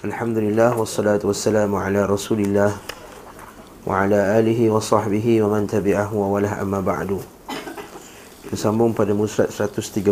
Alhamdulillah 0.00 0.80
wassalatu 0.80 1.28
wassalamu 1.28 1.76
ala 1.76 2.08
Rasulillah 2.08 2.72
wa 3.84 4.00
ala 4.00 4.32
alihi 4.40 4.72
wa 4.72 4.80
sahbihi 4.80 5.44
wa 5.44 5.52
man 5.52 5.68
tabi'ahu 5.68 6.16
wa 6.16 6.40
walah 6.40 6.56
amma 6.56 6.80
ba'du. 6.80 7.20
Bersambung 8.48 8.96
pada 8.96 9.12
musrad 9.12 9.52
134 9.52 10.08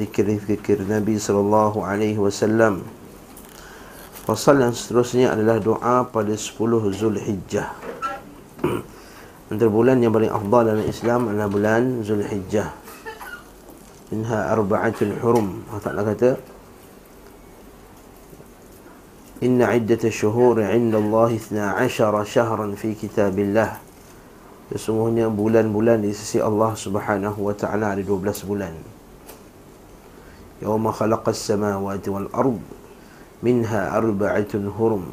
zikir-zikir 0.00 0.88
Nabi 0.88 1.20
sallallahu 1.20 1.84
alaihi 1.84 2.16
wasallam. 2.16 2.88
Fasal 4.24 4.64
yang 4.64 4.72
seterusnya 4.72 5.36
adalah 5.36 5.60
doa 5.60 6.08
pada 6.08 6.32
10 6.32 6.56
Zulhijjah. 6.96 7.68
Antara 9.52 9.68
bulan 9.68 10.00
yang 10.00 10.16
paling 10.16 10.32
afdal 10.32 10.72
dalam 10.72 10.88
Islam 10.88 11.28
adalah 11.28 11.52
bulan 11.52 12.00
Zulhijjah. 12.00 12.72
Minha 14.08 14.56
arba'atul 14.56 15.20
hurum. 15.20 15.68
Allah 15.68 15.84
Ta'ala 15.84 16.00
kata, 16.00 16.61
إن 19.41 19.61
عدة 19.61 20.01
الشهور 20.03 20.63
عند 20.65 20.95
الله 20.95 21.29
اثنا 21.35 21.65
عشر 21.77 22.13
شهرا 22.23 22.67
في 22.73 22.97
كتاب 22.97 23.37
الله 23.39 23.71
Sesungguhnya 24.67 25.31
bulan-bulan 25.31 26.03
di 26.03 26.11
sisi 26.11 26.43
Allah 26.43 26.75
subhanahu 26.75 27.39
wa 27.39 27.55
ta'ala 27.55 27.95
ada 27.95 28.03
12 28.03 28.43
bulan 28.43 28.75
Yawma 30.59 30.91
khalaqas 30.91 31.39
samawati 31.39 32.11
wal 32.11 32.27
ard 32.35 32.59
Minha 33.39 33.95
arba'atun 33.95 34.67
hurum 34.67 35.07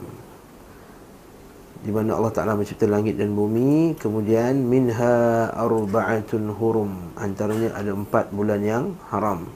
Di 1.87 1.95
mana 1.95 2.19
Allah 2.19 2.35
Ta'ala 2.35 2.59
mencipta 2.59 2.91
langit 2.91 3.15
dan 3.15 3.31
bumi 3.39 3.95
Kemudian 3.95 4.59
Minha 4.59 5.55
arba'atun 5.55 6.51
hurum 6.59 7.15
Antaranya 7.15 7.79
ada 7.79 7.95
empat 7.95 8.35
bulan 8.35 8.59
yang 8.59 8.99
haram 9.15 9.47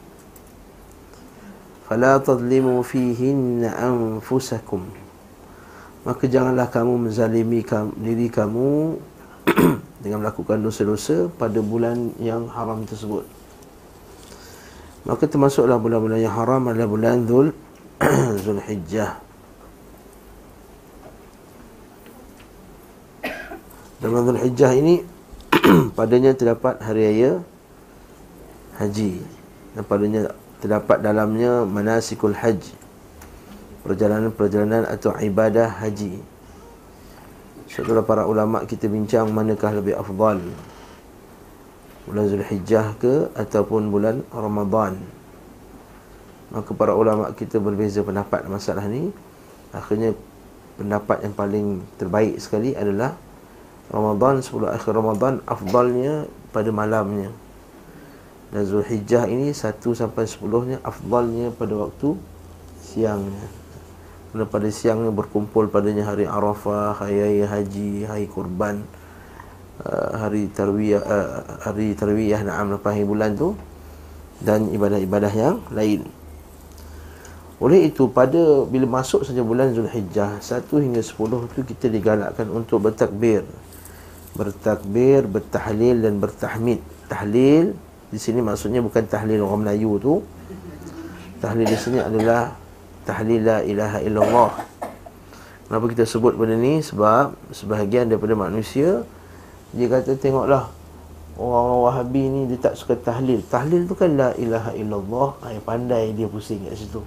fala 1.88 2.20
tadlimu 2.20 2.80
fihinna 2.84 3.76
anfusakum 3.76 5.04
maka 6.04 6.28
janganlah 6.28 6.68
kamu 6.68 7.08
menzalimi 7.08 7.64
diri 7.96 8.28
kamu 8.28 9.00
dengan 10.04 10.20
melakukan 10.20 10.60
dosa-dosa 10.60 11.32
pada 11.32 11.64
bulan 11.64 12.12
yang 12.20 12.52
haram 12.52 12.84
tersebut. 12.84 13.24
Maka 15.08 15.28
termasuklah 15.28 15.80
bulan-bulan 15.80 16.20
yang 16.20 16.36
haram 16.36 16.68
adalah 16.68 16.88
bulan 16.92 17.24
Dhul 17.24 17.56
Zulhijjah. 18.44 19.20
Dalam 24.04 24.28
Zulhijjah 24.28 24.72
ini 24.76 25.00
padanya 25.98 26.36
terdapat 26.36 26.84
hari 26.84 27.08
raya 27.08 27.32
haji 28.76 29.24
dan 29.72 29.84
padanya 29.88 30.22
terdapat 30.64 31.04
dalamnya 31.04 31.68
manasikul 31.68 32.32
haji. 32.32 32.72
Perjalanan-perjalanan 33.84 34.88
atau 34.88 35.12
ibadah 35.20 35.68
haji. 35.84 36.24
Setelah 37.68 38.00
para 38.08 38.24
ulama 38.24 38.64
kita 38.64 38.88
bincang 38.88 39.28
manakah 39.28 39.76
lebih 39.76 40.00
afdal. 40.00 40.40
Bulan 42.08 42.26
Zulhijjah 42.32 42.96
ke 42.96 43.28
ataupun 43.36 43.92
bulan 43.92 44.24
Ramadan. 44.32 45.04
Maka 46.56 46.72
para 46.72 46.96
ulama 46.96 47.36
kita 47.36 47.60
berbeza 47.60 48.00
pendapat 48.00 48.48
masalah 48.48 48.88
ni. 48.88 49.12
Akhirnya 49.76 50.16
pendapat 50.80 51.28
yang 51.28 51.36
paling 51.36 51.68
terbaik 52.00 52.40
sekali 52.40 52.72
adalah 52.72 53.20
Ramadan 53.92 54.40
10 54.40 54.64
akhir 54.72 54.96
Ramadan 54.96 55.44
afdalnya 55.44 56.24
pada 56.56 56.72
malamnya 56.72 57.43
dan 58.54 58.70
Zulhijjah 58.70 59.26
ini 59.26 59.50
1 59.50 59.82
sampai 59.82 60.30
10 60.30 60.70
nya 60.70 60.78
afdalnya 60.86 61.50
pada 61.58 61.74
waktu 61.74 62.14
siangnya. 62.86 63.50
Kerana 64.30 64.46
pada 64.46 64.70
siangnya 64.70 65.10
berkumpul 65.10 65.74
padanya 65.74 66.06
hari 66.06 66.30
Arafah, 66.30 66.94
hari 67.02 67.18
raya 67.18 67.50
haji, 67.50 68.06
hari 68.06 68.30
kurban, 68.30 68.86
uh, 69.82 70.22
hari 70.22 70.54
tarwiyah 70.54 71.02
uh, 71.02 71.66
hari 71.66 71.98
tarwiyah 71.98 72.46
na'am 72.46 72.78
lepas 72.78 72.94
hari 72.94 73.10
bulan 73.10 73.34
tu 73.34 73.58
dan 74.46 74.70
ibadah-ibadah 74.70 75.34
yang 75.34 75.58
lain. 75.74 76.06
Oleh 77.58 77.90
itu 77.90 78.06
pada 78.06 78.70
bila 78.70 79.02
masuk 79.02 79.26
saja 79.26 79.42
bulan 79.42 79.74
Zulhijjah 79.74 80.38
1 80.46 80.70
hingga 80.70 81.02
10 81.02 81.58
tu 81.58 81.60
kita 81.66 81.90
digalakkan 81.90 82.54
untuk 82.54 82.86
bertakbir. 82.86 83.42
Bertakbir, 84.38 85.26
bertahlil 85.26 86.06
dan 86.06 86.22
bertahmid. 86.22 86.82
Tahlil 87.10 87.74
di 88.14 88.22
sini 88.22 88.46
maksudnya 88.46 88.78
bukan 88.86 89.10
tahlil 89.10 89.42
orang 89.42 89.66
Melayu 89.66 89.98
tu. 89.98 90.14
Tahlil 91.42 91.66
di 91.66 91.74
sini 91.74 91.98
adalah 91.98 92.54
tahlil 93.10 93.42
la 93.42 93.66
ilaha 93.66 93.98
illallah. 94.06 94.52
Kenapa 95.66 95.86
kita 95.90 96.06
sebut 96.06 96.38
benda 96.38 96.54
ni? 96.54 96.86
Sebab 96.86 97.34
sebahagian 97.50 98.14
daripada 98.14 98.38
manusia 98.38 99.02
dia 99.74 99.90
kata 99.90 100.14
tengoklah 100.22 100.70
orang-orang 101.42 101.82
Wahabi 101.90 102.24
ni 102.30 102.42
dia 102.54 102.62
tak 102.62 102.78
suka 102.78 102.94
tahlil. 102.94 103.42
Tahlil 103.50 103.90
tu 103.90 103.98
kan 103.98 104.14
la 104.14 104.30
ilaha 104.38 104.78
illallah. 104.78 105.34
Ay, 105.42 105.58
pandai 105.58 106.14
dia 106.14 106.30
pusing 106.30 106.70
kat 106.70 106.78
situ. 106.78 107.02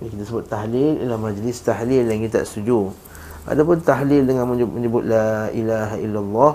Jadi 0.00 0.08
kita 0.16 0.22
sebut 0.24 0.48
tahlil 0.48 0.96
ialah 1.04 1.20
majlis 1.20 1.60
tahlil 1.60 2.08
yang 2.08 2.24
kita 2.24 2.40
tak 2.40 2.48
setuju. 2.48 2.88
Adapun 3.44 3.84
tahlil 3.84 4.24
dengan 4.24 4.48
menyebut 4.48 5.04
la 5.04 5.52
ilaha 5.52 5.96
illallah 6.00 6.52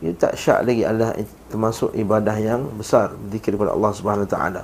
ia 0.00 0.12
tak 0.16 0.32
syak 0.36 0.64
lagi 0.64 0.84
adalah 0.84 1.12
termasuk 1.50 1.90
ibadah 1.98 2.38
yang 2.38 2.70
besar 2.78 3.12
zikir 3.34 3.58
kepada 3.58 3.74
Allah 3.74 3.92
Subhanahu 3.92 4.24
Wa 4.24 4.32
Taala. 4.32 4.62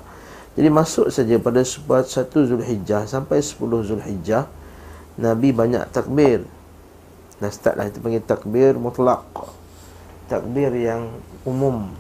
Jadi 0.57 0.69
masuk 0.73 1.13
saja 1.13 1.37
pada 1.37 1.61
1 1.61 1.77
Zulhijjah 2.33 3.05
sampai 3.05 3.45
10 3.45 3.61
Zulhijjah 3.61 4.49
Nabi 5.21 5.53
banyak 5.53 5.85
takbir. 5.93 6.45
Dan 7.37 7.51
startlah 7.53 7.89
itu 7.89 8.01
panggil 8.01 8.25
takbir 8.25 8.73
mutlak. 8.77 9.25
Takbir 10.29 10.73
yang 10.73 11.13
umum. 11.45 11.93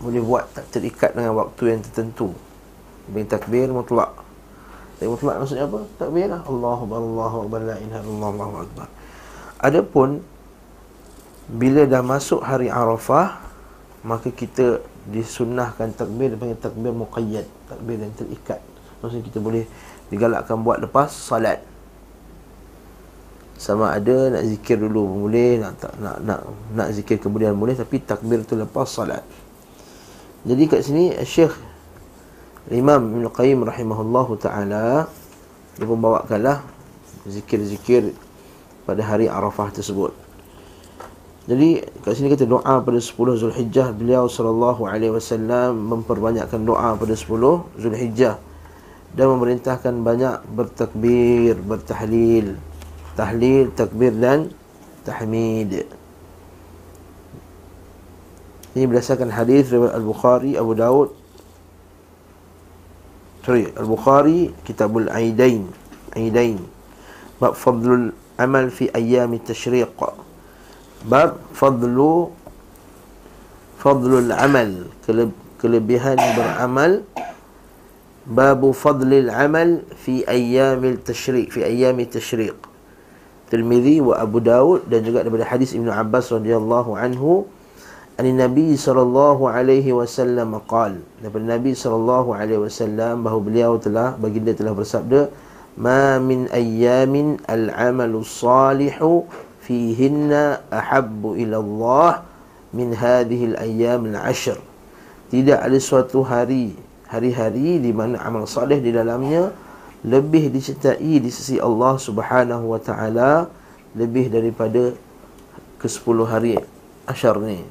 Boleh 0.00 0.20
buat 0.20 0.48
tak 0.52 0.68
terikat 0.72 1.16
dengan 1.16 1.36
waktu 1.36 1.76
yang 1.76 1.80
tertentu. 1.80 2.32
Panggil 3.08 3.28
takbir 3.28 3.68
mutlak. 3.72 4.12
Takbir 5.00 5.16
mutlak 5.16 5.36
maksudnya 5.40 5.64
apa? 5.68 5.80
Takbir 5.96 6.28
lah. 6.28 6.40
Allahu 6.44 6.80
Akbar, 6.84 7.00
Allahu 7.00 7.36
Akbar, 7.48 7.60
la 7.64 7.76
ilaha 7.80 8.02
illallah, 8.04 8.28
Allahu 8.32 8.56
Akbar. 8.64 8.88
Adapun 9.60 10.08
bila 11.50 11.82
dah 11.82 11.98
masuk 11.98 12.46
hari 12.46 12.70
Arafah 12.70 13.42
maka 14.06 14.30
kita 14.30 14.80
disunnahkan 15.10 15.90
takbir 15.98 16.38
panggil 16.38 16.56
takbir 16.62 16.94
muqayyad 16.94 17.46
takbir 17.66 17.98
yang 17.98 18.14
terikat. 18.14 18.62
Maksudnya 19.02 19.24
kita 19.26 19.38
boleh 19.42 19.64
digalakkan 20.12 20.62
buat 20.62 20.78
lepas 20.78 21.10
salat. 21.10 21.58
Sama 23.60 23.92
ada 23.92 24.32
nak 24.32 24.46
zikir 24.46 24.80
dulu 24.80 25.26
boleh 25.26 25.60
nak 25.60 25.76
tak 25.76 25.92
nak 26.00 26.16
nak 26.22 26.40
nak 26.72 26.88
zikir 26.94 27.20
kemudian 27.20 27.52
boleh 27.58 27.74
tapi 27.74 27.98
takbir 27.98 28.46
tu 28.46 28.54
lepas 28.54 28.86
salat. 28.86 29.26
Jadi 30.46 30.62
kat 30.70 30.80
sini 30.86 31.12
Syekh 31.26 31.52
Imam 32.70 33.02
Ibn 33.02 33.26
Qayyim 33.28 33.66
rahimahullahu 33.66 34.38
taala 34.38 35.10
dia 35.76 35.84
pun 35.84 35.98
bawakanlah 35.98 36.62
zikir-zikir 37.26 38.14
pada 38.86 39.02
hari 39.04 39.28
Arafah 39.28 39.74
tersebut 39.74 40.29
jadi 41.48 41.88
kat 42.04 42.12
sini 42.16 42.28
kita 42.36 42.44
doa 42.44 42.84
pada 42.84 43.00
10 43.00 43.16
Zulhijjah 43.16 43.96
beliau 43.96 44.28
sallallahu 44.28 44.84
alaihi 44.84 45.16
wasallam 45.16 45.88
memperbanyakkan 45.88 46.60
doa 46.64 46.92
pada 47.00 47.16
10 47.16 47.80
Zulhijjah 47.80 48.36
dan 49.16 49.26
memerintahkan 49.34 49.94
banyak 50.04 50.36
bertakbir, 50.54 51.58
bertahlil, 51.58 52.60
tahlil, 53.18 53.72
takbir 53.74 54.14
dan 54.14 54.54
tahmid. 55.02 55.88
Ini 58.70 58.86
berdasarkan 58.86 59.34
hadis 59.34 59.66
riwayat 59.74 59.98
Al-Bukhari, 59.98 60.54
Abu 60.54 60.78
Daud. 60.78 61.10
Sorry, 63.42 63.66
Al-Bukhari 63.74 64.54
Kitabul 64.62 65.10
Aidain. 65.10 65.66
Aidain. 66.14 66.62
Bab 67.42 67.58
fadlul 67.58 68.14
amal 68.38 68.70
fi 68.70 68.86
ayyam 68.94 69.34
at-tashriq. 69.34 69.90
Bab 71.04 71.40
fadlu 71.56 72.28
Fadlul 73.80 74.28
amal 74.36 74.92
Kelebihan 75.60 76.16
beramal. 76.36 77.04
Babu 78.28 78.76
fadlil 78.76 79.32
amal 79.32 79.80
Fi 79.96 80.24
ayyamil 80.28 81.00
tashriq 81.00 81.48
Fi 81.56 81.64
ayyamil 81.64 82.08
tashriq. 82.08 82.56
Tirmidhi 83.48 84.04
wa 84.04 84.20
Abu 84.20 84.44
Dawud 84.44 84.86
Dan 84.92 85.02
juga 85.02 85.24
daripada 85.24 85.48
hadis 85.48 85.72
Ibn 85.72 85.88
Abbas 85.88 86.28
radhiyallahu 86.28 86.94
anhu 87.00 87.48
Ani 88.20 88.36
Nabi 88.36 88.76
sallallahu 88.76 89.48
alaihi 89.48 89.96
wasallam 89.96 90.60
qal. 90.68 91.00
Daripada 91.24 91.56
Nabi 91.56 91.72
sallallahu 91.72 92.36
alaihi 92.36 92.60
wasallam 92.60 93.24
bahawa 93.24 93.40
beliau 93.40 93.72
telah 93.80 94.12
baginda 94.20 94.52
telah 94.52 94.76
bersabda 94.76 95.32
ma 95.80 96.20
min 96.20 96.44
ayyamin 96.52 97.40
al-amalu 97.48 98.20
salihu 98.20 99.24
fihinna 99.70 100.66
ahabbu 100.66 101.38
ila 101.38 101.62
Allah 101.62 102.26
min 102.74 102.90
hadhihi 102.90 103.54
al-ayyam 103.54 104.10
al-ashr. 104.10 104.58
Tidak 105.30 105.62
ada 105.62 105.78
suatu 105.78 106.26
hari 106.26 106.74
hari-hari 107.06 107.78
di 107.78 107.94
mana 107.94 108.18
amal 108.18 108.50
soleh 108.50 108.82
di 108.82 108.90
dalamnya 108.90 109.54
lebih 110.02 110.50
dicintai 110.50 111.22
di 111.22 111.30
sisi 111.30 111.62
Allah 111.62 111.94
Subhanahu 112.02 112.74
wa 112.74 112.82
taala 112.82 113.46
lebih 113.94 114.26
daripada 114.26 114.90
ke 115.78 115.86
10 115.86 116.26
hari 116.26 116.58
asyar 117.06 117.38
ni. 117.38 117.62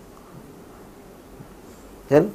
Kan? 2.07 2.31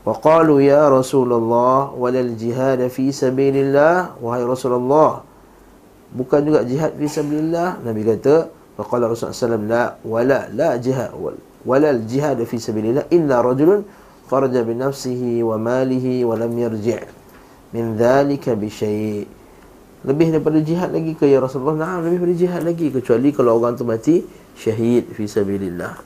Wa 0.00 0.16
qalu 0.16 0.64
ya 0.64 0.88
Rasulullah 0.88 1.92
walal 1.92 2.32
jihad 2.40 2.80
fi 2.88 3.12
sabilillah 3.12 4.16
wahai 4.16 4.48
Rasulullah 4.48 5.26
bukan 6.14 6.40
juga 6.46 6.60
jihad 6.62 6.94
fi 6.94 7.06
sabilillah. 7.10 7.82
Nabi 7.82 8.02
kata 8.06 8.50
faqala 8.78 9.10
Rasulullah 9.10 9.34
sallallahu 9.34 9.70
la 9.70 9.84
wala 10.04 10.40
la 10.52 10.70
jihad 10.76 11.10
walal 11.66 12.00
jihad 12.06 12.38
fi 12.46 12.56
sabilillah 12.62 13.10
illa 13.10 13.42
rajulun 13.42 13.82
kharaja 14.30 14.62
bi 14.62 14.74
nafsihi 14.78 15.42
wa 15.42 15.58
malihi 15.58 16.22
wa 16.22 16.38
lam 16.38 16.54
yarji' 16.54 17.02
min 17.74 17.98
dhalika 17.98 18.54
bi 18.54 18.70
syai' 18.70 19.26
lebih 20.06 20.30
daripada 20.30 20.62
jihad 20.62 20.94
lagi 20.94 21.18
ke 21.18 21.26
ya 21.26 21.42
Rasulullah 21.42 21.74
na'am 21.82 22.06
lebih 22.06 22.22
daripada 22.22 22.34
jihad 22.38 22.62
lagi 22.62 22.86
kecuali 22.94 23.34
kalau 23.34 23.58
orang 23.58 23.74
tu 23.74 23.82
mati 23.82 24.22
syahid 24.54 25.10
fi 25.10 25.26
sabilillah. 25.26 25.98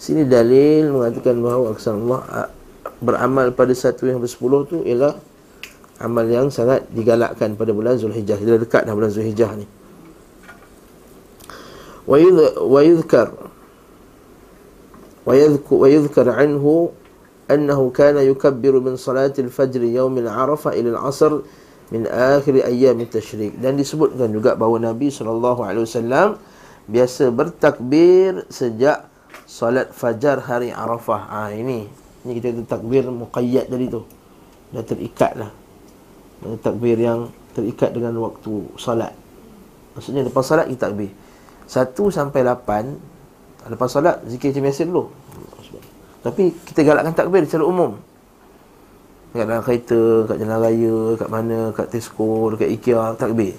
Sini 0.00 0.24
dalil 0.24 0.92
mengatakan 0.92 1.36
bahawa 1.40 1.76
Allah 1.76 2.48
beramal 3.00 3.52
pada 3.52 3.72
satu 3.76 4.08
yang 4.08 4.20
bersepuluh 4.20 4.64
tu 4.64 4.80
ialah 4.84 5.16
amal 6.00 6.28
yang 6.28 6.52
sangat 6.52 6.84
digalakkan 6.92 7.56
pada 7.56 7.72
bulan 7.72 7.96
Zulhijjah. 7.96 8.36
Dia 8.36 8.60
dekat 8.60 8.84
dah 8.84 8.92
bulan 8.92 9.08
Zulhijjah 9.08 9.52
ni. 9.56 9.66
Wa 12.06 12.20
yudhkar 12.84 13.34
wa 15.26 15.86
yudhkar 15.90 16.26
anhu 16.38 16.94
annahu 17.50 17.90
kana 17.90 18.22
yukabbiru 18.22 18.78
min 18.78 18.94
salati 18.94 19.42
al-fajr 19.42 19.82
yawm 19.82 20.14
al-arafah 20.22 20.70
ila 20.78 20.94
al-'asr 20.94 21.42
min 21.90 22.06
akhir 22.06 22.62
ayyam 22.62 23.02
at-tashrik 23.02 23.58
dan 23.58 23.74
disebutkan 23.74 24.30
juga 24.30 24.54
bahawa 24.54 24.94
Nabi 24.94 25.10
sallallahu 25.10 25.66
alaihi 25.66 25.82
wasallam 25.82 26.38
biasa 26.86 27.34
bertakbir 27.34 28.46
sejak 28.54 29.10
solat 29.46 29.90
fajar 29.90 30.42
hari 30.46 30.70
Arafah. 30.70 31.22
Ah 31.26 31.50
ha, 31.50 31.54
ini 31.54 31.90
ini 32.22 32.32
kita 32.38 32.62
takbir 32.66 33.06
muqayyad 33.10 33.70
tadi 33.70 33.86
tu 33.90 34.02
Dah 34.74 34.82
terikat 34.82 35.38
lah 35.38 35.65
Takbir 36.60 37.00
yang 37.00 37.32
terikat 37.56 37.96
dengan 37.96 38.12
waktu 38.20 38.68
salat 38.76 39.16
Maksudnya 39.96 40.28
lepas 40.28 40.44
salat 40.44 40.68
kita 40.68 40.92
takbir. 40.92 41.10
Satu 41.64 42.12
sampai 42.12 42.44
lapan 42.44 43.00
Lepas 43.66 43.90
salat 43.90 44.22
zikir 44.30 44.54
macam 44.54 44.62
biasa 44.70 44.82
dulu. 44.86 45.04
Tapi 46.22 46.54
kita 46.70 46.86
galakkan 46.86 47.14
takbir 47.18 47.42
secara 47.46 47.66
umum. 47.66 47.98
Kat 49.34 49.44
dalam 49.44 49.62
kereta, 49.62 50.24
kat 50.30 50.36
jalan 50.38 50.58
raya, 50.62 50.98
kat 51.18 51.28
mana, 51.28 51.60
kat 51.74 51.86
Tesco, 51.92 52.54
dekat 52.54 52.72
IKEA, 52.78 53.18
takbir. 53.18 53.58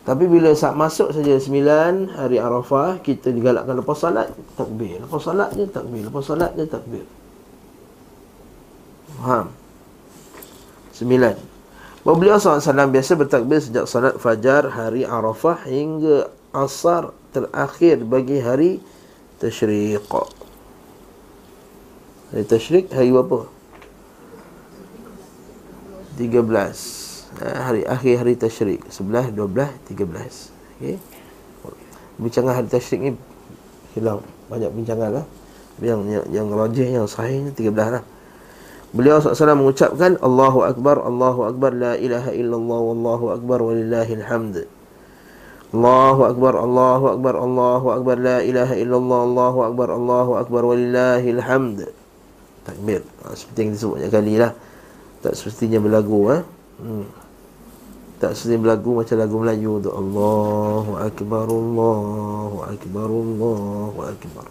Tapi 0.00 0.24
bila 0.24 0.50
saat 0.56 0.74
masuk 0.74 1.12
saja 1.12 1.36
sembilan 1.36 2.16
hari 2.16 2.40
Arafah 2.40 3.04
Kita 3.04 3.28
digalakkan 3.28 3.78
lepas 3.78 4.00
salat 4.00 4.32
Takbir. 4.56 4.96
Lepas 4.96 5.20
salat 5.20 5.52
je 5.52 5.68
takbir 5.68 6.08
Lepas 6.08 6.24
salat 6.24 6.50
je 6.56 6.64
takbir. 6.64 7.04
Faham? 9.20 9.52
Sembilan. 11.00 11.32
Bahawa 12.04 12.16
beliau 12.20 12.36
SAW 12.36 12.60
biasa 12.92 13.16
bertakbir 13.16 13.56
sejak 13.56 13.88
salat 13.88 14.20
fajar 14.20 14.68
hari 14.68 15.08
Arafah 15.08 15.64
hingga 15.64 16.28
asar 16.52 17.16
terakhir 17.32 18.04
bagi 18.04 18.36
hari 18.44 18.84
Tashriq. 19.40 20.04
Hari 22.36 22.44
Tashriq 22.44 22.92
hari 22.92 23.16
apa? 23.16 23.48
13 26.20 26.36
ha, 27.40 27.48
Hari 27.72 27.88
akhir 27.88 28.14
hari 28.20 28.36
Tashriq. 28.36 28.84
11, 28.92 29.32
12, 29.32 29.96
13 29.96 30.52
okay. 30.76 31.00
Bincangan 32.20 32.60
hari 32.60 32.68
Tashriq 32.68 33.00
ni 33.00 33.10
Hilang. 33.96 34.20
Banyak 34.52 34.68
bincangan 34.76 35.16
lah. 35.16 35.26
Yang, 35.80 36.00
yang, 36.12 36.24
yang 36.28 36.46
rajih, 36.52 36.88
yang 36.92 37.08
sahih 37.08 37.40
ni 37.40 37.56
13 37.56 37.72
lah 37.72 38.04
Beliau 38.90 39.22
SAW 39.22 39.54
mengucapkan 39.54 40.18
Allahu 40.18 40.66
Akbar, 40.66 40.98
Allahu 40.98 41.46
Akbar, 41.46 41.70
La 41.70 41.94
ilaha 41.94 42.34
illallah, 42.34 42.78
Wallahu 42.90 43.26
Akbar, 43.38 43.58
Walillahil 43.62 44.26
hamd 44.26 44.66
Allahu 45.70 46.20
Akbar, 46.26 46.58
Allahu 46.58 47.04
Akbar, 47.14 47.34
Allahu 47.38 47.86
Akbar, 47.94 48.16
La 48.18 48.42
ilaha 48.42 48.74
illallah, 48.74 49.20
Allahu 49.30 49.58
Akbar, 49.70 49.88
Allahu 49.94 50.32
Akbar, 50.42 50.62
Walillahil 50.66 51.38
hamd 51.38 51.86
Takbir 52.66 53.06
ha, 53.22 53.30
Seperti 53.38 53.58
yang 53.62 53.70
disebut 53.78 53.94
banyak 53.94 54.10
kali 54.10 54.34
lah 54.42 54.52
Tak 55.22 55.38
semestinya 55.38 55.78
berlagu 55.78 56.20
eh? 56.34 56.42
hmm. 56.82 57.06
Tak 58.18 58.34
semestinya 58.34 58.60
berlagu 58.66 58.90
macam 58.98 59.16
lagu 59.22 59.36
Melayu 59.38 59.72
tu 59.78 59.90
Allahu 59.94 60.92
Akbar, 60.98 61.46
Allahu 61.46 62.56
Akbar, 62.66 63.06
Allahu 63.06 63.98
Akbar 64.02 64.46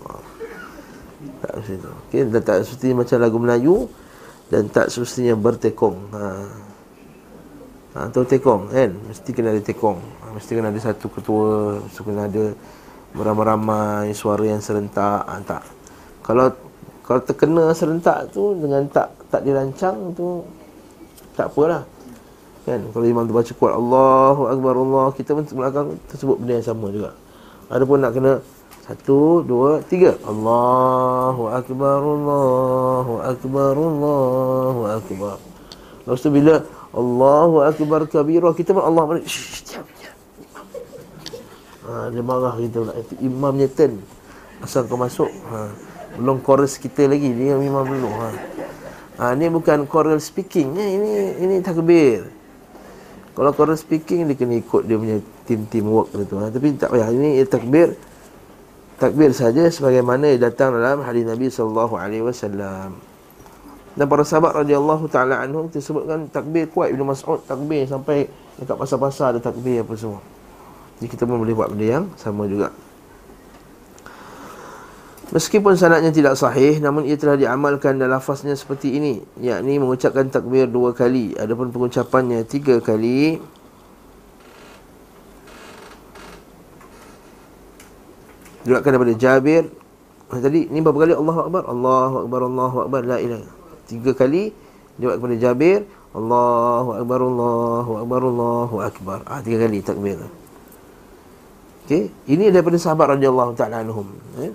Tak 1.44 1.52
semestinya 1.60 1.92
okay? 2.08 2.24
Tak 2.40 2.58
semestinya 2.64 2.96
macam 3.04 3.18
lagu 3.20 3.38
Melayu 3.44 3.76
dan 4.50 4.66
tak 4.70 4.90
semestinya 4.90 5.38
bertekong. 5.38 5.98
Ha. 6.14 6.24
Ha, 7.90 7.98
atau 8.10 8.22
tekong 8.26 8.70
kan? 8.70 8.90
Mesti 8.90 9.30
kena 9.34 9.54
ada 9.54 9.62
tekong. 9.62 9.98
Ha, 9.98 10.34
mesti 10.34 10.52
kena 10.54 10.74
ada 10.74 10.82
satu 10.82 11.10
ketua 11.10 11.78
mesti 11.82 12.02
kena 12.02 12.26
ada 12.26 12.54
beramai-ramai 13.14 14.14
suara 14.14 14.46
yang 14.46 14.62
serentak. 14.62 15.26
Ha, 15.26 15.42
tak. 15.46 15.64
Kalau 16.26 16.54
kalau 17.06 17.22
terkena 17.26 17.74
serentak 17.74 18.30
tu 18.30 18.54
dengan 18.58 18.86
tak 18.90 19.14
tak 19.30 19.42
dirancang 19.46 20.14
tu 20.14 20.46
tak 21.38 21.50
apalah. 21.54 21.86
Kan? 22.66 22.86
Kalau 22.94 23.06
imam 23.06 23.26
tu 23.26 23.34
baca 23.34 23.54
kuat 23.58 23.74
Allahu 23.74 24.42
akbar 24.46 24.74
Allah 24.78 25.08
kita 25.18 25.34
pun 25.34 25.46
belakang 25.50 25.98
tersebut 26.10 26.38
benda 26.38 26.62
yang 26.62 26.68
sama 26.70 26.94
juga. 26.94 27.18
Adapun 27.70 28.02
nak 28.02 28.14
kena 28.14 28.42
satu, 28.90 29.46
dua, 29.46 29.86
tiga. 29.86 30.18
Allahu 30.26 31.46
Akbar, 31.54 32.02
Allahu 32.02 33.14
Akbar, 33.22 33.78
Allahu 33.78 34.82
Akbar. 34.90 35.38
Lepas 36.10 36.26
tu 36.26 36.34
bila 36.34 36.66
Allahu 36.90 37.62
Akbar 37.62 38.10
kabirah, 38.10 38.50
kita 38.58 38.74
pun 38.74 38.82
Allah 38.82 39.06
balik. 39.06 39.30
Diam, 39.30 39.86
diam. 39.94 40.18
Ha, 41.86 42.10
dia 42.10 42.22
marah 42.26 42.58
kita 42.58 42.82
pula. 42.82 42.94
Itu 42.98 43.14
imamnya 43.22 43.70
turn. 43.70 44.02
Asal 44.66 44.90
kau 44.90 44.98
masuk. 44.98 45.30
Ha. 45.54 45.70
Belum 46.18 46.42
chorus 46.42 46.82
kita 46.82 47.06
lagi. 47.06 47.30
Dia 47.30 47.62
imam 47.62 47.86
dulu. 47.86 48.10
Ha. 48.10 48.30
Ha, 49.22 49.24
ini 49.38 49.54
bukan 49.54 49.86
choral 49.86 50.18
speaking. 50.18 50.74
Ya, 50.74 50.86
ini 50.86 51.14
ini 51.38 51.56
takbir. 51.62 52.26
Kalau 53.38 53.54
choral 53.54 53.78
speaking, 53.78 54.26
dia 54.26 54.34
kena 54.34 54.58
ikut 54.58 54.90
dia 54.90 54.98
punya 54.98 55.22
team-team 55.46 55.86
work. 55.94 56.10
Tu, 56.10 56.36
ha. 56.42 56.50
Tapi 56.50 56.74
tak 56.74 56.90
payah. 56.90 57.14
Ini 57.14 57.46
takbir 57.46 57.94
takbir 59.00 59.32
saja 59.32 59.66
sebagaimana 59.72 60.36
datang 60.36 60.76
dalam 60.76 61.02
hadis 61.08 61.24
Nabi 61.24 61.48
sallallahu 61.48 61.96
alaihi 61.96 62.22
wasallam. 62.22 63.00
Dan 63.96 64.06
para 64.06 64.24
sahabat 64.28 64.54
radhiyallahu 64.64 65.10
taala 65.10 65.42
anhum 65.42 65.72
disebutkan 65.72 66.30
takbir 66.30 66.70
kuat 66.70 66.94
Ibnu 66.94 67.08
Mas'ud 67.08 67.42
takbir 67.48 67.88
sampai 67.88 68.30
dekat 68.60 68.76
pasar-pasar 68.76 69.36
ada 69.36 69.40
takbir 69.42 69.82
apa 69.82 69.96
semua. 69.96 70.22
Jadi 71.00 71.08
kita 71.16 71.24
pun 71.24 71.40
boleh 71.40 71.56
buat 71.56 71.72
benda 71.72 71.88
yang 72.00 72.06
sama 72.20 72.46
juga. 72.46 72.76
Meskipun 75.30 75.78
sanadnya 75.78 76.10
tidak 76.10 76.36
sahih 76.42 76.82
namun 76.82 77.06
ia 77.06 77.14
telah 77.14 77.38
diamalkan 77.38 78.02
dan 78.02 78.10
lafaznya 78.10 78.58
seperti 78.58 78.98
ini 78.98 79.22
yakni 79.38 79.78
mengucapkan 79.78 80.26
takbir 80.26 80.66
dua 80.66 80.90
kali 80.98 81.38
adapun 81.38 81.70
pengucapannya 81.70 82.50
tiga 82.50 82.82
kali 82.82 83.38
Diriwayatkan 88.64 88.92
daripada 88.92 89.16
Jabir. 89.16 89.64
Tadi 90.30 90.70
ni 90.70 90.80
berapa 90.84 91.00
kali? 91.02 91.14
Allahu 91.16 91.40
Akbar? 91.48 91.64
Allahu 91.66 92.16
Akbar 92.26 92.40
Allahu 92.46 92.78
Akbar. 92.86 93.02
La 93.08 93.18
ilaha 93.18 93.50
Tiga 93.90 94.12
kali 94.14 94.54
Diriwayatkan 95.00 95.26
daripada 95.26 95.38
Jabir. 95.40 95.80
Allahu 96.10 96.90
Akbar 97.00 97.20
Allahu 97.24 97.92
Akbar 98.04 98.22
Allahu 98.26 98.76
Akbar. 98.84 99.18
Ah, 99.26 99.40
Tiga 99.40 99.58
kali 99.66 99.80
takbir 99.80 100.20
Okay 101.88 102.14
Ini 102.30 102.54
daripada 102.54 102.78
sahabat 102.78 103.18
radhiyallahu 103.18 103.58
ta'ala 103.58 103.82
anhum. 103.82 104.06
Eh? 104.44 104.54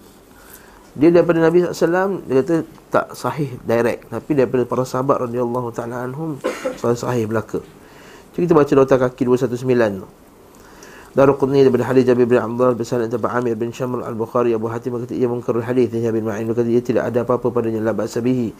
Dia 0.95 1.11
daripada 1.11 1.43
Nabi 1.43 1.67
SAW 1.67 2.23
Dia 2.31 2.35
kata 2.45 2.55
tak 2.95 3.07
sahih 3.19 3.51
direct. 3.67 4.07
Tapi 4.13 4.31
daripada 4.39 4.63
para 4.63 4.85
sahabat 4.87 5.27
radhiyallahu 5.27 5.75
ta'ala 5.75 6.07
anhum 6.07 6.39
sahih 7.03 7.27
belaka. 7.27 7.59
Jadi 8.35 8.47
kita 8.47 8.55
baca 8.55 8.73
nota 8.79 8.95
kaki 8.99 9.23
219 9.27 10.03
tu 10.03 10.09
Daruqutni 11.15 11.63
daripada 11.63 11.87
hadis 11.87 12.11
Jabir 12.11 12.27
bin 12.27 12.43
Abdullah 12.43 12.75
bin 12.75 12.83
Salim 12.83 13.07
daripada 13.07 13.39
Amir 13.39 13.55
bin 13.55 13.71
Syamr 13.71 14.03
al-Bukhari 14.03 14.51
Abu 14.51 14.67
Hatim 14.67 14.99
berkata 14.99 15.15
ia 15.15 15.31
mungkarul 15.31 15.63
hadis 15.63 15.87
Jabir 15.95 16.19
bin 16.19 16.27
Ma'in 16.27 16.43
berkata 16.51 16.67
ia 16.67 16.83
tidak 16.83 17.07
ada 17.07 17.23
apa-apa 17.23 17.55
padanya 17.55 17.79
la 17.79 17.95
ba'sa 17.95 18.19
bihi. 18.19 18.51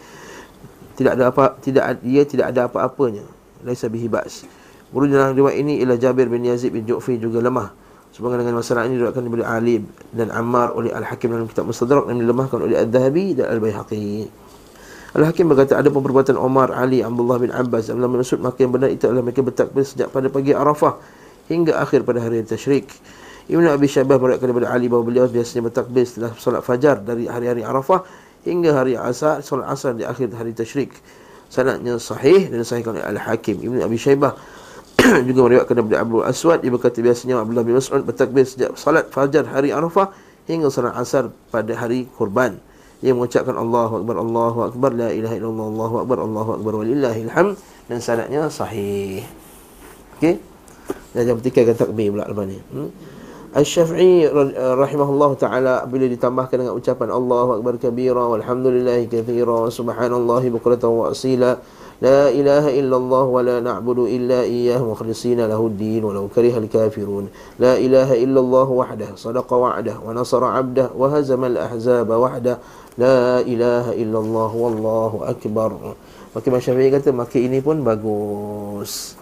Tidak 0.95 1.19
ada 1.19 1.35
apa 1.35 1.59
tidak 1.59 1.99
dia 1.99 2.23
tidak 2.23 2.55
ada 2.55 2.71
apa-apanya. 2.71 3.27
Laisa 3.67 3.91
bihi 3.91 4.07
ba's 4.07 4.47
Guru 4.87 5.11
dalam 5.11 5.35
riwayat 5.35 5.59
ini 5.59 5.83
ialah 5.83 5.99
Jabir 5.99 6.31
bin 6.31 6.47
Yazid 6.47 6.71
bin 6.71 6.87
Ju'fi 6.87 7.19
juga 7.19 7.43
lemah. 7.43 7.75
Sebagai 8.15 8.39
dengan 8.39 8.63
masalah 8.63 8.87
ini 8.87 8.95
diriwayatkan 8.95 9.27
oleh 9.27 9.43
Ali 9.43 9.75
dan 10.15 10.31
Ammar 10.31 10.71
oleh 10.71 10.95
Al-Hakim 10.95 11.35
dalam 11.35 11.51
kitab 11.51 11.67
Mustadrak 11.67 12.07
dan 12.07 12.23
dilemahkan 12.23 12.63
oleh 12.63 12.79
Al-Dhahabi 12.79 13.35
dan 13.35 13.51
Al-Baihaqi. 13.51 14.31
Al-Hakim 15.19 15.51
berkata 15.51 15.75
ada 15.75 15.91
perbuatan 15.91 16.39
Omar, 16.39 16.71
Ali, 16.71 17.03
Abdullah 17.03 17.43
bin 17.43 17.51
Abbas. 17.51 17.91
Abdullah 17.91 18.07
bin 18.07 18.23
Masud 18.23 18.39
maka 18.39 18.63
yang 18.63 18.71
benar 18.71 18.87
itu 18.87 19.03
adalah 19.11 19.19
mereka 19.19 19.43
bertakbir 19.43 19.83
sejak 19.83 20.07
pada 20.15 20.31
pagi 20.31 20.55
Arafah 20.55 20.95
hingga 21.49 21.77
akhir 21.81 22.05
pada 22.05 22.21
hari 22.21 22.41
Tashrik. 22.41 22.89
Ibnu 23.45 23.69
Abi 23.69 23.85
Syabah 23.85 24.17
meriwayatkan 24.17 24.49
daripada 24.49 24.69
Ali 24.73 24.89
bahawa 24.89 25.05
beliau 25.05 25.25
biasanya 25.29 25.69
bertakbir 25.69 26.05
setelah 26.09 26.33
solat 26.41 26.65
fajar 26.65 26.97
dari 26.97 27.29
hari-hari 27.29 27.61
Arafah 27.61 28.01
hingga 28.41 28.73
hari 28.73 28.97
Asar, 28.97 29.45
solat 29.45 29.69
Asar 29.69 29.93
di 29.93 30.01
akhir 30.01 30.33
hari 30.33 30.57
Tashrik. 30.57 30.97
Sanadnya 31.45 32.01
sahih 32.01 32.49
dan 32.49 32.65
sahihkan 32.65 32.97
oleh 32.97 33.05
Al-Hakim. 33.05 33.61
Ibnu 33.61 33.85
Abi 33.85 34.01
Syaibah 34.01 34.33
juga 35.29 35.39
meriwayatkan 35.45 35.75
daripada 35.77 35.97
Abu 36.01 36.17
Aswad 36.25 36.65
dia 36.65 36.73
berkata 36.73 36.97
biasanya 37.05 37.45
Abdullah 37.45 37.61
bin 37.61 37.77
Mas'ud 37.77 38.01
bertakbir 38.01 38.49
sejak 38.49 38.73
solat 38.73 39.13
fajar 39.13 39.45
hari 39.45 39.69
Arafah 39.69 40.09
hingga 40.49 40.73
solat 40.73 40.97
Asar 40.97 41.29
pada 41.53 41.77
hari 41.77 42.09
kurban 42.17 42.57
yang 43.05 43.21
mengucapkan 43.21 43.53
Allahu 43.53 44.01
Akbar, 44.01 44.15
Allahu 44.17 44.59
Akbar, 44.65 44.91
La 44.97 45.13
ilaha 45.13 45.37
illallah, 45.37 45.67
Allahu 45.69 45.95
Akbar, 46.01 46.17
Allahu 46.17 46.49
Akbar, 46.57 46.73
Walillahil 46.81 47.29
hamd 47.29 47.53
dan 47.85 48.01
sanadnya 48.01 48.49
sahih. 48.49 49.21
Okey. 50.17 50.54
Dan 51.15 51.23
yang 51.31 51.37
ketiga 51.39 51.71
kan 51.71 51.87
takbir 51.87 52.11
pula 52.11 52.27
lepas 52.27 52.45
ni. 52.45 52.59
Hmm? 52.73 52.91
Al-Syafi'i 53.55 54.27
rahimahullah 54.75 55.31
ta'ala 55.39 55.73
bila 55.87 56.11
ditambahkan 56.11 56.59
dengan 56.59 56.75
ucapan 56.75 57.07
Allahu 57.07 57.55
Akbar 57.55 57.79
kabira 57.79 58.19
walhamdulillahi 58.19 59.07
kathira 59.07 59.47
wa 59.47 59.71
subhanallahi 59.71 60.51
bukratan 60.51 60.91
wa 60.91 61.07
asila 61.15 61.55
La 62.03 62.27
ilaha 62.27 62.67
illallah 62.67 63.23
wa 63.23 63.39
la 63.39 63.63
na'budu 63.63 64.11
illa 64.11 64.43
iyyah 64.43 64.83
mukhlisina 64.83 65.47
lahu 65.47 65.71
din 65.71 66.03
wa 66.03 66.11
law 66.11 66.27
kariha 66.27 66.59
al-kafirun 66.59 67.31
La 67.55 67.79
ilaha 67.79 68.19
illallah 68.19 68.67
wahdah 68.67 69.15
sadaqa 69.15 69.55
wa'dah 69.55 70.03
wa 70.03 70.11
nasara 70.11 70.59
abdah 70.59 70.91
wa 70.91 71.07
hazama 71.15 71.47
al-ahzaba 71.47 72.11
wahdah 72.11 72.59
La 72.99 73.39
ilaha 73.47 73.95
illallah 73.95 74.51
wallahu 74.51 75.23
akbar 75.23 75.95
Maka 76.35 76.59
Syafi'i 76.59 76.91
kata 76.91 77.15
maka 77.15 77.39
ini 77.39 77.63
pun 77.63 77.87
bagus 77.87 79.14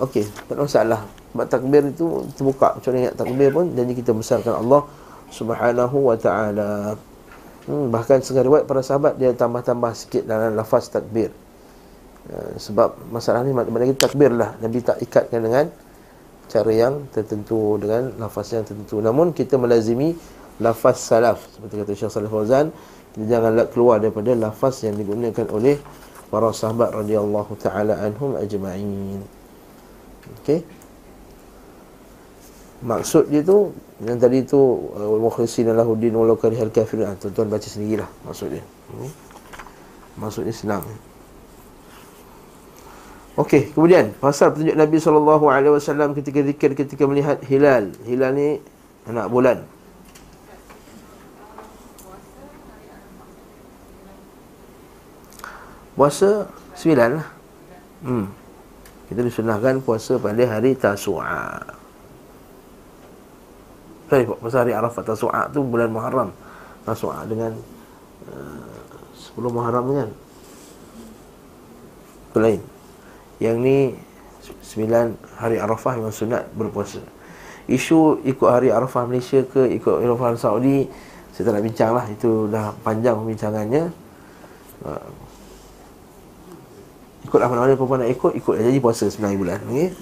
Okey, 0.00 0.24
tak 0.48 0.56
ada 0.56 0.64
masalah. 0.64 1.00
Sebab 1.30 1.46
takbir 1.46 1.82
itu 1.86 2.24
terbuka. 2.34 2.74
Macam 2.74 2.90
mana 2.90 2.98
ingat 3.06 3.14
takbir 3.20 3.48
pun 3.54 3.66
Jadi 3.76 3.92
kita 3.94 4.10
besarkan 4.10 4.54
Allah 4.64 4.82
Subhanahu 5.30 5.96
wa 6.10 6.16
ta'ala. 6.18 6.98
Hmm, 7.68 7.86
Bahkan 7.92 8.24
setengah 8.24 8.44
riwayat 8.50 8.64
para 8.66 8.82
sahabat 8.82 9.14
Dia 9.20 9.30
tambah-tambah 9.36 9.92
sikit 9.94 10.26
dalam 10.26 10.58
lafaz 10.58 10.90
takbir. 10.90 11.30
Uh, 12.32 12.56
Sebab 12.58 13.12
masalah 13.12 13.46
ni 13.46 13.54
Maknanya 13.54 13.94
takbir 13.94 14.34
lah. 14.34 14.58
Nabi 14.58 14.82
tak 14.82 14.98
ikatkan 15.04 15.38
dengan 15.44 15.70
Cara 16.50 16.70
yang 16.74 17.06
tertentu 17.14 17.78
Dengan 17.78 18.16
lafaz 18.18 18.56
yang 18.56 18.66
tertentu. 18.66 18.98
Namun 18.98 19.30
kita 19.30 19.54
melazimi 19.54 20.16
Lafaz 20.58 20.98
salaf. 20.98 21.44
Seperti 21.56 21.74
kata 21.78 21.92
Syekh 21.94 22.10
Salih 22.10 22.32
Fauzan 22.32 22.74
Kita 23.14 23.24
janganlah 23.38 23.70
keluar 23.70 24.02
daripada 24.02 24.34
lafaz 24.34 24.82
yang 24.82 24.98
digunakan 24.98 25.46
oleh 25.54 25.78
Para 26.26 26.50
sahabat 26.50 26.90
radhiyallahu 26.90 27.54
ta'ala 27.58 28.02
anhum 28.02 28.34
ajma'in 28.34 29.39
Okey. 30.38 30.62
Maksud 32.80 33.28
dia 33.28 33.44
tu 33.44 33.76
yang 34.00 34.16
tadi 34.16 34.40
tu 34.40 34.56
uh, 34.96 35.20
mukhlisin 35.20 35.68
lahuddin 35.68 36.16
walau 36.16 36.38
karihal 36.38 36.72
kafirun. 36.72 37.12
Ah, 37.12 37.16
tuan-tuan 37.18 37.52
baca 37.52 37.68
sendirilah 37.68 38.08
maksud 38.24 38.48
dia. 38.56 38.64
Hmm. 38.94 39.10
Maksudnya 40.16 40.54
senang. 40.56 40.84
Okey, 43.36 43.72
kemudian 43.76 44.16
pasal 44.16 44.52
petunjuk 44.52 44.76
Nabi 44.76 44.96
sallallahu 45.00 45.46
alaihi 45.48 45.72
wasallam 45.76 46.16
ketika 46.16 46.40
zikir 46.40 46.72
ketika 46.72 47.04
melihat 47.04 47.38
hilal. 47.44 47.92
Hilal 48.08 48.32
ni 48.32 48.60
anak 49.04 49.28
bulan. 49.28 49.64
Puasa 55.92 56.48
sembilan 56.80 57.10
lah. 57.20 57.28
Hmm. 58.00 58.39
Kita 59.10 59.26
disunahkan 59.26 59.82
puasa 59.82 60.22
pada 60.22 60.38
hari 60.46 60.78
Tasu'a. 60.78 61.58
Sorry, 64.06 64.22
pasal 64.26 64.58
hari 64.66 64.72
Arafat 64.74 65.02
Tasu'a 65.02 65.50
tu 65.50 65.66
bulan 65.66 65.90
Muharram. 65.90 66.30
Tasu'a 66.86 67.26
dengan 67.26 67.58
uh, 68.30 69.10
10 69.34 69.50
Muharram 69.50 69.86
kan. 69.90 70.10
Itu 72.30 72.38
lain. 72.38 72.60
Yang 73.42 73.56
ni 73.58 73.78
9 74.62 75.42
hari 75.42 75.58
Arafah 75.58 75.98
memang 75.98 76.14
sunat 76.14 76.46
berpuasa. 76.54 77.02
Isu 77.66 78.22
ikut 78.22 78.46
hari 78.46 78.70
Arafah 78.70 79.10
Malaysia 79.10 79.42
ke 79.42 79.66
ikut 79.74 80.06
Arafah 80.06 80.38
Saudi 80.38 80.86
saya 81.30 81.46
tak 81.46 81.52
nak 81.56 81.64
bincang 81.64 81.92
lah 81.94 82.04
Itu 82.10 82.50
dah 82.50 82.74
panjang 82.84 83.16
pembincangannya 83.16 83.88
uh, 84.84 85.06
Ikutlah 87.20 87.52
mana-mana 87.52 87.76
perempuan 87.76 88.00
nak 88.00 88.12
ikut 88.12 88.32
Ikut 88.32 88.54
jadi 88.56 88.80
puasa 88.80 89.04
9 89.08 89.36
bulan 89.36 89.60
okay? 89.68 89.92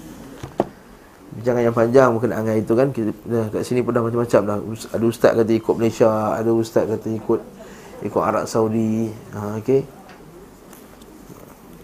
Jangan 1.43 1.61
yang 1.67 1.75
panjang 1.75 2.09
Mungkin 2.15 2.31
angan 2.31 2.55
itu 2.55 2.73
kan 2.75 2.87
kita, 2.95 3.11
Kat 3.51 3.63
sini 3.67 3.83
pun 3.83 3.91
dah 3.91 4.03
macam-macam 4.03 4.41
dah 4.47 4.57
Ada 4.95 5.03
ustaz 5.03 5.35
kata 5.35 5.51
ikut 5.51 5.75
Malaysia 5.75 6.09
Ada 6.39 6.51
ustaz 6.55 6.87
kata 6.87 7.07
ikut 7.11 7.41
Ikut 7.99 8.21
Arab 8.23 8.47
Saudi 8.47 9.11
ha, 9.35 9.59
okay? 9.59 9.83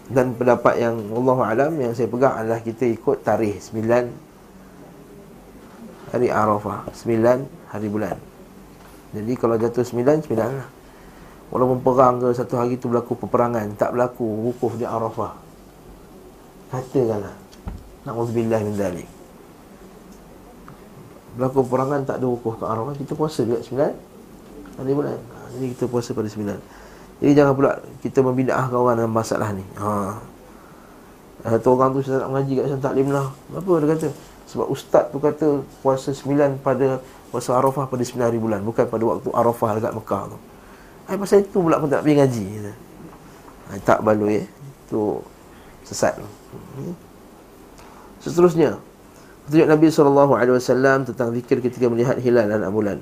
Dan 0.08 0.39
pendapat 0.39 0.80
yang 0.80 0.96
Allah 1.12 1.38
Alam 1.51 1.84
Yang 1.84 2.00
saya 2.00 2.08
pegang 2.08 2.39
adalah 2.39 2.63
Kita 2.63 2.88
ikut 2.88 3.27
tarikh 3.27 3.60
9 3.60 6.15
Hari 6.15 6.32
Arafah 6.32 6.88
9 6.96 7.75
hari 7.75 7.88
bulan 7.92 8.15
Jadi 9.12 9.36
kalau 9.36 9.60
jatuh 9.60 9.84
9 9.84 10.32
9 10.32 10.39
lah 10.39 10.75
Walaupun 11.53 11.79
perang 11.85 12.17
ke 12.19 12.33
satu 12.33 12.57
hari 12.57 12.75
tu 12.81 12.89
berlaku 12.89 13.13
peperangan 13.15 13.69
Tak 13.77 13.93
berlaku 13.93 14.25
wukuf 14.25 14.75
di 14.75 14.85
Arafah. 14.85 15.37
Katakanlah. 16.73 17.35
Na'udzubillah 18.05 18.59
min 18.65 18.73
dhalik. 18.73 19.09
Berlaku 21.37 21.65
peperangan 21.65 22.01
tak 22.05 22.17
ada 22.21 22.27
wukuf 22.27 22.57
ke 22.57 22.65
Arafah. 22.65 22.93
Kita 22.97 23.13
puasa 23.13 23.45
juga 23.45 23.61
sembilan 23.61 23.93
Hari 24.75 24.91
bulan. 24.91 25.15
Ha, 25.15 25.37
Jadi 25.55 25.65
kita 25.77 25.83
puasa 25.87 26.09
pada 26.11 26.27
sembilan. 26.27 26.57
Jadi 27.23 27.31
jangan 27.31 27.53
pula 27.55 27.71
kita 28.03 28.19
membidah 28.19 28.67
kawan 28.67 28.99
dalam 28.99 29.13
masalah 29.13 29.49
ni. 29.55 29.63
Ha. 29.79 29.89
Satu 31.45 31.77
orang 31.77 31.95
tu 31.95 32.01
saya 32.03 32.25
tak 32.25 32.29
mengaji 32.33 32.51
kat 32.59 32.65
sana 32.73 32.81
taklim 32.81 33.07
lah. 33.13 33.27
Apa 33.53 33.71
dia 33.79 33.87
kata? 33.95 34.09
Sebab 34.45 34.67
ustaz 34.67 35.03
tu 35.09 35.17
kata 35.21 35.47
puasa 35.81 36.09
sembilan 36.11 36.61
pada 36.61 36.99
Puasa 37.35 37.57
Arafah 37.57 37.91
pada 37.91 37.99
sembilan 37.99 38.31
hari 38.31 38.39
bulan 38.39 38.61
Bukan 38.63 38.85
pada 38.87 39.03
waktu 39.03 39.27
Arafah 39.35 39.69
dekat 39.75 39.91
Mekah 39.91 40.23
tu 40.31 40.37
Hai 41.05 41.21
pasal 41.21 41.45
itu 41.45 41.62
pula 41.62 41.77
aku 41.77 41.85
tak 41.85 42.01
pergi 42.01 42.17
ngaji 42.17 42.45
kata. 42.57 42.74
Hai, 43.69 43.79
tak 43.85 44.00
baloi 44.01 44.41
eh. 44.41 44.45
Itu 44.89 45.21
sesat. 45.85 46.17
Hmm. 46.17 46.97
Seterusnya 48.25 48.81
Petunjuk 49.45 49.69
Nabi 49.69 49.85
SAW 49.93 51.05
tentang 51.05 51.29
zikir 51.29 51.62
ketika 51.62 51.85
melihat 51.85 52.17
hilal 52.17 52.50
anak 52.50 52.74
bulan 52.74 52.97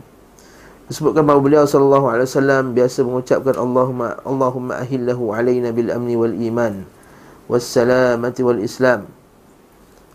Disebutkan 0.91 1.23
bahawa 1.23 1.39
beliau 1.39 1.63
SAW 1.63 2.75
biasa 2.75 3.07
mengucapkan 3.07 3.55
Allahumma 3.55 4.19
Allahumma 4.27 4.83
ahillahu 4.83 5.31
alaina 5.31 5.71
bil 5.71 5.87
amni 5.87 6.19
wal 6.19 6.35
iman 6.35 6.83
Wassalamati 7.47 8.43
wal 8.43 8.59
islam 8.59 9.07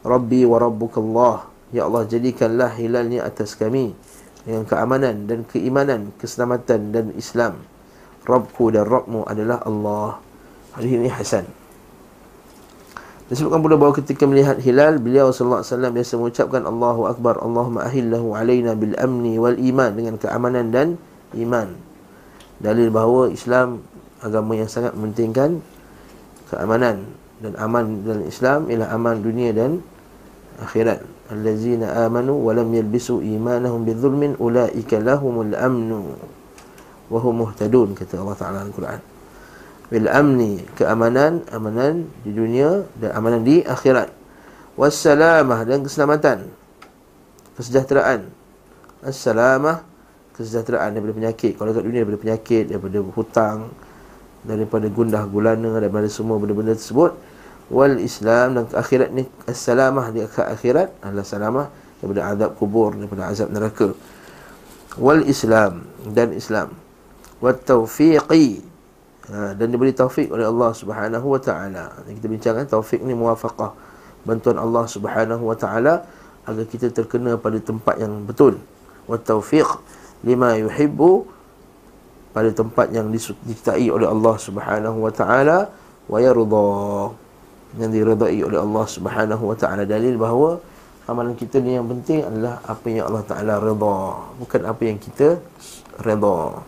Rabbi 0.05 0.45
wa 0.45 0.61
rabbukallah 0.61 1.49
Ya 1.73 1.89
Allah 1.89 2.05
jadikanlah 2.05 2.77
hilalnya 2.77 3.25
atas 3.25 3.57
kami 3.57 3.97
Dengan 4.45 4.69
keamanan 4.69 5.25
dan 5.25 5.49
keimanan 5.49 6.13
Keselamatan 6.21 6.93
dan 6.93 7.17
Islam 7.17 7.65
Rabbku 8.27 8.75
dan 8.75 8.89
Rabbmu 8.89 9.29
adalah 9.29 9.63
Allah. 9.63 10.19
Hadis 10.75 10.91
ini 10.95 11.11
Hasan. 11.11 11.47
Disebutkan 13.29 13.61
pula 13.61 13.77
bahawa 13.77 13.93
ketika 13.93 14.25
melihat 14.25 14.57
hilal 14.57 14.97
Beliau 14.97 15.29
wasallam 15.29 15.93
biasa 15.93 16.17
mengucapkan 16.17 16.65
Allahu 16.65 17.13
Akbar 17.13 17.37
Allahumma 17.37 17.85
ahillahu 17.85 18.33
alaina 18.33 18.73
bil 18.73 18.97
amni 18.97 19.37
wal 19.37 19.61
iman 19.61 19.93
Dengan 19.93 20.17
keamanan 20.17 20.73
dan 20.73 20.97
iman. 21.37 21.77
Dalil 22.57 22.89
bahawa 22.89 23.29
Islam 23.29 23.85
agama 24.25 24.57
yang 24.57 24.73
sangat 24.73 24.97
mementingkan 24.97 25.61
Keamanan 26.49 27.05
dan 27.45 27.53
aman 27.61 28.01
dalam 28.01 28.25
Islam 28.25 28.73
Ialah 28.73 28.97
aman 28.97 29.21
dunia 29.21 29.53
dan 29.53 29.85
akhirat. 30.65 31.05
Allazina 31.29 32.09
amanu 32.09 32.41
walam 32.41 32.73
yalbisu 32.73 33.21
imanahum 33.21 33.85
bizulmin 33.85 34.41
Ulaika 34.41 35.05
lahumul 35.05 35.53
amnu 35.53 36.17
wahum 37.09 37.45
muhtadun 37.45 37.97
kata 37.97 38.21
Allah 38.21 38.37
Taala 38.37 38.57
dalam 38.65 38.73
Quran. 38.73 39.01
Bil 39.89 40.05
amni 40.09 40.61
keamanan, 40.77 41.49
amanan 41.49 42.13
di 42.21 42.31
dunia 42.37 42.85
dan 43.01 43.17
amanan 43.17 43.41
di 43.41 43.65
akhirat. 43.65 44.13
Wassalamah 44.77 45.65
dan 45.65 45.81
keselamatan. 45.81 46.39
Kesejahteraan. 47.57 48.29
Assalamah 49.01 49.83
kesejahteraan 50.37 50.93
daripada 50.93 51.17
penyakit. 51.17 51.57
Kalau 51.57 51.73
kat 51.73 51.83
dunia 51.83 52.05
daripada 52.05 52.21
penyakit, 52.21 52.65
daripada 52.69 52.99
hutang, 53.01 53.59
daripada 54.45 54.87
gundah 54.93 55.25
gulana, 55.27 55.81
daripada 55.81 56.07
semua 56.07 56.37
benda-benda 56.37 56.77
tersebut. 56.77 57.17
Wal 57.73 58.01
Islam 58.01 58.61
dan 58.61 58.65
akhirat 58.73 59.09
ni 59.13 59.25
assalamah 59.49 60.09
di 60.13 60.25
akhirat 60.25 60.89
adalah 61.05 61.25
salamah 61.25 61.67
daripada 62.01 62.21
azab 62.33 62.51
kubur, 62.61 62.93
daripada 62.93 63.29
azab 63.29 63.49
neraka. 63.51 63.93
Wal 65.01 65.25
Islam 65.25 65.89
dan 66.13 66.33
Islam 66.37 66.88
wa 67.39 67.51
taufiqi 67.55 68.63
ha, 69.31 69.55
dan 69.55 69.67
diberi 69.71 69.95
taufik 69.95 70.31
oleh 70.31 70.47
Allah 70.47 70.71
Subhanahu 70.75 71.27
wa 71.27 71.41
taala. 71.41 71.95
Kita 72.07 72.27
bincangkan 72.27 72.65
taufik 72.67 73.01
ni 73.03 73.15
muwafaqah. 73.15 73.73
Bantuan 74.27 74.59
Allah 74.59 74.85
Subhanahu 74.85 75.43
wa 75.47 75.57
taala 75.57 76.05
agar 76.45 76.65
kita 76.67 76.91
terkena 76.91 77.39
pada 77.39 77.61
tempat 77.63 77.97
yang 78.03 78.27
betul. 78.27 78.59
Wa 79.07 79.17
taufiq 79.17 79.67
lima 80.27 80.59
yuhibbu 80.59 81.25
pada 82.35 82.51
tempat 82.53 82.91
yang 82.93 83.09
disukai 83.09 83.89
oleh 83.89 84.09
Allah 84.11 84.35
Subhanahu 84.37 84.99
wa 85.07 85.13
taala 85.15 85.71
wa 86.11 86.19
yarda. 86.19 86.69
Yang 87.79 87.91
diredai 88.01 88.41
oleh 88.43 88.59
Allah 88.59 88.85
Subhanahu 88.89 89.45
wa 89.53 89.57
taala. 89.57 89.85
Dalil 89.85 90.17
bahawa 90.17 90.59
amalan 91.09 91.33
kita 91.33 91.57
ni 91.65 91.73
yang 91.73 91.89
penting 91.89 92.21
adalah 92.21 92.61
apa 92.69 92.85
yang 92.93 93.09
Allah 93.09 93.25
taala 93.25 93.55
redha 93.57 93.99
bukan 94.37 94.61
apa 94.69 94.83
yang 94.85 95.01
kita 95.01 95.41
redha 96.05 96.61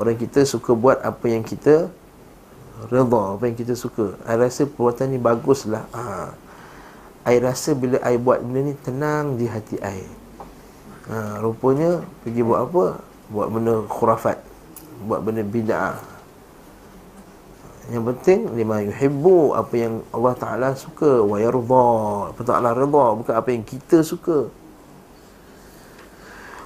orang 0.00 0.16
kita 0.16 0.48
suka 0.48 0.72
buat 0.72 0.96
apa 1.04 1.28
yang 1.28 1.44
kita 1.44 1.92
redha 2.88 3.22
apa 3.36 3.44
yang 3.44 3.56
kita 3.60 3.76
suka. 3.76 4.16
I 4.24 4.40
rasa 4.40 4.64
perbuatan 4.64 5.12
ni 5.12 5.18
baguslah. 5.20 5.84
Ha. 5.92 6.32
I 7.28 7.36
rasa 7.36 7.76
bila 7.76 8.00
I 8.00 8.16
buat 8.16 8.40
benda 8.40 8.72
ni 8.72 8.74
tenang 8.80 9.36
di 9.36 9.44
hati 9.44 9.76
I. 9.84 10.00
Ha, 11.12 11.44
Rupanya 11.44 12.00
pergi 12.24 12.40
buat 12.40 12.60
apa? 12.64 12.84
Buat 13.28 13.48
benda 13.52 13.74
khurafat. 13.84 14.40
Buat 15.04 15.20
benda 15.20 15.44
bid'ah. 15.44 16.00
Yang 17.90 18.04
penting 18.14 18.40
Lima 18.54 18.78
yuhibbu 18.86 19.56
Apa 19.56 19.74
yang 19.74 19.94
Allah 20.14 20.34
Ta'ala 20.38 20.68
suka. 20.78 21.26
Wa 21.26 21.42
yarda 21.42 21.88
Apa 22.30 22.42
Ta'ala 22.46 22.70
rida 22.70 23.06
Bukan 23.18 23.34
apa 23.34 23.48
yang 23.50 23.66
kita 23.66 24.06
suka 24.06 24.46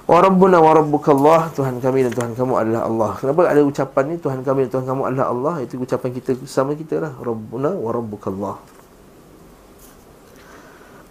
Wa 0.05 0.21
Rabbuna 0.21 0.61
wa 0.61 0.69
Rabbukallah 0.77 1.49
Tuhan 1.57 1.81
kami 1.81 2.05
dan 2.05 2.13
Tuhan 2.13 2.31
kamu 2.37 2.53
adalah 2.53 2.85
Allah. 2.85 3.11
Kenapa 3.17 3.49
ada 3.49 3.61
ucapan 3.65 4.03
ni? 4.13 4.15
Tuhan 4.21 4.45
kami 4.45 4.69
dan 4.69 4.77
Tuhan 4.77 4.85
kamu 4.85 5.01
adalah 5.01 5.27
Allah. 5.33 5.55
Itu 5.65 5.81
ucapan 5.81 6.09
kita 6.13 6.37
sama 6.45 6.77
kita 6.77 7.01
lah. 7.01 7.13
Rabbuna 7.17 7.73
wa 7.73 7.89
Rabbukallah 7.89 8.55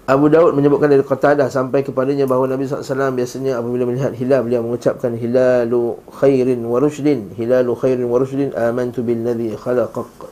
Abu 0.05 0.29
Daud 0.29 0.53
menyebutkan 0.53 0.93
dari 0.93 1.01
Qatadah 1.01 1.49
sampai 1.49 1.81
kepadanya 1.81 2.29
bahawa 2.29 2.55
Nabi 2.55 2.69
SAW 2.69 3.17
biasanya 3.17 3.57
apabila 3.57 3.89
melihat 3.89 4.13
hilal 4.13 4.45
beliau 4.45 4.61
mengucapkan 4.61 5.17
hilalu 5.17 5.97
khairin 6.13 6.61
wa 6.61 6.77
rushdin 6.77 7.33
hilalu 7.33 7.73
khairin 7.73 8.05
wa 8.05 8.21
rushdin 8.21 8.53
amantu 8.53 9.01
bil 9.01 9.25
ladzi 9.25 9.57
khalaqak. 9.57 10.29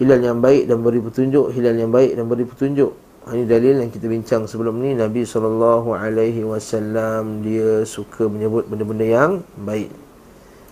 Hilal 0.00 0.20
yang 0.24 0.40
baik 0.40 0.64
dan 0.64 0.80
beri 0.80 0.96
petunjuk 1.04 1.52
hilal 1.52 1.76
yang 1.76 1.92
baik 1.92 2.16
dan 2.16 2.24
beri 2.24 2.48
petunjuk 2.48 2.96
ini 3.28 3.44
dalil 3.44 3.84
yang 3.84 3.92
kita 3.92 4.08
bincang 4.08 4.48
sebelum 4.48 4.80
ni 4.80 4.96
Nabi 4.96 5.28
SAW 5.28 5.84
dia 7.44 7.84
suka 7.84 8.24
menyebut 8.32 8.64
benda-benda 8.64 9.04
yang 9.04 9.32
baik 9.60 9.92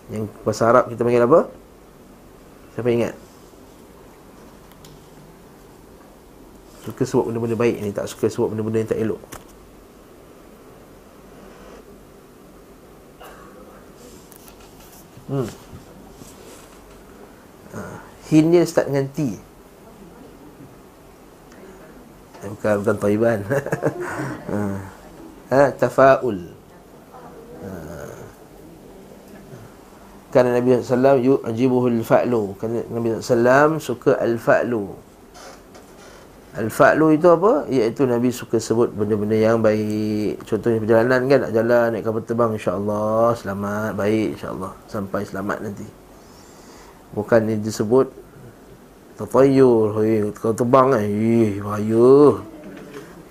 yang 0.08 0.24
bahasa 0.40 0.72
Arab 0.72 0.88
kita 0.88 1.04
panggil 1.04 1.28
apa? 1.28 1.40
Siapa 2.72 2.88
ingat? 2.88 3.14
Suka 6.88 7.04
sebut 7.04 7.28
benda-benda 7.28 7.56
baik 7.60 7.76
ni 7.84 7.92
Tak 7.92 8.08
suka 8.08 8.32
sebut 8.32 8.48
benda-benda 8.48 8.80
yang 8.80 8.88
tak 8.88 9.02
elok 9.04 9.20
Hmm 15.28 15.48
ha. 17.76 18.00
Hin 18.32 18.48
dia 18.48 18.64
start 18.64 18.88
dengan 18.88 19.08
T 19.12 19.18
eh, 19.24 19.36
Bukan, 22.48 22.74
bukan 22.80 22.96
taiban 22.96 23.38
ha. 23.44 23.58
ha. 25.52 25.62
Tafa'ul 25.76 26.38
ha. 27.60 27.70
Kerana 30.28 30.60
Nabi 30.60 30.80
SAW 30.80 31.20
Yu'jibuhul 31.20 32.00
fa'lu 32.04 32.52
Kerana 32.60 32.84
Nabi 32.92 33.16
SAW 33.20 33.80
suka 33.80 34.20
al-fa'lu 34.20 34.92
Al-fa'lu 36.58 37.16
itu 37.16 37.28
apa? 37.32 37.64
Iaitu 37.68 38.04
Nabi 38.04 38.28
suka 38.28 38.60
sebut 38.60 38.92
benda-benda 38.92 39.36
yang 39.36 39.64
baik 39.64 40.44
Contohnya 40.44 40.84
perjalanan 40.84 41.20
kan 41.28 41.38
Nak 41.48 41.52
jalan, 41.56 41.86
naik 41.96 42.04
kapal 42.04 42.22
terbang 42.24 42.50
InsyaAllah 42.56 43.32
Selamat, 43.40 43.90
baik 43.96 44.36
InsyaAllah 44.36 44.72
Sampai 44.84 45.24
selamat 45.24 45.58
nanti 45.64 45.86
Bukan 47.16 47.40
disebut 47.64 48.27
Tatayur 49.18 49.98
hey, 49.98 50.30
Kalau 50.38 50.54
terbang 50.54 50.86
kan 50.94 51.02
Eh, 51.02 51.58
bahaya. 51.58 52.38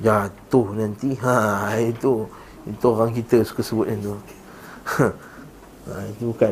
Jatuh 0.04 0.68
nanti. 0.76 1.16
Ha, 1.24 1.36
itu 1.96 2.28
Itu 2.68 2.86
orang 2.92 3.16
kita 3.16 3.42
suka 3.48 3.64
sebut 3.64 3.88
yang 3.88 4.02
tu. 4.04 4.16
Ha, 5.88 6.04
Itu 6.12 6.36
bukan. 6.36 6.52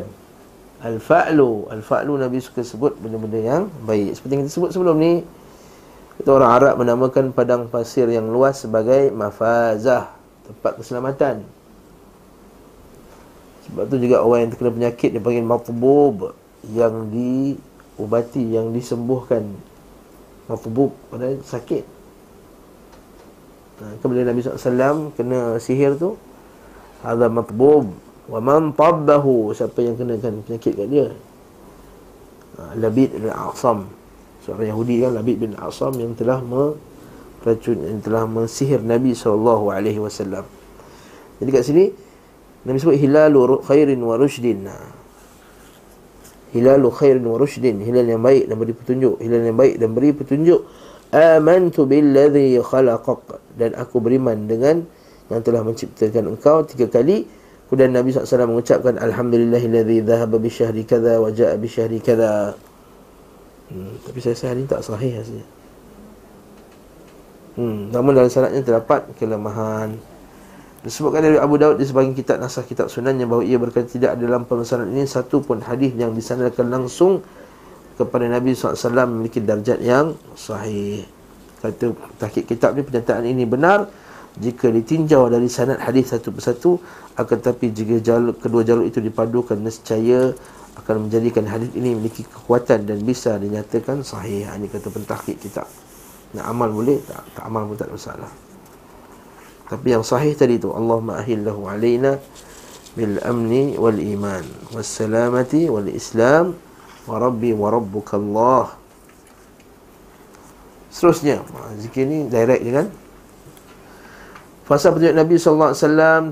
Al-fa'lu 0.80 1.68
Al-fa'lu 1.68 2.16
Nabi 2.16 2.40
suka 2.40 2.64
sebut 2.64 2.96
benda-benda 2.96 3.36
yang 3.36 3.62
baik. 3.84 4.16
Seperti 4.16 4.32
yang 4.32 4.42
kita 4.48 4.52
sebut 4.56 4.70
sebelum 4.72 4.96
ni 4.96 5.20
itu 6.16 6.30
orang 6.32 6.50
Arab 6.56 6.74
menamakan 6.80 7.28
padang 7.36 7.68
pasir 7.68 8.08
yang 8.08 8.32
luas 8.32 8.64
sebagai 8.64 9.12
mafazah, 9.12 10.08
tempat 10.48 10.72
keselamatan. 10.80 11.44
Sebab 13.68 13.84
tu 13.90 14.00
juga 14.00 14.24
orang 14.24 14.48
yang 14.48 14.50
terkena 14.56 14.72
penyakit 14.72 15.08
dia 15.12 15.20
panggil 15.20 15.44
matbub 15.44 16.32
yang 16.72 17.12
diubati, 17.96 18.44
yang 18.52 18.76
disembuhkan. 18.76 19.56
Matbub 20.46 20.94
pada 21.10 21.34
sakit. 21.42 21.84
Nah, 23.76 23.92
ha, 23.98 24.06
Nabi 24.06 24.40
SAW 24.40 25.10
kena 25.18 25.58
sihir 25.58 25.98
tu. 25.98 26.14
Hadha 27.02 27.26
matbub 27.26 27.92
Wa 28.26 28.38
man 28.38 28.72
tabbahu. 28.72 29.50
Siapa 29.52 29.82
yang 29.82 29.98
kenakan 29.98 30.46
penyakit 30.46 30.72
kat 30.78 30.86
dia? 30.86 31.06
Ha, 32.56 32.78
Labid 32.78 33.18
al-Aqsam 33.20 33.96
seorang 34.46 34.70
Yahudi 34.70 35.02
kan 35.02 35.10
Labid 35.18 35.36
bin 35.42 35.52
Asam 35.58 35.98
yang 35.98 36.14
telah 36.14 36.38
meracun 36.38 37.78
yang 37.82 37.98
telah 37.98 38.30
mensihir 38.30 38.78
Nabi 38.78 39.18
SAW 39.18 39.66
jadi 41.42 41.50
kat 41.50 41.62
sini 41.66 41.90
Nabi 42.62 42.78
sebut 42.78 42.94
hilalu 42.94 43.58
khairin 43.66 43.98
wa 43.98 44.14
rushdin 44.14 44.70
hilalu 46.54 46.88
khairin 46.92 47.24
wa 47.26 47.38
rushdin. 47.40 47.82
Hilal 47.82 48.06
yang 48.06 48.22
baik 48.22 48.46
dan 48.50 48.56
beri 48.60 48.74
petunjuk. 48.76 49.14
Hilal 49.18 49.42
yang 49.42 49.58
baik 49.58 49.74
dan 49.80 49.90
beri 49.94 50.10
petunjuk. 50.14 50.60
Amantu 51.10 51.86
billadhi 51.86 52.58
khalaqak. 52.60 53.42
Dan 53.56 53.74
aku 53.74 54.02
beriman 54.02 54.46
dengan 54.46 54.84
yang 55.26 55.42
telah 55.42 55.62
menciptakan 55.66 56.36
engkau 56.36 56.62
tiga 56.66 56.86
kali. 56.86 57.26
Kemudian 57.66 57.90
Nabi 57.90 58.14
SAW 58.14 58.46
mengucapkan 58.46 58.94
Alhamdulillahilladzi 58.94 60.06
dhahaba 60.06 60.38
bisyahri 60.38 60.86
kadha 60.86 61.18
wa 61.18 61.34
ja'a 61.34 61.58
bisyahri 61.58 61.98
kadha. 61.98 62.54
Hmm, 63.66 63.98
Tapi 64.06 64.18
saya 64.22 64.54
ini 64.54 64.62
tak 64.62 64.78
sahih 64.78 65.18
rasanya 65.18 65.42
hmm, 67.58 67.90
Namun 67.90 68.14
dalam 68.14 68.30
sanatnya 68.30 68.62
terdapat 68.62 69.10
kelemahan 69.18 69.98
Disebutkan 70.86 71.18
dari 71.18 71.34
Abu 71.34 71.58
Daud 71.58 71.82
di 71.82 71.84
sebagian 71.84 72.14
kitab 72.14 72.38
nasah 72.38 72.62
kitab 72.62 72.86
sunannya 72.86 73.26
bahawa 73.26 73.42
ia 73.42 73.58
berkata 73.58 73.90
tidak 73.90 74.14
ada 74.14 74.22
dalam 74.22 74.46
pemesanan 74.46 74.86
ini 74.94 75.02
satu 75.02 75.42
pun 75.42 75.58
hadis 75.58 75.90
yang 75.98 76.14
disandarkan 76.14 76.70
langsung 76.70 77.26
kepada 77.98 78.30
Nabi 78.30 78.54
SAW 78.54 78.94
memiliki 79.10 79.42
darjat 79.42 79.82
yang 79.82 80.14
sahih. 80.38 81.02
Kata 81.58 81.90
tahkik 82.22 82.46
kitab 82.46 82.78
ni 82.78 82.86
pernyataan 82.86 83.26
ini 83.26 83.42
benar 83.42 83.90
jika 84.38 84.70
ditinjau 84.70 85.26
dari 85.26 85.50
sanad 85.50 85.82
hadis 85.82 86.14
satu 86.14 86.30
persatu 86.30 86.78
akan 87.18 87.34
tetapi 87.34 87.66
jika 87.74 87.98
jalur, 87.98 88.38
kedua 88.38 88.62
jalur 88.62 88.86
itu 88.86 89.02
dipadukan 89.02 89.58
nescaya 89.58 90.38
akan 90.78 91.10
menjadikan 91.10 91.50
hadis 91.50 91.74
ini 91.74 91.98
memiliki 91.98 92.22
kekuatan 92.22 92.86
dan 92.86 93.02
bisa 93.02 93.34
dinyatakan 93.42 94.06
sahih. 94.06 94.46
Ini 94.46 94.70
kata 94.70 94.94
pentahkik 94.94 95.42
kita. 95.50 95.66
Nak 96.38 96.46
amal 96.46 96.70
boleh, 96.70 97.02
tak, 97.02 97.26
tak 97.34 97.42
amal 97.42 97.66
pun 97.66 97.74
tak 97.74 97.90
ada 97.90 97.98
masalah. 97.98 98.45
Tapi 99.66 99.86
yang 99.90 100.06
sahih 100.06 100.38
tadi 100.38 100.62
tu 100.62 100.70
Allahumma 100.70 101.18
ahillahu 101.18 101.66
alaina 101.66 102.22
bil 102.94 103.18
amni 103.26 103.74
wal 103.74 103.98
iman 103.98 104.46
was 104.70 104.86
salamati 104.86 105.66
wal 105.66 105.90
islam 105.90 106.54
wa 107.10 107.18
rabbi 107.18 107.50
wa 107.50 107.74
rabbuka 107.74 108.14
Allah. 108.14 108.78
Seterusnya, 110.94 111.44
zikir 111.76 112.08
ni 112.08 112.24
direct 112.30 112.62
je 112.62 112.72
kan? 112.72 112.88
Fasa 114.66 114.90
petunjuk 114.90 115.14
Nabi 115.14 115.34
SAW 115.38 115.76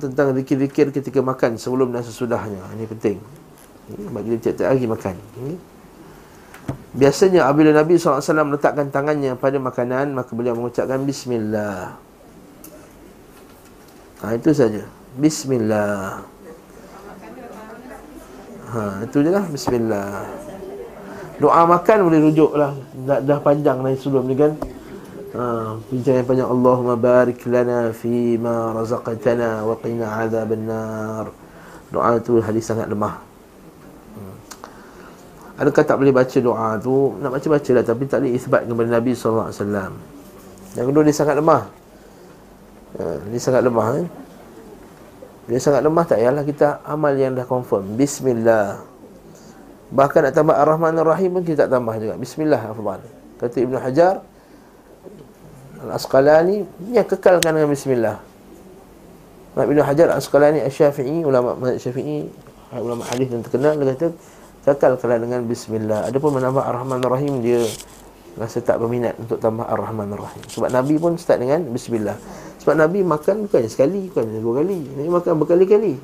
tentang 0.01 0.35
zikir-zikir 0.35 0.91
ketika 0.91 1.21
makan 1.23 1.55
sebelum 1.55 1.95
dan 1.95 2.03
sesudahnya. 2.03 2.59
Ini 2.75 2.89
penting. 2.91 3.19
Bagi 3.85 4.33
dia 4.33 4.41
tiap-tiap 4.41 4.69
hari 4.73 4.89
makan 4.89 5.15
Biasanya 6.97 7.45
apabila 7.45 7.77
Nabi 7.77 8.01
SAW 8.01 8.25
meletakkan 8.49 8.89
tangannya 8.89 9.37
pada 9.37 9.61
makanan 9.61 10.17
Maka 10.17 10.33
beliau 10.33 10.57
mengucapkan 10.57 11.05
Bismillah 11.05 11.93
ha, 14.25 14.33
Itu 14.33 14.51
saja. 14.57 14.83
Bismillah. 15.21 16.25
Ha, 18.73 18.81
Itu 19.05 19.21
je 19.21 19.31
lah. 19.31 19.45
Bismillah. 19.53 20.25
Doa 21.39 21.63
makan 21.69 22.09
boleh 22.09 22.21
rujuk 22.31 22.57
lah. 22.57 22.73
Dah, 23.05 23.21
dah 23.21 23.39
panjang 23.39 23.85
dari 23.85 23.99
sebelum 24.01 24.25
ni 24.25 24.35
kan? 24.35 24.53
Ha, 25.35 25.77
Bincang 25.93 26.15
yang 26.19 26.27
panjang. 26.27 26.49
Allahumma 26.49 26.95
barik 26.97 27.43
lana 27.51 27.91
Fima 27.91 28.73
razaqatana 28.73 29.67
Wa 29.67 29.75
qina 29.83 30.07
azab 30.23 30.51
nar 30.55 31.27
Doa 31.91 32.19
itu 32.19 32.39
hadis 32.43 32.65
sangat 32.65 32.89
lemah. 32.91 33.19
Adakah 35.55 35.87
tak 35.87 35.97
boleh 36.03 36.11
baca 36.11 36.39
doa 36.43 36.75
tu? 36.83 37.15
Nak 37.23 37.31
baca-baca 37.31 37.71
lah 37.79 37.85
Tapi 37.87 38.03
tak 38.11 38.27
boleh 38.27 38.35
isbat 38.35 38.67
kepada 38.67 38.89
Nabi 38.91 39.15
SAW 39.15 39.55
Yang 40.75 40.87
kedua 40.91 41.03
dia 41.07 41.15
sangat 41.15 41.39
lemah 41.39 41.84
ha, 42.99 43.19
Dia 43.31 43.41
sangat 43.41 43.63
lemah 43.67 43.87
kan 43.99 44.07
Dia 45.51 45.61
sangat 45.61 45.83
lemah 45.85 46.05
tak? 46.09 46.19
Payahlah 46.23 46.45
kita 46.47 46.81
amal 46.89 47.13
yang 47.13 47.37
dah 47.37 47.45
confirm. 47.45 48.01
Bismillah. 48.01 48.81
Bahkan 49.93 50.21
nak 50.31 50.33
tambah 50.35 50.57
Ar-Rahman 50.57 50.97
Ar-Rahim 50.97 51.37
pun 51.39 51.43
kita 51.45 51.69
tak 51.69 51.77
tambah 51.77 51.95
juga. 52.01 52.17
Bismillah 52.17 52.63
Afdal 52.65 53.05
Kata 53.39 53.57
Ibn 53.61 53.75
Hajar 53.79 54.15
Al-Asqalani 55.85 56.65
Dia 56.91 57.05
kekalkan 57.05 57.53
dengan 57.53 57.71
Bismillah. 57.71 58.17
Ibn 59.55 59.79
Hajar 59.85 60.07
Al-Asqalani 60.17 60.65
Al-Syafi'i 60.65 61.23
Ulama 61.23 61.77
Syafi'i 61.77 62.27
Ulama 62.75 63.07
hadis 63.07 63.29
yang 63.31 63.45
terkenal 63.45 63.77
Dia 63.79 63.95
kata 63.95 64.09
Kekalkanlah 64.65 65.21
dengan 65.21 65.41
Bismillah. 65.45 66.09
Ada 66.09 66.17
pun 66.17 66.41
menambah 66.41 66.65
Ar-Rahman 66.65 66.99
Ar-Rahim 67.05 67.45
Dia 67.45 67.61
rasa 68.35 68.65
tak 68.65 68.81
berminat 68.81 69.15
untuk 69.21 69.39
tambah 69.39 69.63
Ar-Rahman 69.69 70.09
Ar-Rahim 70.17 70.43
Sebab 70.49 70.73
Nabi 70.73 70.97
pun 70.97 71.21
start 71.21 71.45
dengan 71.45 71.63
Bismillah 71.69 72.17
Sebab 72.65 72.81
Nabi 72.81 73.05
makan 73.05 73.45
bukan 73.45 73.69
sekali 73.69 74.09
Bukan 74.09 74.41
dua 74.41 74.65
kali. 74.65 74.81
Nabi 74.97 75.11
makan 75.13 75.33
berkali-kali. 75.37 76.01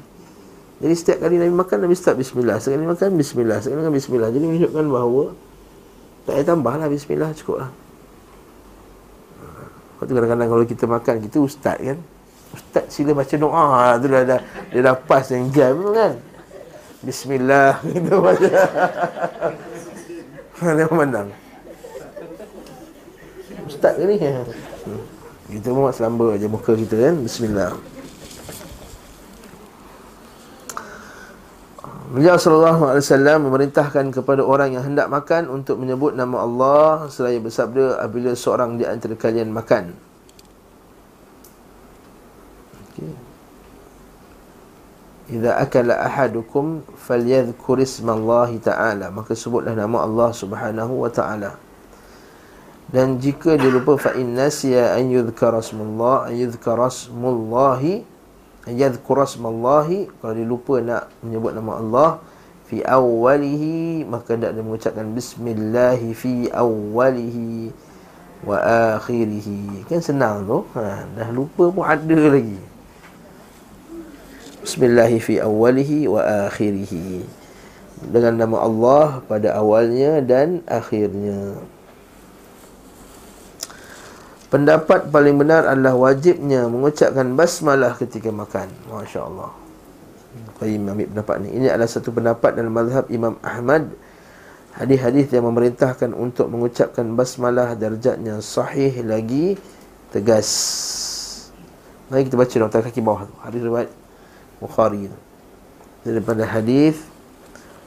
Jadi 0.85 0.95
setiap 0.97 1.25
kali 1.25 1.41
Nabi 1.41 1.57
makan 1.57 1.89
Nabi 1.89 1.97
start 1.97 2.21
Bismillah. 2.21 2.61
Sekali 2.61 2.85
makan 2.85 3.17
Bismillah. 3.17 3.65
Sekali 3.65 3.81
dengan 3.81 3.97
Bismillah. 3.97 4.29
Jadi 4.29 4.45
menunjukkan 4.45 4.85
bahawa 4.93 5.25
Tak 6.29 6.33
payah 6.37 6.45
tambah 6.45 6.75
lah 6.77 6.89
Bismillah 6.93 7.31
cukup 7.33 7.57
lah. 7.65 7.71
Waktu 10.05 10.13
kadang-kadang 10.13 10.49
kalau 10.53 10.65
kita 10.69 10.85
makan 10.85 11.15
Kita 11.25 11.37
ustaz 11.41 11.81
kan. 11.81 11.99
Ustaz 12.53 12.85
sila 12.93 13.17
baca 13.17 13.35
doa. 13.41 13.97
Itu 13.97 14.07
dah, 14.13 14.23
dah, 14.29 14.41
dia 14.69 14.81
dah 14.85 14.97
pas 15.01 15.25
yang 15.33 15.49
jam 15.49 15.81
kan. 15.97 16.13
Bismillah. 17.01 17.81
Kita 17.97 18.13
baca. 18.21 18.53
Mana 20.61 20.85
memandang. 20.93 21.29
Ustaz 23.65 23.97
ke 23.97 24.05
ni? 24.05 24.21
Hmm. 24.21 25.20
Kita 25.51 25.75
buat 25.75 25.99
selamba 25.99 26.39
je 26.39 26.47
muka 26.47 26.79
kita 26.79 26.95
kan 26.95 27.15
Bismillah 27.27 27.75
Beliau 32.11 32.35
sallallahu 32.35 32.91
alaihi 32.91 33.07
wasallam 33.07 33.39
memerintahkan 33.47 34.11
kepada 34.11 34.43
orang 34.43 34.75
yang 34.75 34.83
hendak 34.83 35.07
makan 35.07 35.47
untuk 35.47 35.79
menyebut 35.79 36.11
nama 36.19 36.43
Allah 36.43 37.07
seraya 37.07 37.39
bersabda 37.39 38.03
apabila 38.03 38.35
seorang 38.35 38.75
di 38.75 38.83
antara 38.83 39.15
kalian 39.15 39.55
makan. 39.55 39.95
Idza 45.31 45.55
akala 45.55 46.03
ahadukum 46.03 46.83
falyadhkur 46.99 47.79
ismallahi 47.79 48.59
ta'ala 48.59 49.15
maka 49.15 49.39
sebutlah 49.39 49.79
nama 49.79 50.03
Allah 50.03 50.35
Subhanahu 50.35 51.07
wa 51.07 51.11
taala. 51.15 51.70
Dan 52.91 53.23
jika 53.23 53.55
dia 53.55 53.71
lupa 53.71 53.95
fa 53.95 54.19
innasiya 54.19 54.99
an 54.99 55.07
yudhkara 55.15 55.63
ismallah 55.63 56.27
an 56.27 56.35
yudhkara 56.35 56.91
ismallahi 56.91 58.03
an 58.67 58.73
yadhkura 58.75 59.25
ismallahi 59.25 60.11
kalau 60.21 60.33
dia 60.37 60.47
lupa 60.47 60.75
nak 60.83 61.09
menyebut 61.25 61.53
nama 61.57 61.73
Allah 61.79 62.11
fi 62.69 62.85
awwalihi 62.85 64.05
maka 64.05 64.37
hendak 64.37 64.53
dia 64.53 64.63
mengucapkan 64.63 65.07
bismillahi 65.17 66.13
fi 66.13 66.51
awwalihi 66.53 67.73
wa 68.45 68.57
akhirih 68.97 69.85
kan 69.89 70.01
senang 70.01 70.45
tu? 70.45 70.67
Ha, 70.77 71.07
dah 71.15 71.29
lupa 71.33 71.69
pun 71.73 71.85
ada 71.85 72.21
lagi. 72.37 72.59
Bismillahi 74.61 75.19
fi 75.19 75.41
awalihi 75.41 76.05
wa 76.05 76.21
akhirihi. 76.49 77.25
Dengan 78.01 78.45
nama 78.45 78.65
Allah 78.65 79.07
pada 79.29 79.57
awalnya 79.57 80.25
dan 80.25 80.65
akhirnya 80.69 81.61
Pendapat 84.51 85.15
paling 85.15 85.39
benar 85.39 85.63
adalah 85.71 85.95
wajibnya 85.95 86.67
mengucapkan 86.67 87.39
basmalah 87.39 87.95
ketika 87.95 88.35
makan. 88.35 88.67
Masya 88.91 89.23
Allah 89.23 89.55
Qayyim 90.59 90.91
ambil 90.91 91.07
pendapat 91.07 91.37
ni. 91.47 91.49
Ini 91.55 91.67
adalah 91.71 91.87
satu 91.87 92.11
pendapat 92.11 92.59
dalam 92.59 92.75
mazhab 92.75 93.07
Imam 93.15 93.39
Ahmad. 93.47 93.89
Hadis-hadis 94.75 95.31
yang 95.31 95.47
memerintahkan 95.47 96.11
untuk 96.15 96.51
mengucapkan 96.51 97.07
basmalah 97.15 97.79
darjatnya 97.79 98.43
sahih 98.43 99.03
lagi 99.07 99.55
tegas. 100.11 100.51
Mari 102.11 102.27
kita 102.27 102.35
baca 102.35 102.55
nota 102.59 102.79
kaki 102.83 103.01
bawah 103.03 103.31
tu. 103.31 103.35
Hadis 103.47 103.61
riwayat 103.63 103.91
Bukhari 104.61 105.09
daripada 106.05 106.45
hadis 106.45 107.01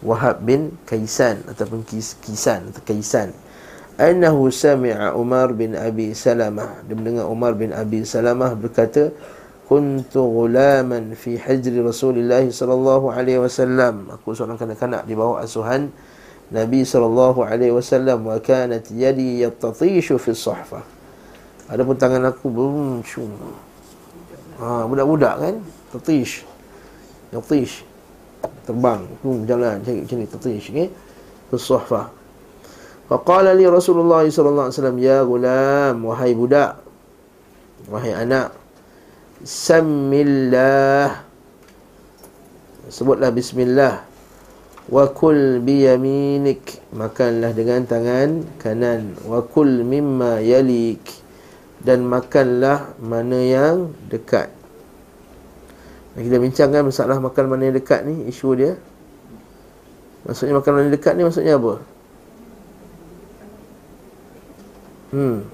Wahab 0.04 0.42
bin 0.42 0.76
Kaisan 0.90 1.46
ataupun 1.48 1.86
Kis, 1.86 2.18
Kisan 2.20 2.74
atau 2.74 2.82
Kaisan 2.84 3.32
annahu 3.98 4.50
sami'a 4.50 5.14
Umar 5.14 5.54
bin 5.54 5.78
Abi 5.78 6.14
Salamah. 6.18 6.82
Dia 6.86 6.96
mendengar 6.98 7.30
Umar 7.30 7.54
bin 7.54 7.74
Abi 7.76 8.02
Salamah 8.06 8.58
berkata 8.58 9.14
kuntu 9.70 10.22
ghulaman 10.22 11.14
fi 11.14 11.38
hijri 11.38 11.80
Rasulullah 11.82 12.42
sallallahu 12.42 13.14
alaihi 13.14 13.42
wasallam. 13.42 14.10
Aku 14.14 14.34
seorang 14.34 14.58
kanak-kanak 14.58 15.06
di 15.06 15.14
bawah 15.14 15.42
asuhan 15.46 15.94
Nabi 16.50 16.86
sallallahu 16.86 17.46
alaihi 17.46 17.74
wasallam. 17.74 18.26
Wa 18.26 18.42
kanat 18.42 18.90
yadi 18.90 19.46
yattatishu 19.46 20.18
fi 20.18 20.32
sahfa 20.34 20.82
adapun 21.72 21.96
tangan 21.96 22.28
aku 22.28 22.52
belum 22.52 23.02
ha 24.60 24.86
budak-budak 24.86 25.36
kan? 25.40 25.56
Tatish. 25.96 26.46
Yatish 27.34 27.86
Terbang. 28.64 29.08
Hmm, 29.24 29.48
Jalan. 29.48 29.82
Cari 29.82 30.04
macam 30.04 30.18
ni 30.20 30.28
Yatish 30.28 30.66
okay? 30.70 30.88
Kesuhfah 31.54 32.23
Faqala 33.12 33.52
li 33.52 33.68
Rasulullah 33.68 34.24
SAW 34.24 34.72
Ya 34.96 35.22
gulam 35.28 36.08
Wahai 36.08 36.32
budak 36.32 36.80
Wahai 37.92 38.16
anak 38.16 38.64
Sammillah. 39.44 41.20
Sebutlah 42.88 43.32
Bismillah. 43.36 44.08
Wa 44.88 45.12
kul 45.12 45.60
biyaminik 45.60 46.80
Makanlah 46.96 47.52
dengan 47.52 47.84
tangan 47.84 48.48
kanan. 48.56 49.20
Wa 49.28 49.44
kul 49.44 49.84
mimma 49.84 50.40
yalik. 50.40 51.04
Dan 51.84 52.08
makanlah 52.08 52.96
mana 53.04 53.40
yang 53.44 53.92
dekat. 54.08 54.48
Kita 56.16 56.40
bincangkan 56.40 56.88
masalah 56.88 57.20
makan 57.20 57.46
mana 57.52 57.68
yang 57.68 57.76
dekat 57.76 58.08
ni 58.08 58.32
Isu 58.32 58.56
dia. 58.56 58.80
Maksudnya 60.24 60.56
makan 60.56 60.72
mana 60.72 60.84
yang 60.88 60.96
dekat 60.96 61.14
ni 61.20 61.28
maksudnya 61.28 61.60
apa? 61.60 61.84
Hmm. 65.14 65.46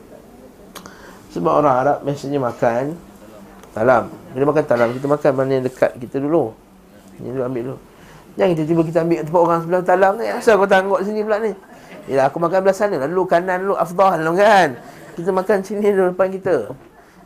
Sebab 1.36 1.54
orang 1.60 1.76
Arab 1.84 1.98
biasanya 2.08 2.40
makan 2.40 2.96
Talam. 3.70 4.10
Bila 4.34 4.44
makan 4.50 4.66
talam 4.66 4.90
kita 4.98 5.06
makan 5.06 5.32
mana 5.34 5.52
yang 5.62 5.66
dekat 5.66 5.92
kita 6.02 6.18
dulu. 6.18 6.54
Ini 7.22 7.30
dulu 7.38 7.44
ambil 7.46 7.62
dulu. 7.72 7.78
Jangan 8.38 8.54
tiba-tiba 8.56 8.82
kita 8.88 8.98
ambil 9.06 9.20
tempat 9.26 9.42
orang 9.42 9.60
sebelah 9.66 9.84
talam 9.84 10.14
ni 10.16 10.26
Asal 10.30 10.56
kau 10.56 10.70
tangguh 10.70 11.00
sini 11.04 11.22
pula 11.26 11.38
ni? 11.44 11.52
Yalah 12.10 12.32
aku 12.32 12.38
makan 12.42 12.60
belah 12.66 12.78
sana. 12.78 12.96
Lalu 13.06 13.22
kanan 13.30 13.58
dulu 13.62 13.76
afdah 13.78 14.18
kan? 14.18 14.70
Kita 15.14 15.30
makan 15.30 15.58
sini 15.62 15.86
dulu 15.94 16.18
depan 16.18 16.28
kita. 16.34 16.74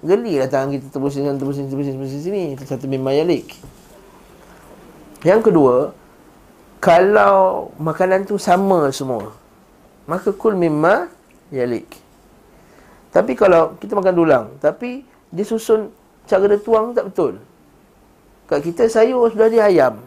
Geli 0.03 0.35
lah 0.35 0.51
tangan 0.51 0.75
kita 0.75 0.91
terbusin 0.91 1.31
terbusin 1.39 1.71
terbusin 1.71 1.93
terbusin 1.95 2.19
sini. 2.19 2.43
Itu 2.59 2.67
satu 2.67 2.91
memang 2.91 3.15
yalik. 3.15 3.55
Yang 5.23 5.47
kedua, 5.47 5.95
kalau 6.83 7.71
makanan 7.79 8.27
tu 8.27 8.35
sama 8.35 8.91
semua, 8.91 9.31
maka 10.03 10.35
kul 10.35 10.59
mimma 10.59 11.07
yalik. 11.55 12.02
Tapi 13.13 13.37
kalau 13.37 13.77
kita 13.77 13.93
makan 13.93 14.15
dulang, 14.17 14.45
tapi 14.57 15.05
dia 15.29 15.45
susun 15.45 15.93
cara 16.25 16.49
dia 16.49 16.57
tuang 16.57 16.97
tak 16.97 17.13
betul. 17.13 17.37
Kat 18.49 18.59
kita 18.65 18.89
sayur 18.89 19.29
sudah 19.29 19.47
dia 19.53 19.69
ayam. 19.69 20.01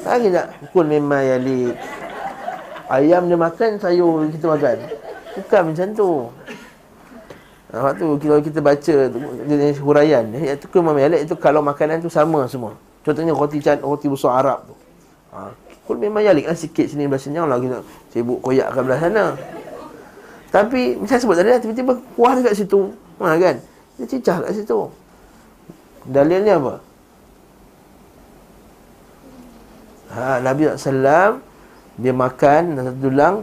Lagi 0.00 0.32
tak 0.32 0.56
kul 0.72 0.88
mimma 0.88 1.20
yalik. 1.36 1.76
Ayam 2.88 3.28
dia 3.28 3.36
makan, 3.36 3.76
sayur 3.76 4.32
kita 4.32 4.48
makan. 4.48 4.76
Bukan 5.36 5.62
macam 5.70 5.88
tu. 5.92 6.10
Ha, 7.68 7.92
tu 7.92 8.16
kalau 8.16 8.40
kita 8.40 8.64
baca 8.64 8.94
jenis 9.44 9.76
huraian 9.84 10.24
iaitu 10.32 10.64
ke 10.72 10.80
mamayalik 10.80 11.28
itu 11.28 11.36
kalau 11.36 11.60
makanan 11.60 12.00
tu 12.00 12.08
sama 12.08 12.48
semua. 12.48 12.72
Contohnya 13.04 13.36
roti 13.36 13.60
can 13.60 13.76
roti 13.84 14.08
besar 14.08 14.40
Arab 14.40 14.72
tu. 14.72 14.74
Ha, 15.36 15.52
kul 15.84 16.00
memang 16.00 16.24
yalik 16.24 16.48
lah 16.48 16.56
sikit 16.56 16.88
sini 16.88 17.04
belah 17.04 17.20
sini 17.20 17.36
lah 17.36 17.60
kita 17.60 17.84
sibuk 18.08 18.40
koyak 18.40 18.72
ke 18.72 18.80
belah 18.80 18.96
sana. 18.96 19.36
Tapi 20.48 20.96
macam 20.96 21.16
sebut 21.20 21.36
tadi 21.36 21.52
lah, 21.52 21.60
tiba-tiba 21.60 21.92
kuah 22.16 22.32
dekat 22.40 22.56
situ. 22.56 22.92
Ha, 23.20 23.36
kan? 23.36 23.56
Dia 24.00 24.06
cicah 24.08 24.36
kat 24.40 24.52
situ. 24.56 24.88
Dalilnya 26.08 26.56
apa? 26.56 26.74
Ha, 30.08 30.40
Nabi 30.40 30.72
SAW 30.72 31.44
dia 31.98 32.14
makan 32.14 32.78
satu 32.78 32.96
dulang 32.96 33.34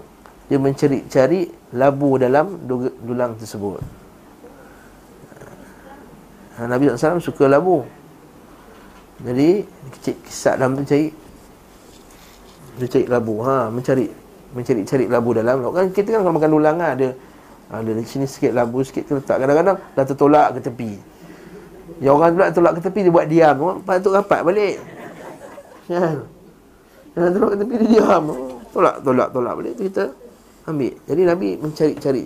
dia 0.49 0.57
mencari-cari 0.57 1.51
labu 1.77 2.17
dalam 2.17 2.57
dulang 3.05 3.37
tersebut. 3.37 3.83
Ha, 6.55 6.65
Nabi 6.71 6.87
SAW 6.87 7.19
suka 7.19 7.51
labu 7.51 7.83
Jadi 9.19 9.67
kecil 9.99 10.15
kisah 10.23 10.55
dalam 10.55 10.79
tu 10.79 10.87
cari 10.87 11.11
Dia 12.79 12.87
cari 12.87 13.05
labu 13.11 13.43
ha, 13.43 13.67
Mencari 13.67 14.07
Mencari-cari 14.55 15.05
labu 15.11 15.35
dalam. 15.35 15.59
Kan 15.75 15.91
Kita 15.91 16.15
kan 16.15 16.23
kalau 16.23 16.35
makan 16.39 16.51
dulang 16.55 16.75
kan 16.79 16.95
ada 16.95 17.09
Ada 17.67 17.91
di 17.91 18.07
sini 18.07 18.23
sikit 18.23 18.55
labu 18.55 18.79
sikit 18.81 19.03
terletak 19.05 19.43
Kadang-kadang 19.43 19.77
dah 19.93 20.05
tertolak 20.07 20.47
ke 20.55 20.59
tepi. 20.63 20.91
Ya 22.01 22.11
orang 22.11 22.33
pula 22.35 22.49
tolak 22.51 22.73
ke 22.79 22.81
tepi 22.87 22.99
dia 23.07 23.13
buat 23.13 23.27
diam. 23.29 23.55
Lepas 23.79 23.95
tu 24.01 24.09
rapat 24.09 24.41
balik. 24.41 24.75
Ya 25.85 26.23
Jangan 27.13 27.29
tolak 27.35 27.49
ke 27.53 27.57
tepi 27.61 27.73
dia 27.83 27.89
diam. 27.99 28.23
Tolak, 28.73 28.95
tolak, 29.03 29.27
tolak 29.31 29.53
balik. 29.59 29.73
Tu 29.77 29.83
kita 29.91 30.11
ambil. 30.65 30.93
Jadi 31.05 31.21
Nabi 31.27 31.49
mencari-cari 31.59 32.25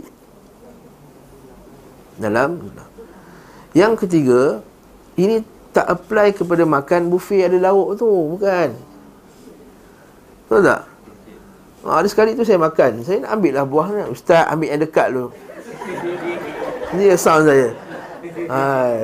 Dalam. 2.19 2.49
Yang 3.73 3.93
ketiga 4.05 4.63
Ini 5.19 5.43
tak 5.69 5.85
apply 5.85 6.33
kepada 6.33 6.63
makan 6.65 7.13
buffet 7.13 7.45
ada 7.45 7.57
lauk 7.69 7.99
tu. 7.99 8.09
Bukan. 8.09 8.69
Tahu 10.49 10.61
tak? 10.65 10.81
Ha, 11.79 12.03
ada 12.03 12.07
sekali 12.11 12.35
tu 12.35 12.43
saya 12.43 12.59
makan. 12.59 13.03
Saya 13.07 13.23
nak 13.23 13.39
ambil 13.39 13.51
lah 13.55 13.65
buahnya 13.65 14.03
Ustaz 14.11 14.43
ambil 14.51 14.67
yang 14.75 14.81
dekat 14.83 15.07
tu. 15.15 15.25
Ini 16.95 17.15
sound 17.15 17.47
saya. 17.47 17.69
Ha, 18.49 18.59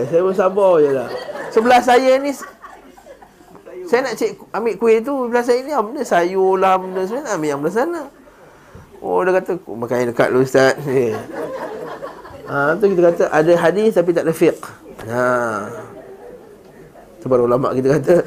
Saya 0.09 0.19
pun 0.25 0.35
sabar 0.35 0.73
je 0.83 0.91
lah. 0.91 1.09
Sebelah 1.53 1.79
saya 1.79 2.19
ni 2.19 2.35
Saya 3.87 3.99
nak 4.03 4.19
cek 4.19 4.35
ambil 4.51 4.75
kuih 4.75 4.99
tu 4.99 5.29
Sebelah 5.29 5.45
saya 5.45 5.59
ni 5.63 5.71
benda? 5.71 6.01
Sayur 6.03 6.59
lah 6.59 6.75
benda 6.75 7.07
Saya 7.07 7.23
nak 7.23 7.39
ambil 7.39 7.49
yang 7.53 7.59
belah 7.63 7.73
sana. 7.73 8.01
Oh 8.99 9.23
dia 9.23 9.31
kata 9.39 9.55
Makan 9.63 9.95
yang 10.03 10.09
dekat 10.11 10.27
tu 10.33 10.39
Ustaz. 10.43 10.73
Ha, 12.45 12.77
tu 12.77 12.93
kita 12.93 13.09
kata 13.09 13.23
ada 13.33 13.53
hadis 13.57 13.97
tapi 13.97 14.13
tak 14.13 14.21
ada 14.21 14.29
fiqh. 14.29 14.61
Ha. 15.09 15.65
Tu 17.17 17.25
baru 17.25 17.49
ulama 17.49 17.73
kita 17.73 17.97
kata 17.97 18.21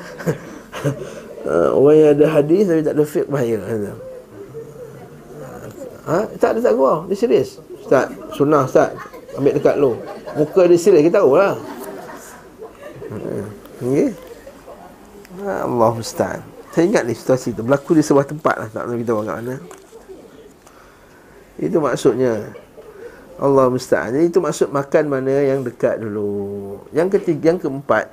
orang 1.78 1.96
yang 2.02 2.11
ada 2.18 2.26
hadis 2.26 2.66
tapi 2.66 2.82
tak 2.82 2.98
ada 2.98 3.04
fiqh 3.06 3.30
bahaya. 3.30 3.62
Ha? 6.08 6.24
Tak 6.40 6.56
ada 6.56 6.60
tak 6.64 6.74
gua. 6.74 7.04
Dia 7.04 7.16
serius. 7.20 7.60
Ustaz, 7.84 8.08
sunnah 8.32 8.64
Ustaz. 8.64 8.96
Ambil 9.36 9.60
dekat 9.60 9.76
lu. 9.76 10.00
Muka 10.34 10.64
dia 10.64 10.80
serius 10.80 11.04
kita 11.04 11.20
tahu 11.20 11.36
lah. 11.36 11.54
Okay. 13.78 14.10
Ha, 15.44 15.68
Allah 15.68 15.92
Ustaz. 15.94 16.40
Saya 16.72 16.84
ingat 16.88 17.04
ni 17.04 17.12
situasi 17.12 17.52
tu 17.52 17.62
berlaku 17.62 17.94
di 17.96 18.02
sebuah 18.02 18.26
tempat 18.28 18.54
lah 18.54 18.68
tak 18.72 18.88
tahu 18.88 18.96
kita 19.00 19.12
orang 19.12 19.36
mana. 19.44 19.54
Itu 21.58 21.82
maksudnya. 21.82 22.54
Allah 23.38 23.70
musta'an. 23.70 24.10
Jadi 24.18 24.34
itu 24.34 24.42
maksud 24.42 24.68
makan 24.74 25.04
mana 25.06 25.30
yang 25.30 25.62
dekat 25.62 26.02
dulu. 26.02 26.82
Yang 26.90 27.22
ketiga, 27.22 27.54
yang 27.54 27.62
keempat, 27.62 28.10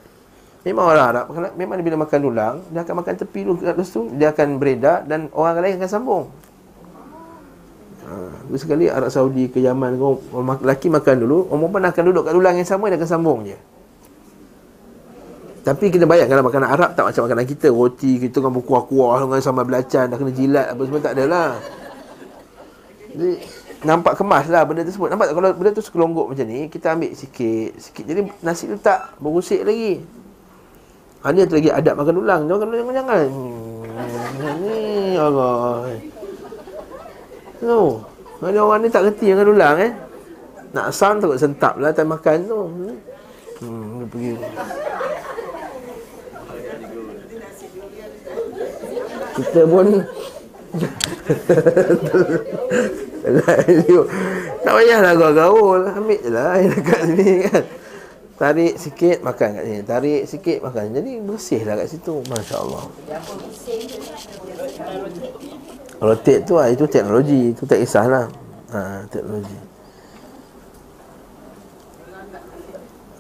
memang 0.62 0.86
orang 0.86 1.06
Arab 1.10 1.26
memang 1.58 1.82
bila 1.82 2.06
makan 2.06 2.20
dulang, 2.22 2.56
dia 2.70 2.86
akan 2.86 3.02
makan 3.02 3.14
tepi 3.18 3.42
dulu 3.42 3.58
lepas 3.62 3.90
tu 3.90 4.06
dia 4.14 4.30
akan 4.30 4.62
beredar 4.62 5.02
dan 5.10 5.34
orang 5.34 5.62
lain 5.66 5.82
akan 5.82 5.90
sambung. 5.90 6.26
Ha, 8.06 8.14
sekali 8.54 8.86
Arab 8.86 9.10
Saudi 9.10 9.50
ke 9.50 9.58
Yaman 9.58 9.98
orang 9.98 10.62
lelaki 10.62 10.94
makan 10.94 11.26
dulu, 11.26 11.50
orang 11.50 11.60
perempuan 11.66 11.86
akan 11.90 12.04
duduk 12.06 12.24
kat 12.30 12.34
dulang 12.38 12.56
yang 12.62 12.70
sama 12.70 12.94
dia 12.94 13.02
akan 13.02 13.10
sambung 13.10 13.42
je. 13.50 13.58
Tapi 15.66 15.90
kita 15.90 16.06
bayangkan 16.06 16.46
makanan 16.46 16.70
Arab 16.70 16.94
tak 16.94 17.10
macam 17.10 17.26
makanan 17.26 17.46
kita 17.50 17.74
Roti 17.74 18.22
kita 18.22 18.38
kan 18.38 18.54
berkuah-kuah 18.54 19.26
dengan 19.26 19.42
sambal 19.42 19.66
belacan 19.66 20.14
Dah 20.14 20.18
kena 20.22 20.30
jilat 20.30 20.70
apa 20.70 20.82
semua 20.86 21.02
tak 21.02 21.14
adalah. 21.18 21.58
Jadi 23.10 23.42
nampak 23.82 24.14
kemas 24.14 24.46
lah 24.54 24.62
benda 24.62 24.86
tersebut. 24.86 25.10
Nampak 25.10 25.26
tak 25.26 25.36
kalau 25.42 25.50
benda 25.58 25.74
tu 25.74 25.82
sekelonggok 25.82 26.26
macam 26.30 26.46
ni 26.46 26.70
kita 26.70 26.94
ambil 26.94 27.18
sikit 27.18 27.82
sikit. 27.82 28.06
Jadi 28.06 28.30
nasi 28.46 28.70
tu 28.70 28.78
tak 28.78 29.18
berusik 29.18 29.66
lagi. 29.66 30.06
Ha, 31.26 31.34
ni 31.34 31.42
lagi 31.42 31.70
adab 31.74 31.98
makan 31.98 32.16
ulang 32.22 32.42
jangan 32.46 32.60
makan 32.62 32.70
ulang 32.70 32.94
jangan. 32.94 33.26
Hmm, 33.26 34.54
ni 34.62 34.78
Allah 35.18 35.90
no 37.66 38.16
ada 38.46 38.60
orang 38.62 38.84
ni 38.84 38.94
tak 38.94 39.10
kerti 39.10 39.32
makan 39.34 39.48
ulang 39.48 39.78
eh? 39.80 39.92
Nak 40.76 40.92
sound 40.92 41.24
takut 41.24 41.40
sentap 41.40 41.80
lah 41.80 41.96
time 41.96 42.12
makan 42.14 42.38
tu. 42.46 42.60
Hmm, 43.64 44.04
dia 44.04 44.08
pergi. 44.12 44.34
Kita 49.36 49.62
pun 49.68 49.88
tak 54.64 54.74
payahlah 54.76 55.12
kau 55.18 55.34
gaul 55.34 55.82
Ambil 55.88 56.20
je 56.22 56.30
lah 56.30 56.60
yang 56.60 56.72
dekat 56.72 57.00
sini 57.08 57.48
kan? 57.48 57.64
Tarik 58.36 58.76
sikit 58.76 59.18
makan 59.24 59.50
kat 59.56 59.64
sini. 59.64 59.82
Tarik 59.88 60.22
sikit 60.28 60.58
makan. 60.60 60.92
Jadi 60.92 61.12
bersih 61.24 61.64
lah 61.64 61.80
kat 61.80 61.88
situ. 61.88 62.20
Masya 62.28 62.56
Allah 62.60 62.84
Rotate 66.06 66.46
tu 66.46 66.54
lah 66.54 66.70
Itu 66.70 66.86
teknologi 66.86 67.58
Itu 67.58 67.66
tak 67.66 67.82
kisahlah 67.82 68.30
ha, 68.70 69.02
Teknologi 69.10 69.76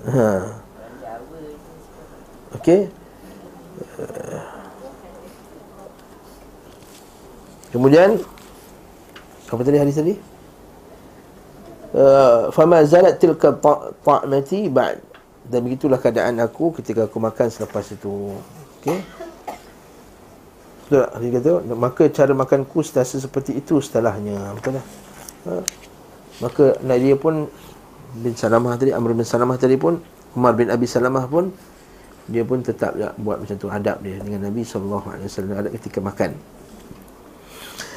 Ha. 0.05 0.45
Okey. 2.61 2.85
Kemudian 7.73 8.21
apa 9.49 9.61
tadi 9.65 9.77
hadis 9.81 9.97
tadi? 9.97 10.13
Uh, 11.95 12.51
fama 12.53 12.85
zalat 12.85 13.17
tilka 13.17 13.55
ta'mati 13.57 14.69
ba'd. 14.69 15.01
Dan 15.45 15.61
begitulah 15.65 15.97
keadaan 16.01 16.41
aku 16.41 16.73
ketika 16.81 17.09
aku 17.09 17.17
makan 17.17 17.49
selepas 17.49 17.89
itu. 17.89 18.37
Okey. 18.81 19.01
Sudah 20.85 21.09
dia 21.17 21.29
kata 21.41 21.51
maka 21.73 22.03
cara 22.13 22.31
makanku 22.37 22.85
sentiasa 22.85 23.17
seperti 23.17 23.57
itu 23.57 23.81
setelahnya. 23.81 24.53
Betul 24.53 24.77
tak? 24.77 24.85
Ha? 25.49 25.53
Maka 26.45 26.65
nak 26.83 26.97
dia 27.01 27.15
pun 27.17 27.49
bin 28.15 28.33
Salamah 28.37 28.77
tadi 28.77 28.91
Amr 28.93 29.17
bin 29.17 29.25
Salamah 29.25 29.57
tadi 29.57 29.75
pun 29.79 29.97
Umar 30.35 30.53
bin 30.53 30.67
Abi 30.69 30.85
Salamah 30.85 31.25
pun 31.25 31.49
dia 32.25 32.41
pun 32.41 32.61
tetap 32.65 32.97
buat 33.21 33.37
macam 33.37 33.55
tu 33.55 33.69
adab 33.69 34.01
dia 34.01 34.17
dengan 34.17 34.49
Nabi 34.49 34.65
sallallahu 34.65 35.13
alaihi 35.13 35.29
wasallam 35.29 35.61
ada 35.61 35.69
ketika 35.69 36.01
makan. 36.01 36.33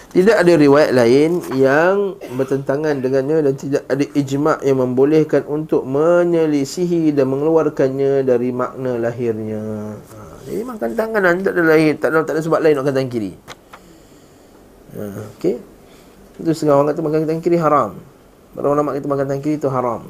Tidak 0.09 0.41
ada 0.41 0.53
riwayat 0.57 0.97
lain 0.97 1.45
yang 1.53 2.17
bertentangan 2.33 2.97
dengannya 3.05 3.45
dan 3.45 3.55
tidak 3.61 3.85
ada 3.93 4.05
ijma' 4.17 4.65
yang 4.65 4.81
membolehkan 4.81 5.45
untuk 5.45 5.85
menyelisihi 5.85 7.13
dan 7.13 7.29
mengeluarkannya 7.29 8.25
dari 8.25 8.49
makna 8.49 8.97
lahirnya. 8.97 9.61
Ha, 10.01 10.28
jadi 10.49 10.65
makan 10.65 10.89
tangan 10.97 11.21
kanan 11.21 11.45
tak 11.45 11.53
ada 11.53 11.63
lahir, 11.69 11.95
tak 12.01 12.09
ada, 12.09 12.25
tak 12.25 12.35
ada 12.35 12.41
sebab 12.41 12.61
lain 12.65 12.81
makan 12.81 12.93
tangan 12.97 13.11
kiri. 13.13 13.33
Ha, 14.97 15.03
Okey. 15.37 15.57
Itu 16.41 16.51
setengah 16.57 16.81
orang 16.81 16.89
kata 16.97 17.01
makan 17.05 17.19
tangan 17.29 17.43
kiri 17.45 17.59
haram. 17.61 17.91
Para 18.57 18.67
ulama 18.73 18.97
kata 18.97 19.07
makan 19.07 19.27
tangan 19.29 19.43
kiri 19.45 19.57
itu 19.61 19.69
haram. 19.69 20.09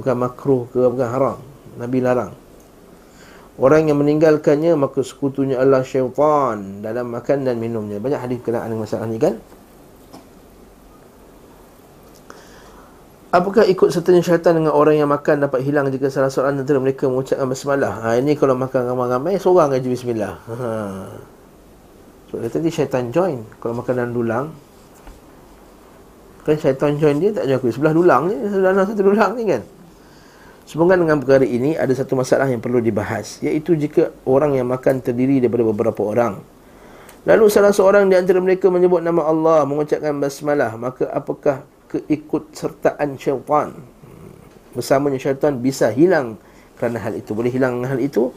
Bukan 0.00 0.14
makruh 0.16 0.64
ke 0.72 0.80
bukan 0.80 1.08
haram. 1.12 1.38
Nabi 1.76 1.98
larang. 2.00 2.32
Orang 3.54 3.86
yang 3.86 4.02
meninggalkannya 4.02 4.74
maka 4.74 5.04
sekutunya 5.06 5.62
Allah 5.62 5.86
syaitan 5.86 6.82
dalam 6.82 7.06
makan 7.14 7.46
dan 7.46 7.60
minumnya. 7.60 8.02
Banyak 8.02 8.18
hadis 8.18 8.42
berkenaan 8.42 8.72
dengan 8.72 8.82
masalah 8.82 9.06
ini 9.06 9.20
kan? 9.22 9.38
Apakah 13.34 13.66
ikut 13.66 13.90
sertanya 13.90 14.22
syaitan 14.22 14.54
dengan 14.54 14.70
orang 14.70 14.94
yang 14.94 15.10
makan 15.10 15.42
dapat 15.42 15.66
hilang 15.66 15.90
jika 15.90 16.06
salah 16.06 16.30
seorang 16.30 16.62
antara 16.62 16.78
mereka 16.78 17.10
mengucapkan 17.10 17.50
basmalah? 17.50 17.94
Ha, 18.06 18.08
ini 18.22 18.38
kalau 18.38 18.54
makan 18.54 18.94
ramai-ramai, 18.94 19.42
seorang 19.42 19.74
aja 19.74 19.88
bismillah. 19.90 20.38
Ha. 20.46 20.70
So, 22.30 22.38
tadi 22.38 22.70
syaitan 22.70 23.10
join. 23.10 23.42
Kalau 23.58 23.74
makan 23.74 23.92
dalam 23.98 24.14
dulang, 24.14 24.54
kan 26.46 26.54
syaitan 26.62 26.94
join 26.94 27.18
dia 27.18 27.34
tak 27.34 27.50
jaga 27.50 27.66
sebelah 27.74 27.90
dulang 27.90 28.30
ni, 28.30 28.38
sebelah 28.38 28.86
satu 28.86 29.02
dulang 29.02 29.34
ni 29.34 29.50
kan? 29.50 29.66
Sehubungan 30.64 31.04
dengan 31.04 31.20
perkara 31.20 31.44
ini 31.44 31.76
ada 31.76 31.92
satu 31.92 32.16
masalah 32.16 32.48
yang 32.48 32.64
perlu 32.64 32.80
dibahas 32.80 33.36
iaitu 33.44 33.76
jika 33.76 34.08
orang 34.24 34.56
yang 34.56 34.64
makan 34.64 35.04
terdiri 35.04 35.36
daripada 35.36 35.60
beberapa 35.60 36.00
orang 36.08 36.40
lalu 37.28 37.52
salah 37.52 37.68
seorang 37.68 38.08
di 38.08 38.16
antara 38.16 38.40
mereka 38.40 38.72
menyebut 38.72 39.04
nama 39.04 39.28
Allah 39.28 39.68
mengucapkan 39.68 40.16
basmalah 40.16 40.72
maka 40.80 41.04
apakah 41.12 41.68
keikutsertaan 41.94 43.14
syaitan 43.14 43.78
bersamanya 44.74 45.22
syaitan 45.22 45.54
bisa 45.62 45.94
hilang 45.94 46.34
kerana 46.74 46.98
hal 46.98 47.14
itu 47.14 47.30
boleh 47.30 47.54
hilang 47.54 47.86
hal 47.86 48.02
itu 48.02 48.34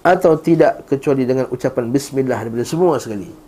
atau 0.00 0.40
tidak 0.40 0.88
kecuali 0.88 1.28
dengan 1.28 1.44
ucapan 1.52 1.92
bismillah 1.92 2.40
daripada 2.40 2.64
semua 2.64 2.96
sekali 2.96 3.44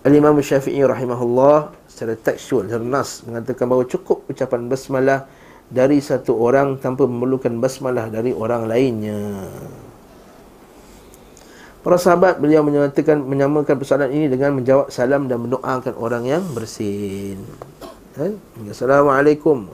Al-Imam 0.00 0.32
Syafi'i 0.40 0.80
rahimahullah 0.80 1.76
secara 1.84 2.16
tekstual, 2.16 2.64
secara 2.64 2.80
nas 2.80 3.20
mengatakan 3.28 3.68
bahawa 3.68 3.84
cukup 3.84 4.24
ucapan 4.32 4.64
basmalah 4.64 5.28
dari 5.68 6.00
satu 6.00 6.40
orang 6.40 6.80
tanpa 6.80 7.04
memerlukan 7.04 7.52
basmalah 7.60 8.08
dari 8.08 8.32
orang 8.32 8.64
lainnya. 8.64 9.44
Para 11.84 12.00
sahabat 12.00 12.40
beliau 12.40 12.64
menyatakan 12.64 13.20
menyamakan 13.20 13.76
persoalan 13.76 14.08
ini 14.08 14.32
dengan 14.32 14.56
menjawab 14.56 14.88
salam 14.88 15.28
dan 15.28 15.44
mendoakan 15.44 15.92
orang 16.00 16.24
yang 16.24 16.44
bersin. 16.56 17.40
Kan? 18.14 18.40
Assalamualaikum. 18.66 19.70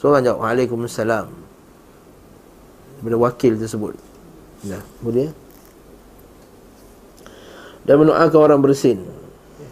Seorang 0.00 0.24
jawab 0.24 0.44
Waalaikumsalam. 0.44 1.26
Daripada 3.00 3.16
wakil 3.16 3.56
tersebut. 3.56 3.94
Nah, 4.68 4.84
kemudian 5.00 5.32
dan 7.84 7.96
mendoakan 7.96 8.40
orang 8.40 8.60
bersin. 8.60 9.02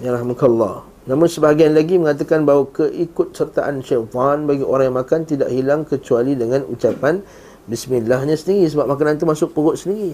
Ya 0.00 0.16
rahmukallah. 0.16 0.86
Namun 1.08 1.28
sebahagian 1.28 1.72
lagi 1.72 1.96
mengatakan 1.96 2.44
bahawa 2.44 2.68
keikut 2.68 3.32
sertaan 3.32 3.80
syaitan 3.80 4.44
bagi 4.44 4.64
orang 4.64 4.92
yang 4.92 4.98
makan 5.00 5.24
tidak 5.24 5.48
hilang 5.48 5.84
kecuali 5.88 6.36
dengan 6.36 6.64
ucapan 6.68 7.24
bismillahnya 7.68 8.36
sendiri 8.36 8.68
sebab 8.68 8.88
makanan 8.88 9.16
itu 9.16 9.26
masuk 9.28 9.52
perut 9.56 9.76
sendiri. 9.76 10.12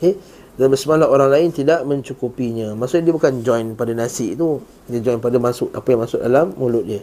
Okay? 0.00 0.16
Dan 0.60 0.68
bismillah 0.68 1.08
orang 1.08 1.32
lain 1.32 1.48
tidak 1.56 1.88
mencukupinya. 1.88 2.76
Maksudnya 2.76 3.08
dia 3.08 3.14
bukan 3.16 3.40
join 3.40 3.72
pada 3.72 3.96
nasi 3.96 4.36
itu, 4.36 4.60
dia 4.92 5.00
join 5.00 5.16
pada 5.16 5.40
masuk 5.40 5.72
apa 5.72 5.88
yang 5.88 6.04
masuk 6.04 6.20
dalam 6.20 6.52
mulut 6.60 6.84
dia. 6.84 7.00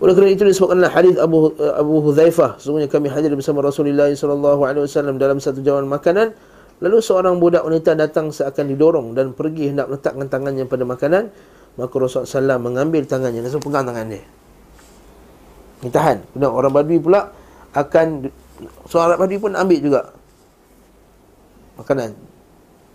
Oleh 0.00 0.16
kerana 0.16 0.32
itu 0.32 0.48
disebutkanlah 0.48 0.88
hadis 0.88 1.20
Abu 1.20 1.52
Abu 1.60 2.00
Hudzaifah, 2.00 2.56
sesungguhnya 2.56 2.88
kami 2.88 3.12
hadir 3.12 3.36
bersama 3.36 3.60
Rasulullah 3.60 4.08
sallallahu 4.08 4.64
alaihi 4.64 4.88
wasallam 4.88 5.20
dalam 5.20 5.36
satu 5.44 5.60
jawan 5.60 5.84
makanan, 5.92 6.32
lalu 6.80 7.04
seorang 7.04 7.36
budak 7.36 7.68
wanita 7.68 7.92
datang 7.92 8.32
seakan 8.32 8.72
didorong 8.72 9.12
dan 9.12 9.36
pergi 9.36 9.76
hendak 9.76 9.92
meletakkan 9.92 10.32
tangannya 10.32 10.64
pada 10.64 10.88
makanan, 10.88 11.28
maka 11.76 11.94
Rasulullah 12.00 12.56
SAW 12.56 12.64
mengambil 12.64 13.04
tangannya 13.04 13.44
langsung 13.44 13.60
pegang 13.60 13.84
tangan 13.84 14.08
dia. 14.08 14.24
Ini 15.84 15.92
tahan. 15.92 16.16
Kemudian 16.32 16.48
orang 16.48 16.72
Badui 16.72 16.96
pula 16.96 17.28
akan 17.76 18.32
seorang 18.88 19.20
Badui 19.20 19.36
pun 19.36 19.52
ambil 19.52 19.78
juga 19.84 20.00
makanan. 21.76 22.39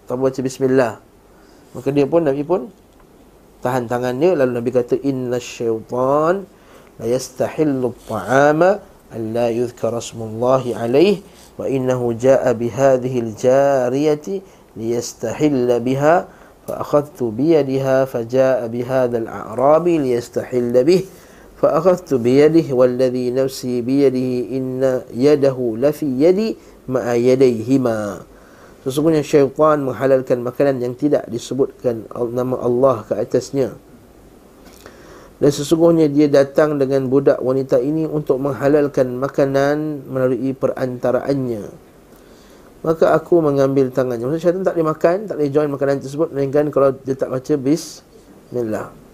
Tak 0.05 0.21
baca 0.21 0.39
bismillah. 0.41 1.01
Maka 1.73 1.89
dia 1.89 2.05
pun 2.05 2.21
Nabi 2.21 2.45
pun 2.45 2.69
tahan 3.65 3.89
tangan 3.89 4.21
dia 4.21 4.37
lalu 4.37 4.61
Nabi 4.61 4.69
kata 4.69 5.01
inna 5.01 5.41
syaitan 5.41 6.45
la 7.01 7.05
yastahillu 7.09 7.89
at-ta'ama 7.89 8.77
an 9.09 9.21
la 9.33 9.49
yuzkara 9.49 9.97
ismullahi 9.97 10.77
alayhi 10.77 11.25
wa 11.57 11.65
innahu 11.65 12.13
jaa 12.13 12.45
bi 12.53 12.69
hadhihi 12.69 13.25
al-jariyati 13.25 14.45
liyastahilla 14.77 15.81
biha 15.81 16.29
fa 16.69 16.73
akhadtu 16.85 17.33
bi 17.33 17.57
yadiha 17.57 18.05
fa 18.05 18.21
jaa 18.21 18.69
bi 18.69 18.85
hadha 18.85 19.25
al-a'rabi 19.25 19.97
liyastahilla 20.05 20.85
bih 20.85 21.09
fa 21.57 21.81
akhadtu 21.81 22.21
bi 22.21 22.45
yadihi 22.45 22.69
walladhi 22.69 23.33
nafsi 23.33 23.81
bi 23.81 24.05
sesungguhnya 28.85 29.25
syaitan 29.25 29.81
menghalalkan 29.81 30.45
makanan 30.45 30.77
yang 30.79 30.93
tidak 30.93 31.25
disebutkan 31.25 32.05
nama 32.31 32.55
Allah 32.61 33.01
ke 33.03 33.17
atasnya 33.17 33.73
dan 35.35 35.51
sesungguhnya 35.51 36.07
dia 36.07 36.31
datang 36.31 36.79
dengan 36.79 37.11
budak 37.11 37.43
wanita 37.43 37.83
ini 37.83 38.07
untuk 38.07 38.39
menghalalkan 38.39 39.19
makanan 39.19 40.07
melalui 40.07 40.55
perantaraannya. 40.55 41.67
Maka 42.85 43.11
aku 43.17 43.43
mengambil 43.43 43.91
tangannya. 43.91 44.29
Maksudnya 44.29 44.43
syaitan 44.45 44.63
tak 44.63 44.79
boleh 44.79 44.89
makan, 44.95 45.17
tak 45.27 45.35
boleh 45.35 45.51
join 45.51 45.69
makanan 45.73 45.99
tersebut. 45.99 46.31
Melainkan 46.31 46.71
kalau 46.71 46.95
dia 46.95 47.17
tak 47.19 47.33
baca 47.33 47.53
Bismillah. 47.59 49.04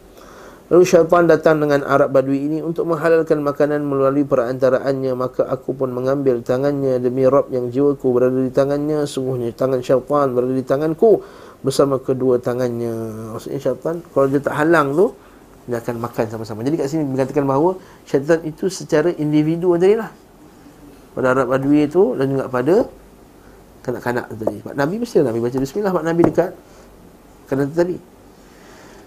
Lalu 0.72 0.88
syaitan 0.88 1.28
datang 1.28 1.60
dengan 1.60 1.84
Arab 1.84 2.16
Badui 2.16 2.48
ini 2.48 2.64
untuk 2.64 2.88
menghalalkan 2.88 3.44
makanan 3.44 3.84
melalui 3.84 4.24
perantaraannya. 4.24 5.12
Maka 5.20 5.44
aku 5.44 5.76
pun 5.76 5.92
mengambil 5.92 6.40
tangannya 6.40 6.96
demi 6.96 7.28
Rob 7.28 7.52
yang 7.52 7.68
jiwaku 7.68 8.08
berada 8.16 8.40
di 8.40 8.48
tangannya. 8.48 9.04
Sungguhnya 9.04 9.52
tangan 9.52 9.84
syaitan 9.84 10.32
berada 10.32 10.56
di 10.56 10.64
tanganku 10.64 11.28
bersama 11.60 12.00
kedua 12.00 12.40
tangannya. 12.40 12.88
Maksudnya 13.36 13.60
syaitan 13.60 14.00
kalau 14.16 14.32
dia 14.32 14.40
tak 14.40 14.56
halang 14.56 14.96
tu, 14.96 15.12
dia 15.68 15.84
akan 15.84 15.96
makan 16.08 16.26
sama-sama. 16.32 16.64
Jadi 16.64 16.76
kat 16.80 16.88
sini 16.88 17.04
mengatakan 17.04 17.44
bahawa 17.44 17.76
syaitan 18.08 18.40
itu 18.48 18.72
secara 18.72 19.12
individu 19.20 19.76
tadi 19.76 20.00
lah. 20.00 20.08
Pada 21.12 21.36
Arab 21.36 21.52
Badui 21.52 21.84
itu 21.84 22.16
dan 22.16 22.32
juga 22.32 22.48
pada 22.48 22.88
kanak-kanak 23.84 24.26
tadi. 24.40 24.58
Pak 24.64 24.76
Nabi 24.80 25.04
mesti 25.04 25.20
Nabi 25.20 25.44
baca 25.44 25.58
bismillah 25.60 25.92
Pak 25.92 26.06
Nabi 26.08 26.22
dekat 26.32 26.52
kanan 27.52 27.68
tadi. 27.76 28.11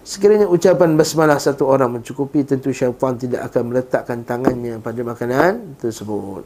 Sekiranya 0.05 0.45
ucapan 0.45 0.93
basmalah 0.93 1.41
satu 1.41 1.65
orang 1.65 1.97
mencukupi 1.97 2.45
tentu 2.45 2.69
syaitan 2.69 3.17
tidak 3.17 3.49
akan 3.49 3.73
meletakkan 3.73 4.21
tangannya 4.21 4.77
pada 4.77 5.01
makanan 5.01 5.81
tersebut. 5.81 6.45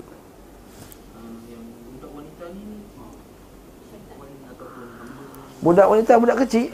Budak 5.59 5.91
wanita, 5.91 6.15
budak 6.15 6.47
kecil. 6.47 6.71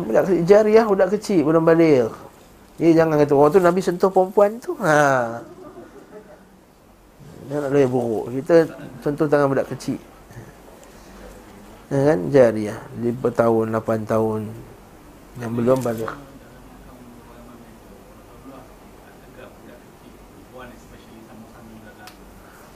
Budak 0.00 0.24
kecil, 0.24 0.42
jariah, 0.48 0.88
budak 0.88 1.08
kecil, 1.12 1.44
belum 1.44 1.68
balik. 1.68 2.08
Dia 2.80 3.04
jangan 3.04 3.20
kata 3.20 3.34
orang 3.36 3.52
tu 3.52 3.60
Nabi 3.60 3.80
sentuh 3.84 4.08
perempuan 4.08 4.56
tu. 4.64 4.72
Ha. 4.80 5.44
Dia 7.52 7.56
nak 7.60 7.68
lebih 7.68 7.92
buruk. 7.92 8.32
Kita 8.32 8.64
sentuh 9.04 9.28
tangan 9.28 9.52
budak 9.52 9.68
kecil. 9.76 10.00
Ya 11.92 12.00
kan? 12.00 12.18
Jariah. 12.32 12.80
5 12.96 13.28
tahun, 13.28 13.76
8 13.76 14.08
tahun. 14.08 14.40
Yang 15.38 15.52
belum 15.54 15.78
balik. 15.82 16.10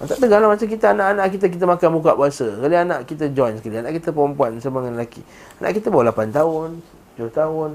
Tak 0.03 0.19
tegar 0.19 0.43
lah 0.43 0.51
macam 0.51 0.67
kita 0.67 0.99
anak-anak 0.99 1.27
kita 1.31 1.47
kita 1.47 1.63
makan 1.63 1.89
buka 2.03 2.19
puasa. 2.19 2.59
Kali 2.59 2.75
anak 2.75 3.07
kita 3.07 3.31
join 3.31 3.55
sekali. 3.55 3.79
Anak 3.79 4.03
kita 4.03 4.11
perempuan 4.11 4.59
sama 4.59 4.83
dengan 4.83 4.99
lelaki. 4.99 5.23
Anak 5.63 5.79
kita 5.79 5.95
baru 5.95 6.11
8 6.11 6.35
tahun, 6.35 6.69
7 7.15 7.31
tahun, 7.31 7.71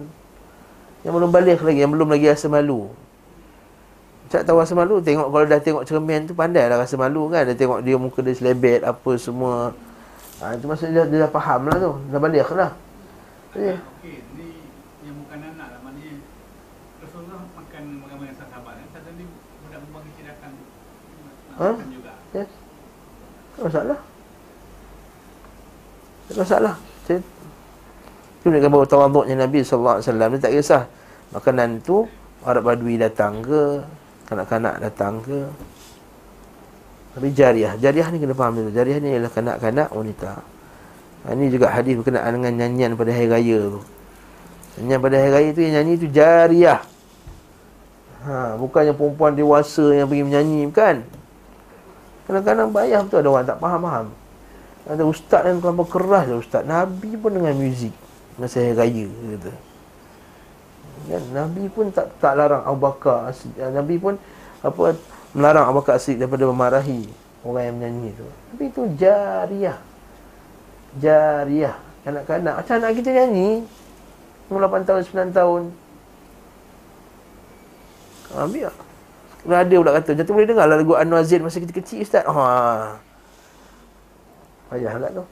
yang 1.08 1.14
belum 1.14 1.32
balik 1.32 1.64
lagi 1.64 1.80
Yang 1.80 1.92
belum 1.96 2.10
lagi 2.12 2.26
rasa 2.28 2.48
malu 2.52 2.92
Tak 4.28 4.44
tahu 4.44 4.60
rasa 4.60 4.74
malu 4.74 5.00
Tengok 5.00 5.32
kalau 5.32 5.46
dah 5.48 5.62
tengok 5.64 5.84
cermin 5.88 6.28
tu 6.28 6.34
Pandai 6.34 6.68
lah 6.68 6.84
rasa 6.84 7.00
malu 7.00 7.30
kan 7.30 7.48
Dia 7.48 7.56
tengok 7.56 7.80
dia 7.80 7.96
muka 7.96 8.20
dia 8.20 8.36
selebet 8.36 8.84
Apa 8.84 9.16
semua 9.16 9.72
ha, 10.44 10.52
Itu 10.52 10.68
maksudnya 10.68 11.08
dia, 11.08 11.16
dia 11.16 11.20
dah 11.24 11.32
faham 11.32 11.72
lah 11.72 11.78
tu 11.80 11.92
Dah 12.12 12.20
balik 12.20 12.44
lah 12.52 12.76
Okey, 13.56 13.80
ni 14.36 14.68
yang 15.08 15.16
bukan 15.24 15.40
anak 15.56 15.68
lah 15.78 15.80
Maknanya 15.86 16.20
Rasulullah 17.00 17.42
makan 17.56 17.84
makan-makan 18.04 18.36
sahabat 18.36 18.74
kan 18.84 18.88
Tadi 19.00 19.10
ni 19.16 19.26
budak 19.64 19.80
buang 19.88 20.04
kecil 20.12 20.26
datang 20.28 20.54
Ha? 21.58 21.70
Yes. 22.38 22.50
Tak 23.58 23.64
masalah. 23.66 24.00
Tak 26.30 26.38
masalah. 26.38 26.76
Saya 27.10 27.20
itu 28.38 28.46
menunjukkan 28.54 28.72
bahawa 28.72 28.88
tawaduknya 28.88 29.36
Nabi 29.44 29.60
SAW 29.66 30.00
Dia 30.06 30.38
tak 30.38 30.54
kisah. 30.54 30.84
Makanan 31.34 31.82
tu 31.82 32.06
Arab 32.46 32.70
Badui 32.70 32.96
datang 33.02 33.42
ke 33.42 33.82
Kanak-kanak 34.28 34.84
datang 34.84 35.24
ke. 35.24 35.40
Tapi 37.16 37.32
jariah. 37.32 37.80
Jariah 37.80 38.12
ni 38.12 38.20
kena 38.20 38.36
faham 38.36 38.60
dulu. 38.60 38.70
Jariah 38.76 39.00
ni 39.00 39.16
ialah 39.16 39.32
kanak-kanak 39.32 39.88
wanita. 39.90 40.44
Ha, 41.24 41.34
Ini 41.34 41.48
juga 41.48 41.72
hadis 41.72 41.96
berkenaan 41.96 42.36
dengan 42.36 42.54
nyanyian 42.60 43.00
pada 43.00 43.16
hari 43.16 43.32
raya 43.32 43.60
tu. 43.72 43.82
Nyanyian 44.78 45.00
pada 45.00 45.16
hari 45.16 45.32
raya 45.32 45.50
tu 45.56 45.60
Yang 45.64 45.74
nyanyi 45.80 45.94
tu 45.96 46.08
jariah. 46.12 46.80
Ha, 48.28 48.60
Bukannya 48.60 48.94
perempuan 48.94 49.32
dewasa 49.34 49.96
yang 49.96 50.12
pergi 50.12 50.28
menyanyi 50.28 50.68
Bukan 50.68 51.17
Kadang-kadang 52.28 52.70
bayar 52.76 53.00
betul 53.08 53.24
ada 53.24 53.30
orang 53.32 53.48
tak 53.48 53.60
faham-faham 53.64 54.08
Ada 54.84 55.04
ustaz 55.08 55.48
yang 55.48 55.64
terlalu 55.64 55.88
keras 55.88 56.26
Ustaz 56.36 56.64
Nabi 56.68 57.16
pun 57.16 57.32
dengan 57.32 57.56
muzik 57.56 57.96
masa 58.38 58.62
hari 58.62 58.78
raya 58.78 59.08
kata. 59.10 59.54
Kan 61.08 61.24
Nabi 61.34 61.64
pun 61.74 61.86
tak 61.90 62.06
tak 62.22 62.38
larang 62.38 62.62
Abu 62.62 62.80
Bakar 62.86 63.34
Nabi 63.58 63.96
pun 63.98 64.14
apa 64.62 64.94
melarang 65.34 65.66
Abu 65.70 65.82
Bakar 65.82 65.98
Asyik 65.98 66.22
daripada 66.22 66.46
memarahi 66.46 67.10
orang 67.42 67.64
yang 67.66 67.76
menyanyi 67.80 68.10
tu. 68.14 68.28
Tapi 68.28 68.64
itu 68.70 68.82
jariah. 68.98 69.78
Jariah. 70.98 71.76
Kanak-kanak 72.06 72.56
macam 72.64 72.76
anak 72.80 72.92
kita 73.00 73.10
nyanyi. 73.12 73.50
Umur 74.48 74.64
8 74.64 74.88
tahun, 74.88 75.02
9 75.04 75.36
tahun. 75.36 75.62
Ambil 78.38 78.72
lah. 78.72 78.87
Ada 79.48 79.76
pula 79.80 79.96
kata, 79.96 80.12
jatuh 80.12 80.34
boleh 80.36 80.48
dengar 80.52 80.68
lagu 80.68 80.94
Anwar 81.00 81.24
Zain 81.24 81.40
masa 81.40 81.64
kita 81.64 81.72
kecil 81.72 82.04
Ustaz. 82.04 82.28
Ha. 82.28 83.00
Payahlah 84.68 85.10
tu. 85.16 85.24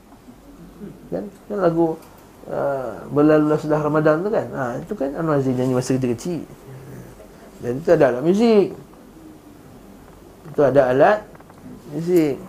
Kan? 1.12 1.28
Kan 1.52 1.58
lagu 1.60 2.00
uh, 2.48 3.04
berlalu 3.12 3.60
sudah 3.60 3.84
Ramadan 3.84 4.24
tu 4.24 4.32
kan. 4.32 4.48
Ha, 4.56 4.64
itu 4.80 4.94
kan 4.96 5.12
Anwar 5.20 5.44
Zain 5.44 5.60
nyanyi 5.60 5.76
masa 5.76 6.00
kita 6.00 6.08
kecil. 6.16 6.48
Dan 7.60 7.84
itu 7.84 7.90
ada 7.92 8.04
alat 8.08 8.24
muzik. 8.24 8.68
Itu 10.48 10.62
ada 10.64 10.82
alat 10.96 11.20
muzik. 11.92 12.40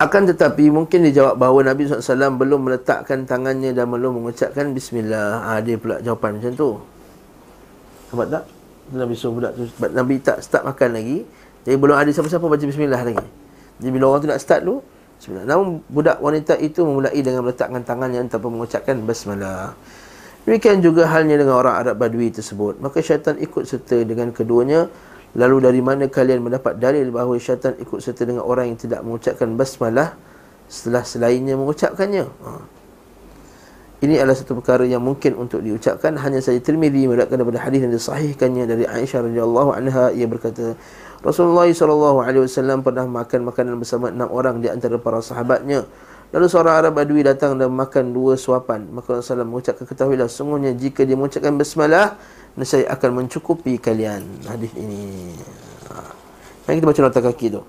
Akan 0.00 0.24
tetapi 0.24 0.70
mungkin 0.70 1.02
dijawab 1.02 1.34
bahawa 1.36 1.74
Nabi 1.74 1.84
SAW 1.84 2.38
belum 2.38 2.70
meletakkan 2.70 3.26
tangannya 3.26 3.74
dan 3.74 3.90
belum 3.90 4.22
mengucapkan 4.22 4.70
Bismillah. 4.70 5.44
Ha, 5.50 5.60
dia 5.66 5.76
pula 5.76 5.98
jawapan 5.98 6.38
macam 6.38 6.54
tu. 6.54 6.70
Nampak 8.10 8.26
tak? 8.28 8.44
Nabi 8.90 9.14
suruh 9.14 9.38
budak 9.38 9.52
tu. 9.54 9.64
Nabi 9.90 10.14
tak 10.18 10.42
start 10.42 10.66
makan 10.66 10.98
lagi. 10.98 11.22
Jadi 11.62 11.76
belum 11.78 11.94
ada 11.94 12.10
siapa-siapa 12.10 12.42
baca 12.42 12.64
Bismillah 12.64 13.02
lagi. 13.06 13.26
Jadi 13.80 13.90
bila 13.94 14.04
orang 14.10 14.20
tu 14.20 14.28
nak 14.28 14.40
start 14.42 14.62
tu, 14.66 14.82
Bismillah. 15.20 15.46
Namun 15.46 15.80
budak 15.86 16.18
wanita 16.18 16.58
itu 16.58 16.82
memulai 16.82 17.18
dengan 17.22 17.46
meletakkan 17.46 17.82
tangannya 17.86 18.26
tanpa 18.26 18.50
mengucapkan 18.50 18.98
basmalah. 19.06 19.78
Demikian 20.48 20.80
juga 20.80 21.06
halnya 21.06 21.36
dengan 21.36 21.60
orang 21.60 21.78
Arab 21.78 22.00
Badui 22.00 22.32
tersebut. 22.34 22.80
Maka 22.82 22.98
syaitan 23.04 23.38
ikut 23.38 23.68
serta 23.68 24.02
dengan 24.02 24.34
keduanya. 24.34 24.90
Lalu 25.38 25.62
dari 25.62 25.78
mana 25.78 26.10
kalian 26.10 26.42
mendapat 26.42 26.82
dalil 26.82 27.14
bahawa 27.14 27.38
syaitan 27.38 27.78
ikut 27.78 28.02
serta 28.02 28.26
dengan 28.26 28.42
orang 28.42 28.74
yang 28.74 28.78
tidak 28.80 29.00
mengucapkan 29.06 29.54
basmalah? 29.54 30.18
setelah 30.70 31.02
selainnya 31.02 31.58
mengucapkannya. 31.58 32.24
Ha. 32.24 32.50
Ini 34.00 34.16
adalah 34.16 34.32
satu 34.32 34.56
perkara 34.56 34.88
yang 34.88 35.04
mungkin 35.04 35.36
untuk 35.36 35.60
diucapkan 35.60 36.16
hanya 36.16 36.40
saja 36.40 36.56
Tirmizi 36.56 37.04
meriwayatkan 37.04 37.36
daripada 37.36 37.60
hadis 37.60 37.84
yang 37.84 37.92
disahihkannya 37.92 38.64
dari 38.64 38.84
Aisyah 38.88 39.28
radhiyallahu 39.28 39.76
anha 39.76 40.08
ia 40.16 40.24
berkata 40.24 40.72
Rasulullah 41.20 41.68
sallallahu 41.68 42.24
alaihi 42.24 42.48
wasallam 42.48 42.80
pernah 42.80 43.04
makan 43.04 43.44
makanan 43.44 43.76
bersama 43.76 44.08
enam 44.08 44.32
orang 44.32 44.64
di 44.64 44.72
antara 44.72 44.96
para 44.96 45.20
sahabatnya. 45.20 45.84
Lalu 46.32 46.46
seorang 46.48 46.74
Arab 46.80 46.96
Badui 46.96 47.20
datang 47.20 47.60
dan 47.60 47.68
makan 47.76 48.16
dua 48.16 48.40
suapan. 48.40 48.88
Maka 48.88 49.20
Rasulullah 49.20 49.44
mengucapkan 49.44 49.84
ketahuilah 49.84 50.32
sungguhnya 50.32 50.72
jika 50.72 51.04
dia 51.04 51.20
mengucapkan 51.20 51.52
basmalah 51.60 52.16
nescaya 52.56 52.88
akan 52.88 53.20
mencukupi 53.20 53.76
kalian. 53.76 54.24
Hadis 54.48 54.72
ini. 54.80 55.36
Ha. 55.92 55.94
Yang 56.72 56.74
kita 56.80 56.86
baca 56.88 57.00
nota 57.04 57.20
kaki 57.20 57.46
tu. 57.52 57.60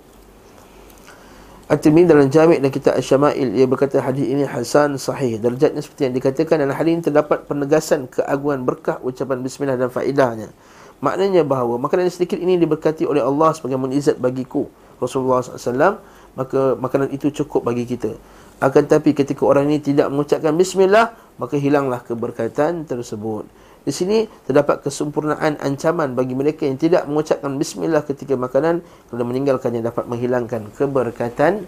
At-Tirmidzi 1.71 2.11
dalam 2.11 2.27
Jami' 2.27 2.59
dan 2.59 2.67
kitab 2.67 2.99
Asy-Syama'il 2.99 3.55
ia 3.55 3.63
berkata 3.63 4.03
hadis 4.03 4.27
ini 4.27 4.43
hasan 4.43 4.99
sahih. 4.99 5.39
Darjatnya 5.39 5.79
seperti 5.79 6.11
yang 6.11 6.15
dikatakan 6.19 6.59
dalam 6.59 6.75
hadis 6.75 6.91
ini 6.99 7.03
terdapat 7.07 7.47
penegasan 7.47 8.11
keagungan 8.11 8.67
berkah 8.67 8.99
ucapan 8.99 9.39
bismillah 9.39 9.79
dan 9.79 9.87
faedahnya. 9.87 10.51
Maknanya 10.99 11.47
bahawa 11.47 11.79
makanan 11.79 12.11
sedikit 12.11 12.35
ini 12.35 12.59
diberkati 12.59 13.07
oleh 13.07 13.23
Allah 13.23 13.55
sebagai 13.55 13.79
mukjizat 13.79 14.19
bagiku 14.19 14.67
Rasulullah 14.99 15.39
SAW 15.39 16.03
maka 16.35 16.75
makanan 16.75 17.07
itu 17.15 17.31
cukup 17.31 17.63
bagi 17.63 17.87
kita. 17.87 18.19
Akan 18.59 18.83
tetapi 18.83 19.15
ketika 19.15 19.47
orang 19.47 19.71
ini 19.71 19.79
tidak 19.79 20.11
mengucapkan 20.11 20.51
bismillah 20.51 21.15
maka 21.39 21.55
hilanglah 21.55 22.03
keberkatan 22.03 22.83
tersebut. 22.83 23.47
Di 23.81 23.89
sini 23.89 24.29
terdapat 24.45 24.85
kesempurnaan 24.85 25.57
ancaman 25.57 26.13
bagi 26.13 26.37
mereka 26.37 26.69
yang 26.69 26.77
tidak 26.77 27.09
mengucapkan 27.09 27.57
bismillah 27.57 28.05
ketika 28.05 28.37
makanan 28.37 28.85
kerana 29.09 29.23
meninggalkannya 29.25 29.81
dapat 29.81 30.05
menghilangkan 30.05 30.69
keberkatan 30.77 31.65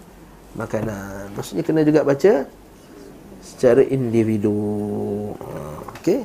makanan. 0.54 1.34
Maksudnya 1.34 1.66
kena 1.66 1.82
juga 1.82 2.06
baca 2.06 2.46
secara 3.42 3.82
individu. 3.82 4.54
Okey. 5.98 6.22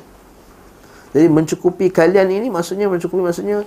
Jadi 1.10 1.26
mencukupi 1.26 1.90
kalian 1.90 2.30
ini 2.30 2.54
maksudnya 2.54 2.86
mencukupi 2.86 3.26
maksudnya 3.26 3.66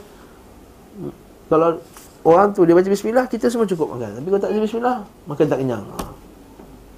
kalau 1.50 1.82
orang 2.22 2.54
tu 2.54 2.62
dia 2.62 2.78
baca 2.78 2.86
bismillah 2.86 3.26
kita 3.26 3.50
semua 3.50 3.66
cukup 3.66 3.98
makan. 3.98 4.22
Tapi 4.22 4.26
kalau 4.30 4.40
tak 4.46 4.50
baca 4.54 4.62
bismillah 4.62 4.96
makan 5.26 5.44
tak 5.50 5.58
kenyang. 5.58 5.84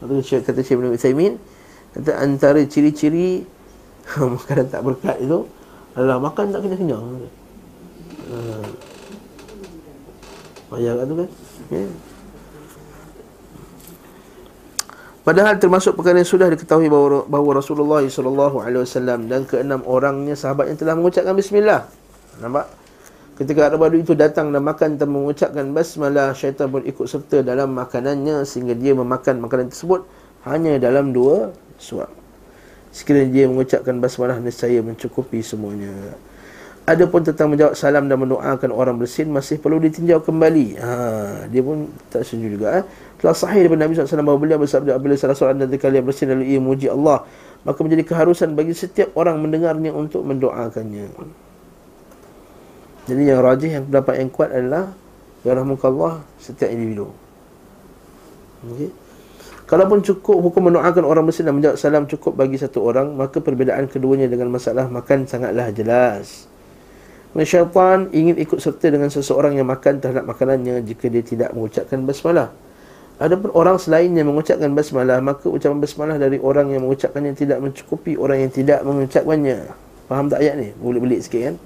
Kata 0.04 0.12
Syekh 0.20 0.42
kata 0.44 0.60
Syekh 0.60 1.40
kata 1.96 2.10
antara 2.20 2.60
ciri-ciri 2.68 3.46
makanan 4.38 4.66
tak 4.68 4.82
berkat 4.84 5.16
itu 5.20 5.48
adalah 5.94 6.18
makan 6.20 6.52
tak 6.52 6.61
kenyang-kenyang. 6.66 7.05
Uh, 8.24 8.66
payah 10.72 10.92
kat 10.98 11.05
tu 11.07 11.14
kan? 11.14 11.28
Yeah. 11.70 11.92
Padahal 15.24 15.57
termasuk 15.57 15.96
perkara 15.96 16.20
yang 16.20 16.28
sudah 16.28 16.52
diketahui 16.52 16.92
bahawa, 16.92 17.24
bahawa 17.24 17.64
Rasulullah 17.64 18.05
SAW 18.05 19.24
dan 19.24 19.48
keenam 19.48 19.80
orangnya 19.88 20.36
sahabat 20.36 20.68
yang 20.68 20.76
telah 20.76 21.00
mengucapkan 21.00 21.32
Bismillah. 21.32 21.88
Nampak? 22.44 22.68
Ketika 23.40 23.72
Arab 23.72 23.82
Badu 23.82 23.98
itu 24.05 24.12
datang 24.12 24.52
dan 24.52 24.61
makan 24.61 25.00
dan 25.00 25.09
mengucapkan 25.09 25.64
Bismillah, 25.72 26.36
syaitan 26.36 26.68
pun 26.68 26.84
ikut 26.84 27.09
serta 27.09 27.40
dalam 27.40 27.72
makanannya 27.72 28.44
sehingga 28.44 28.76
dia 28.76 28.92
memakan 28.92 29.40
makanan 29.40 29.72
tersebut 29.72 30.05
hanya 30.44 30.76
dalam 30.76 31.16
dua 31.16 31.57
suap. 31.80 32.23
Sekiranya 32.95 33.26
dia 33.34 33.45
mengucapkan 33.51 33.99
basmalah 33.99 34.38
nescaya 34.38 34.78
mencukupi 34.78 35.42
semuanya. 35.42 35.90
Adapun 36.86 37.26
tentang 37.26 37.51
menjawab 37.51 37.74
salam 37.74 38.07
dan 38.07 38.22
mendoakan 38.22 38.70
orang 38.70 38.95
bersin 38.95 39.34
masih 39.34 39.59
perlu 39.59 39.82
ditinjau 39.82 40.22
kembali. 40.22 40.78
Ha, 40.78 40.90
dia 41.51 41.64
pun 41.64 41.90
tak 42.12 42.22
setuju 42.22 42.55
juga. 42.55 42.66
Eh? 42.78 42.84
Telah 43.18 43.34
sahih 43.34 43.66
daripada 43.66 43.88
Nabi 43.88 43.99
SAW 43.99 44.22
bahawa 44.22 44.38
beliau 44.38 44.59
bersabda 44.62 44.95
apabila 44.95 45.18
salah 45.18 45.34
seorang 45.34 45.64
dari 45.64 45.80
kalian 45.80 46.05
bersin 46.07 46.30
lalu 46.30 46.45
ia 46.55 46.61
memuji 46.62 46.86
Allah. 46.86 47.26
Maka 47.66 47.80
menjadi 47.82 48.05
keharusan 48.05 48.55
bagi 48.55 48.76
setiap 48.76 49.11
orang 49.18 49.40
mendengarnya 49.42 49.90
untuk 49.90 50.22
mendoakannya. 50.22 51.09
Jadi 53.11 53.22
yang 53.26 53.40
rajih 53.42 53.70
yang 53.80 53.84
pendapat 53.90 54.14
yang 54.22 54.30
kuat 54.30 54.55
adalah 54.55 54.92
Ya 55.42 55.53
Rahmukallah 55.57 56.24
setiap 56.38 56.68
individu. 56.70 57.11
Okay. 58.64 59.03
Kalaupun 59.64 60.04
cukup 60.04 60.44
hukum 60.44 60.68
mendoakan 60.68 61.08
orang 61.08 61.24
muslim 61.24 61.48
dan 61.48 61.54
menjawab 61.56 61.76
salam 61.80 62.04
cukup 62.04 62.36
bagi 62.36 62.60
satu 62.60 62.84
orang, 62.84 63.16
maka 63.16 63.40
perbezaan 63.40 63.88
keduanya 63.88 64.28
dengan 64.28 64.52
masalah 64.52 64.92
makan 64.92 65.24
sangatlah 65.24 65.72
jelas. 65.72 66.44
Syaitan 67.32 68.12
ingin 68.12 68.36
ikut 68.38 68.60
serta 68.60 68.92
dengan 68.92 69.08
seseorang 69.08 69.56
yang 69.56 69.66
makan 69.66 69.98
terhadap 69.98 70.28
makanannya 70.28 70.84
jika 70.86 71.08
dia 71.08 71.24
tidak 71.24 71.50
mengucapkan 71.56 72.04
basmalah. 72.04 72.52
Adapun 73.18 73.50
orang 73.56 73.80
selain 73.80 74.12
yang 74.12 74.28
mengucapkan 74.28 74.68
basmalah, 74.70 75.18
maka 75.24 75.48
ucapan 75.48 75.80
basmalah 75.80 76.16
dari 76.20 76.36
orang 76.38 76.70
yang 76.70 76.84
mengucapkannya 76.84 77.32
tidak 77.32 77.58
mencukupi 77.58 78.20
orang 78.20 78.46
yang 78.46 78.52
tidak 78.52 78.84
mengucapkannya. 78.84 79.70
Faham 80.06 80.28
tak 80.28 80.44
ayat 80.44 80.54
ni? 80.60 80.68
Boleh-boleh 80.76 81.18
sikit 81.24 81.40
kan? 81.40 81.56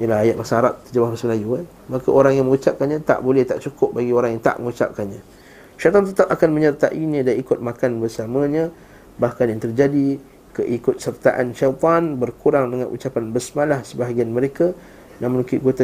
Ialah 0.00 0.18
ayat 0.24 0.34
bahasa 0.40 0.54
Arab 0.56 0.74
terjemah 0.88 1.12
bahasa 1.12 1.24
Melayu 1.28 1.48
kan? 1.60 1.66
Maka 1.92 2.08
orang 2.08 2.32
yang 2.32 2.46
mengucapkannya 2.48 2.98
tak 3.04 3.20
boleh, 3.20 3.42
tak 3.44 3.60
cukup 3.60 3.92
bagi 3.92 4.10
orang 4.16 4.30
yang 4.34 4.42
tak 4.42 4.56
mengucapkannya. 4.56 5.39
Syaitan 5.80 6.04
tetap 6.04 6.28
akan 6.28 6.48
menyertainya 6.52 7.24
dan 7.24 7.40
ikut 7.40 7.56
makan 7.56 8.04
bersamanya. 8.04 8.68
Bahkan 9.16 9.48
yang 9.48 9.60
terjadi 9.64 10.20
keikut 10.52 11.00
sertaan 11.00 11.56
syaitan 11.56 12.20
berkurang 12.20 12.68
dengan 12.68 12.92
ucapan 12.92 13.32
basmalah 13.32 13.80
sebahagian 13.80 14.28
mereka. 14.28 14.76
Namun 15.24 15.40
keikut, 15.48 15.80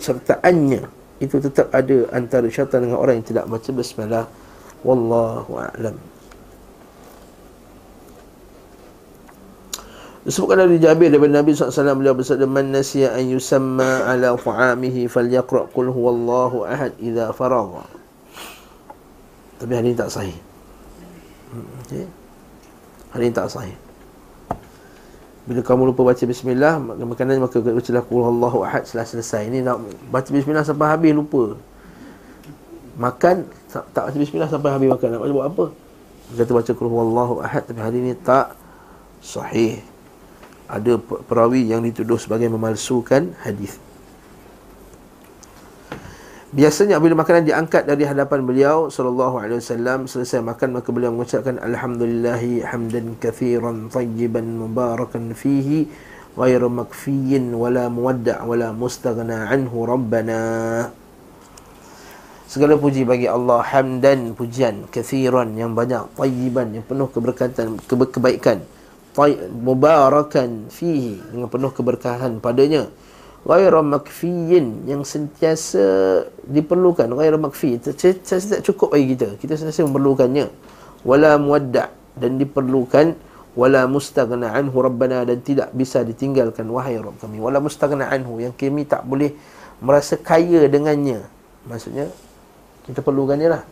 sertaannya 0.00 0.88
itu 1.20 1.36
tetap 1.44 1.68
ada 1.76 2.08
antara 2.16 2.48
syaitan 2.48 2.88
dengan 2.88 2.96
orang 2.96 3.20
yang 3.20 3.28
tidak 3.28 3.44
baca 3.44 3.68
basmalah 3.68 4.24
Wallahu 4.80 5.52
a'lam. 5.60 5.96
Disebutkan 10.24 10.64
dari 10.64 10.80
Jabir 10.80 11.12
daripada 11.12 11.38
Nabi 11.38 11.54
SAW 11.54 12.00
beliau 12.00 12.16
bersabda 12.16 12.48
man 12.48 12.72
nasiya 12.72 13.12
an 13.12 13.28
yusamma 13.28 14.08
ala 14.08 14.34
ta'amihi 14.40 15.04
falyaqra 15.06 15.68
qul 15.70 15.92
huwallahu 15.92 16.64
ahad 16.64 16.96
idza 16.98 17.30
faragha 17.30 18.05
tapi 19.56 19.72
hari 19.72 19.92
ini 19.92 19.96
tak 19.96 20.12
sahih. 20.12 20.36
Hmm, 21.52 21.66
okay. 21.80 22.04
Hari 23.16 23.24
ini 23.30 23.34
tak 23.34 23.48
sahih. 23.48 23.76
Bila 25.46 25.62
kamu 25.62 25.94
lupa 25.94 26.02
baca 26.02 26.18
bismillah 26.26 26.82
Makanan 26.82 27.38
maka 27.38 27.62
bacalah 27.62 28.02
Qul 28.02 28.22
Allahu 28.26 28.66
Ahad 28.66 28.82
setelah 28.82 29.06
selesai. 29.06 29.46
Ini 29.46 29.62
nak 29.62 29.78
baca 30.10 30.28
bismillah 30.28 30.66
sampai 30.66 30.90
habis 30.90 31.14
lupa. 31.14 31.54
Makan 32.98 33.46
tak, 33.70 33.84
baca 33.94 34.16
bismillah 34.18 34.50
sampai 34.50 34.70
habis 34.74 34.88
makan. 34.90 35.08
Nak 35.16 35.20
buat 35.32 35.46
apa? 35.46 35.64
Kata 36.34 36.50
baca 36.50 36.72
Allahu 36.74 37.34
Ahad 37.38 37.62
Tapi 37.70 37.80
hari 37.80 38.02
ini 38.02 38.12
tak 38.18 38.58
sahih. 39.22 39.78
Ada 40.66 40.98
perawi 40.98 41.70
yang 41.70 41.86
dituduh 41.86 42.18
sebagai 42.18 42.50
memalsukan 42.50 43.38
hadis 43.46 43.78
Biasanya 46.54 47.02
bila 47.02 47.18
makanan 47.18 47.42
diangkat 47.42 47.90
dari 47.90 48.06
hadapan 48.06 48.46
beliau 48.46 48.86
sallallahu 48.86 49.42
alaihi 49.42 49.58
wasallam 49.58 50.06
selesai 50.06 50.46
makan 50.46 50.78
maka 50.78 50.94
beliau 50.94 51.10
mengucapkan 51.10 51.58
alhamdulillahi 51.58 52.62
hamdan 52.62 53.18
kathiran 53.18 53.90
tayyiban 53.90 54.54
mubarakan 54.54 55.34
fihi 55.34 55.90
ghairu 56.38 56.70
makfiyin 56.70 57.50
wala 57.50 57.90
muwadda' 57.90 58.46
wala 58.46 58.70
mustaghna 58.70 59.50
anhu 59.50 59.90
rabbana. 59.90 60.42
Segala 62.46 62.78
puji 62.78 63.02
bagi 63.02 63.26
Allah 63.26 63.66
hamdan 63.66 64.38
pujian 64.38 64.86
kathiran 64.86 65.50
yang 65.58 65.74
banyak 65.74 66.06
tayyiban 66.14 66.78
yang 66.78 66.86
penuh 66.86 67.10
keberkatan 67.10 67.74
kebaikan 67.90 68.62
mubarakan 69.66 70.70
fihi 70.70 71.18
dengan 71.34 71.50
penuh 71.50 71.74
keberkahan 71.74 72.38
padanya 72.38 72.86
ghairu 73.46 73.80
makfiyin 73.86 74.90
yang 74.90 75.06
sentiasa 75.06 76.26
diperlukan. 76.50 77.06
Ghairu 77.06 77.38
makfi 77.38 77.78
sentiasa 77.78 78.58
tak 78.58 78.62
cukup 78.66 78.98
bagi 78.98 79.14
kita. 79.14 79.38
Kita 79.38 79.54
sentiasa 79.54 79.86
memerlukannya. 79.86 80.50
Wala 81.06 81.38
muwadda 81.38 81.94
dan 82.18 82.42
diperlukan. 82.42 83.14
Wala 83.56 83.88
mustaghna 83.88 84.52
anhu 84.52 84.84
rabbana 84.84 85.24
dan 85.24 85.40
tidak 85.40 85.72
bisa 85.72 86.02
ditinggalkan. 86.02 86.66
Wahai 86.68 86.98
rabb 86.98 87.16
kami. 87.22 87.38
Wala 87.40 87.62
mustaghna 87.62 88.10
anhu 88.10 88.42
yang 88.42 88.52
kami 88.52 88.84
tak 88.84 89.06
boleh 89.06 89.32
merasa 89.78 90.18
kaya 90.18 90.66
dengannya. 90.66 91.24
Maksudnya 91.70 92.10
kita 92.84 93.00
perlukannya 93.00 93.48
lah. 93.48 93.62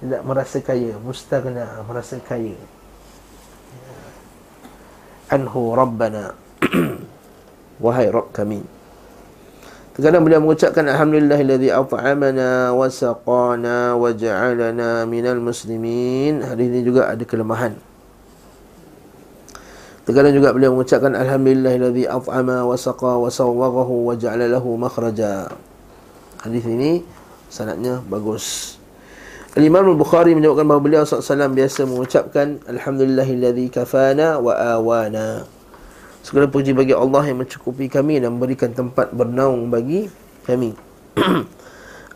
Tidak 0.00 0.24
merasa 0.24 0.58
kaya. 0.64 0.96
Mustaghna 0.98 1.84
merasa 1.84 2.16
kaya. 2.18 2.56
Anhu 5.30 5.76
rabbana. 5.76 6.32
Wahai 7.84 8.08
rabb 8.08 8.32
kami 8.32 8.75
Terkadang 9.96 10.28
beliau 10.28 10.44
mengucapkan 10.44 10.84
Alhamdulillahilladzi 10.92 11.72
at'amana 11.72 12.68
wa 12.76 12.84
saqana 12.84 13.96
wa 13.96 14.12
ja'alana 14.12 15.08
minal 15.08 15.40
muslimin. 15.40 16.44
Hari 16.44 16.68
ini 16.68 16.84
juga 16.84 17.08
ada 17.08 17.24
kelemahan. 17.24 17.80
Terkadang 20.04 20.36
juga 20.36 20.52
beliau 20.52 20.76
mengucapkan 20.76 21.16
Alhamdulillahilladzi 21.16 22.12
at'ama 22.12 22.68
wa 22.68 22.76
saqa 22.76 23.16
wa 23.16 23.32
sawwaghahu 23.32 24.12
wa 24.12 24.12
ja'ala 24.12 24.52
lahu 24.52 24.76
makhraja. 24.76 25.48
Hadis 26.44 26.68
ini 26.68 27.00
sanadnya 27.48 28.04
bagus. 28.04 28.76
Imam 29.56 29.80
Al-Bukhari 29.80 30.36
menyebutkan 30.36 30.68
bahawa 30.68 30.84
beliau 30.84 31.08
SAW 31.08 31.48
biasa 31.56 31.88
mengucapkan 31.88 32.60
Alhamdulillahilladzi 32.68 33.72
kafana 33.72 34.36
wa 34.44 34.52
awana 34.52 35.55
Segala 36.26 36.50
puji 36.50 36.74
bagi 36.74 36.90
Allah 36.90 37.22
yang 37.22 37.46
mencukupi 37.46 37.86
kami 37.86 38.18
dan 38.18 38.34
memberikan 38.34 38.74
tempat 38.74 39.14
bernaung 39.14 39.70
bagi 39.70 40.10
kami 40.42 40.74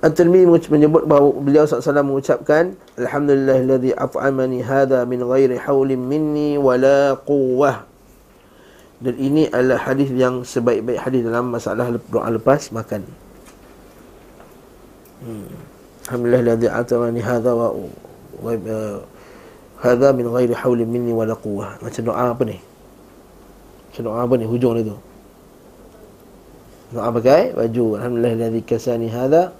At-Tirmidzi 0.04 0.66
menyebut 0.72 1.06
bahawa 1.06 1.30
beliau 1.38 1.62
SAW 1.62 2.02
mengucapkan 2.02 2.74
Alhamdulillahilladzi 2.98 3.94
at'amani 3.94 4.66
hadha 4.66 5.06
min 5.06 5.22
ghairi 5.22 5.62
hawlin 5.62 6.02
minni 6.02 6.58
wala 6.58 7.14
quwwah 7.22 7.86
Dan 8.98 9.14
ini 9.14 9.46
adalah 9.54 9.78
hadis 9.86 10.10
yang 10.10 10.42
sebaik-baik 10.42 10.98
hadis 10.98 11.22
dalam 11.22 11.54
masalah 11.54 11.94
doa 12.10 12.26
lepas 12.34 12.74
makan 12.74 13.06
Hmm 15.22 15.46
Alhamdulillah 16.10 16.42
ladzi 16.42 16.66
atamani 16.66 17.22
hadha 17.22 17.54
wa 17.54 17.70
hadha 19.80 20.12
min 20.12 20.28
ghairi 20.28 20.54
haulin 20.56 20.88
minni 20.88 21.12
wala 21.12 21.34
quwwah. 21.36 21.80
Macam 21.80 22.02
doa 22.04 22.34
apa 22.36 22.42
ni? 22.44 22.60
Macam 23.90 24.02
doa 24.06 24.22
apa 24.22 24.34
ni 24.38 24.46
hujung 24.46 24.78
dia 24.78 24.86
tu? 24.86 24.96
Doa 26.94 27.10
pakai 27.10 27.50
baju. 27.58 27.98
Alhamdulillah 27.98 28.34
ladzi 28.38 28.62
kasani 28.62 29.10
hadha 29.10 29.50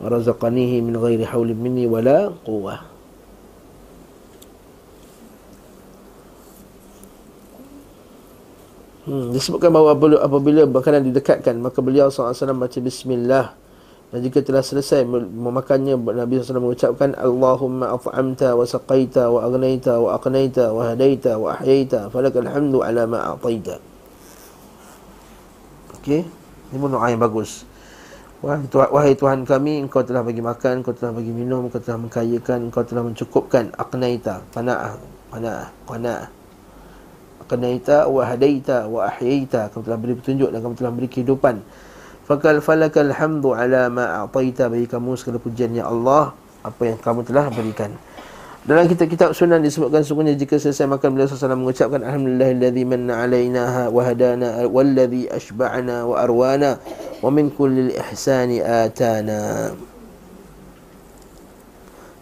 wa 0.00 0.06
razaqanihi 0.08 0.80
min 0.80 0.96
ghairi 0.96 1.28
haulin 1.28 1.60
minni 1.60 1.84
wala 1.84 2.32
quwwah. 2.44 2.96
Hmm, 9.06 9.30
disebutkan 9.30 9.70
bahawa 9.70 9.94
apabila 10.18 10.66
makanan 10.66 11.06
didekatkan 11.06 11.54
maka 11.62 11.78
beliau 11.78 12.10
SAW 12.10 12.34
baca 12.58 12.78
bismillah 12.82 13.54
dan 14.16 14.24
jika 14.24 14.40
telah 14.40 14.64
selesai 14.64 15.04
memakannya 15.04 15.92
Nabi 15.92 16.40
SAW 16.40 16.64
mengucapkan 16.64 17.12
Allahumma 17.20 18.00
af'amta 18.00 18.56
wa 18.56 18.64
saqaita 18.64 19.28
wa 19.28 19.44
agnaita 19.44 19.92
wa 20.00 20.16
aqnaita 20.16 20.72
wa 20.72 20.88
hadaita 20.88 21.36
wa 21.36 21.52
ahyaita 21.52 22.08
falakal 22.08 22.48
hamdu 22.48 22.80
ala 22.80 23.04
ma 23.04 23.36
a'taita. 23.36 23.76
Okey, 26.00 26.24
ini 26.24 26.76
pun 26.80 26.96
doa 26.96 27.12
yang 27.12 27.20
bagus. 27.20 27.68
Wahai 28.40 28.64
Tuhan, 28.72 28.88
wahai 28.88 29.12
Tuhan 29.12 29.44
kami, 29.44 29.84
Engkau 29.84 30.00
telah 30.00 30.24
bagi 30.24 30.40
makan, 30.40 30.80
Engkau 30.80 30.96
telah 30.96 31.12
bagi 31.12 31.36
minum, 31.36 31.68
Engkau 31.68 31.84
telah 31.84 32.00
mengkayakan, 32.00 32.72
Engkau 32.72 32.88
telah 32.88 33.04
mencukupkan 33.04 33.68
Aqnaita, 33.76 34.48
pana'ah, 34.56 34.96
pana'ah, 35.28 35.68
pana'ah 35.84 36.28
Aqnaita 37.44 38.08
wa 38.08 38.24
hadaita 38.24 38.88
wa 38.88 39.12
ahyaita 39.12 39.68
Kamu 39.76 39.82
telah 39.84 40.00
beri 40.00 40.14
petunjuk 40.16 40.48
dan 40.48 40.64
kamu 40.64 40.74
telah 40.80 40.92
beri 40.96 41.08
kehidupan 41.12 41.60
Fakal 42.26 42.58
falakal 42.58 43.14
hamdu 43.14 43.54
ala 43.54 43.86
ma 43.86 44.26
a'taita 44.26 44.66
bagi 44.66 44.90
kamu 44.90 45.14
segala 45.14 45.38
pujian 45.38 45.70
ya 45.78 45.86
Allah 45.86 46.34
apa 46.66 46.82
yang 46.82 46.98
kamu 46.98 47.22
telah 47.22 47.46
berikan. 47.54 47.94
Dalam 48.66 48.90
kitab-kitab 48.90 49.30
sunan 49.30 49.62
disebutkan 49.62 50.02
sungguhnya 50.02 50.34
jika 50.34 50.58
selesai 50.58 50.90
makan 50.90 51.14
beliau 51.14 51.30
SAW 51.30 51.54
mengucapkan 51.54 52.02
Alhamdulillahilladzi 52.02 52.82
manna 52.82 53.22
alaina 53.22 53.86
wa 53.86 54.02
hadana 54.02 54.66
walladzi 54.66 55.30
ashba'ana 55.30 56.02
wa 56.02 56.18
arwana 56.18 56.82
wa 57.22 57.30
min 57.30 57.46
kulli 57.54 57.94
ihsani 57.94 58.58
atana. 58.58 59.70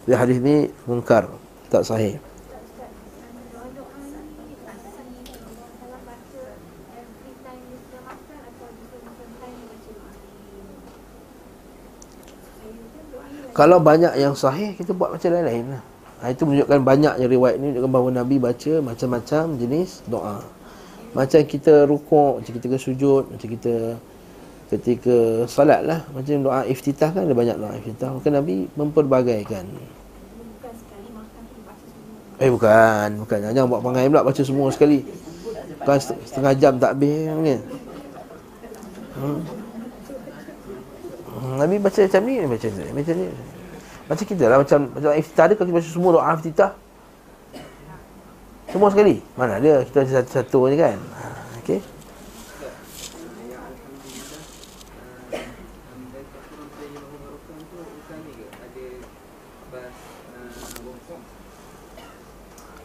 Di 0.05 0.13
hadis 0.13 0.37
ini 0.37 0.69
mungkar, 0.85 1.25
tak 1.73 1.81
sahih. 1.81 2.21
Kalau 13.55 13.79
banyak 13.79 14.19
yang 14.19 14.35
sahih 14.35 14.75
Kita 14.75 14.91
buat 14.91 15.15
macam 15.15 15.31
lain-lain 15.31 15.65
lah. 15.71 15.81
Ha, 16.19 16.35
Itu 16.35 16.43
menunjukkan 16.43 16.79
banyaknya 16.83 17.25
riwayat 17.25 17.55
ni 17.57 17.71
Menunjukkan 17.71 17.91
bahawa 17.95 18.09
Nabi 18.11 18.35
baca 18.37 18.73
macam-macam 18.83 19.43
jenis 19.55 20.03
doa. 20.11 20.43
Macam 21.15 21.39
kita 21.47 21.87
rukuk 21.87 22.43
Macam 22.43 22.51
kita 22.59 22.75
sujud 22.75 23.23
Macam 23.31 23.47
kita 23.47 23.95
ketika 24.65 25.45
salat 25.45 25.85
lah. 25.85 26.01
Macam 26.09 26.41
doa 26.41 26.65
iftitah 26.65 27.13
kan 27.13 27.25
ada 27.25 27.35
banyak 27.37 27.57
doa 27.57 27.73
iftitah. 27.77 28.09
Maka 28.11 28.27
Nabi 28.33 28.65
memperbagaikan. 28.73 29.65
Eh 32.41 32.49
bukan. 32.51 33.09
Bukan. 33.23 33.37
Jangan 33.53 33.69
buat 33.69 33.81
pangai 33.85 34.09
pula 34.09 34.25
baca 34.25 34.41
semua 34.41 34.67
sekali. 34.73 35.05
Bukan 35.81 35.97
setengah 36.01 36.53
jam 36.57 36.73
tak 36.81 36.97
habis 36.97 37.29
hmm. 39.15 39.64
Nabi 41.59 41.75
baca 41.77 41.99
macam 42.01 42.21
ni 42.25 42.33
Macam 42.43 42.69
ni 42.73 42.83
Macam 42.91 43.13
ni 43.13 43.25
Macam 44.09 44.25
kita 44.25 44.43
lah 44.49 44.57
Macam, 44.61 44.79
macam 44.89 45.09
iftitah 45.13 45.43
ada 45.45 45.53
Kalau 45.53 45.67
kita 45.69 45.77
baca 45.77 45.89
semua 45.89 46.11
doa 46.17 46.31
iftitah 46.33 46.71
Semua 48.73 48.89
sekali 48.89 49.15
Mana 49.37 49.61
ada 49.61 49.85
Kita 49.85 49.97
baca 50.01 50.11
satu-satu 50.21 50.59
je 50.73 50.75
kan 50.77 50.97
ha, 50.97 51.25
Okay 51.61 51.79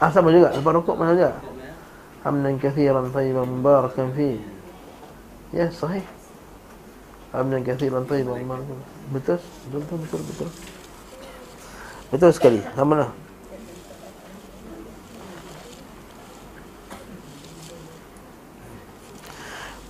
Ah 0.01 0.09
sama 0.09 0.33
juga 0.33 0.49
lepas 0.57 0.73
rukuk 0.73 0.97
mana 0.97 1.13
juga. 1.13 1.37
Hamdan 2.25 2.57
kathiran 2.57 3.13
tayyiban 3.13 3.45
mubarakan 3.45 4.09
fi. 4.17 4.41
Ya 5.53 5.69
sahih. 5.69 6.01
Hamdan 7.31 7.63
kathiran 7.63 8.03
tayyiban 8.11 8.43
mubarakan. 8.43 8.79
Betul? 9.15 9.39
Betul 9.71 9.99
betul 10.03 10.21
betul 10.27 10.49
betul. 12.11 12.31
Sekali. 12.35 12.61
Sama 12.75 12.95
lah. 13.07 13.11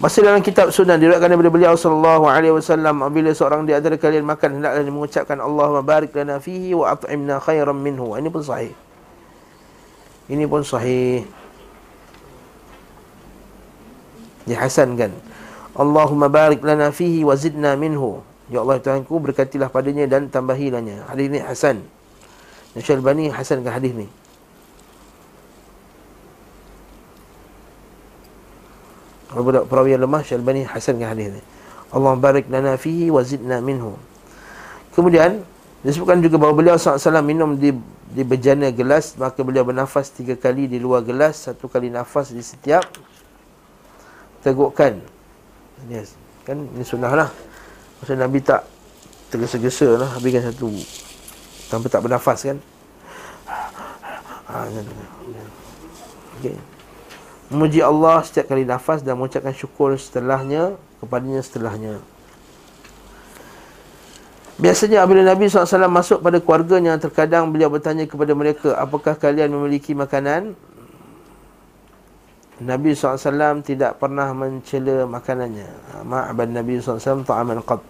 Masih 0.01 0.24
dalam 0.24 0.41
kitab 0.41 0.72
sunnah 0.72 0.97
diriwayatkan 0.97 1.28
daripada 1.28 1.53
beliau 1.53 1.76
sallallahu 1.76 2.24
alaihi 2.24 2.57
wasallam 2.57 3.05
apabila 3.05 3.36
seorang 3.36 3.68
di 3.68 3.76
antara 3.76 4.01
kalian 4.01 4.24
makan 4.24 4.57
hendaklah 4.57 4.80
dia 4.80 4.93
mengucapkan 4.97 5.36
Allahumma 5.36 5.84
barik 5.84 6.16
lana 6.16 6.41
fihi 6.41 6.72
wa 6.72 6.97
at'imna 6.97 7.36
khairan 7.36 7.76
minhu. 7.76 8.16
Ini 8.16 8.32
pun 8.32 8.41
sahih. 8.41 8.72
Ini 10.32 10.49
pun 10.49 10.64
sahih. 10.64 11.28
Dihasankan. 14.49 15.30
Allahumma 15.74 16.26
barik 16.26 16.60
lana 16.66 16.90
fihi 16.90 17.22
wa 17.22 17.34
zidna 17.38 17.78
minhu. 17.78 18.22
Ya 18.50 18.66
Allah 18.66 18.82
Tuhanku 18.82 19.22
berkatilah 19.22 19.70
padanya 19.70 20.10
dan 20.10 20.26
tambahilahnya. 20.26 21.06
Hadis 21.06 21.24
ini 21.30 21.38
hasan. 21.38 21.76
Dan 22.74 22.80
Syalbani 22.82 23.30
hasankan 23.30 23.70
hadis 23.70 23.94
ni. 23.94 24.06
Kalau 29.30 29.46
perawi 29.66 29.94
yang 29.94 30.02
lemah 30.02 30.26
Syalbani 30.26 30.66
hasankan 30.66 31.06
hadis 31.14 31.38
ni. 31.38 31.42
Allah 31.94 32.14
barik 32.18 32.50
lana 32.50 32.74
fihi 32.74 33.10
wa 33.10 33.22
zidna 33.22 33.62
minhu. 33.62 33.94
Kemudian 34.94 35.46
disebutkan 35.86 36.18
juga 36.18 36.36
bahawa 36.38 36.54
beliau 36.58 36.76
SAW 36.76 37.22
minum 37.22 37.54
di 37.54 37.70
di 38.10 38.26
bejana 38.26 38.74
gelas 38.74 39.14
maka 39.14 39.38
beliau 39.46 39.62
bernafas 39.62 40.10
tiga 40.10 40.34
kali 40.34 40.66
di 40.66 40.82
luar 40.82 41.06
gelas 41.06 41.46
satu 41.46 41.70
kali 41.70 41.94
nafas 41.94 42.34
di 42.34 42.42
setiap 42.42 42.82
tegukan 44.42 44.98
yes. 45.89 46.18
kan 46.45 46.59
ini 46.59 46.85
sunnah 46.85 47.12
lah 47.14 47.31
Maksud 48.01 48.16
Nabi 48.16 48.41
tak 48.41 48.64
tergesa-gesa 49.31 50.01
lah 50.01 50.11
habiskan 50.16 50.51
satu 50.51 50.72
tanpa 51.70 51.87
tak 51.87 52.03
bernafas 52.03 52.39
kan 52.43 52.59
ha, 54.51 54.66
okay. 56.41 56.57
memuji 57.53 57.78
Allah 57.78 58.26
setiap 58.26 58.51
kali 58.51 58.66
nafas 58.66 59.07
dan 59.07 59.14
mengucapkan 59.14 59.55
syukur 59.55 59.95
setelahnya 59.95 60.74
kepadanya 60.99 61.41
setelahnya 61.41 61.95
Biasanya 64.61 65.01
apabila 65.01 65.24
Nabi 65.24 65.49
SAW 65.49 65.89
masuk 65.89 66.20
pada 66.20 66.37
keluarganya 66.37 67.01
Terkadang 67.01 67.49
beliau 67.49 67.72
bertanya 67.72 68.05
kepada 68.05 68.37
mereka 68.37 68.76
Apakah 68.76 69.16
kalian 69.16 69.49
memiliki 69.49 69.97
makanan? 69.97 70.53
Nabi 72.61 72.92
SAW 72.92 73.64
tidak 73.64 73.96
pernah 73.96 74.36
mencela 74.36 75.08
makanannya 75.08 75.68
Ma'aban 76.04 76.52
Nabi 76.52 76.76
SAW 76.76 77.24
ta'aman 77.24 77.64
qad 77.64 77.80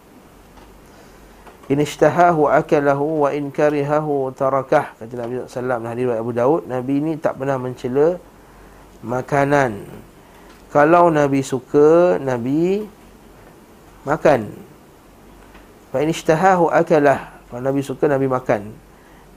In 1.70 1.82
ishtahahu 1.82 2.46
akalahu 2.50 3.26
wa 3.26 3.34
in 3.34 3.50
karihahu 3.50 4.30
tarakah 4.34 4.94
Kata 4.94 5.14
Nabi 5.14 5.42
SAW 5.46 5.82
Hadis 5.86 6.06
Abu 6.14 6.30
Daud 6.30 6.70
Nabi 6.70 7.02
ini 7.02 7.18
tak 7.18 7.38
pernah 7.42 7.58
mencela 7.58 8.18
makanan 9.02 9.82
Kalau 10.70 11.10
Nabi 11.10 11.42
suka 11.42 12.22
Nabi 12.22 12.86
makan 14.06 14.70
Fa 15.90 15.98
in 15.98 16.08
ishtahahu 16.14 16.70
akalah. 16.70 17.42
Kalau 17.50 17.62
Nabi 17.66 17.82
suka 17.82 18.06
Nabi 18.06 18.30
makan. 18.30 18.70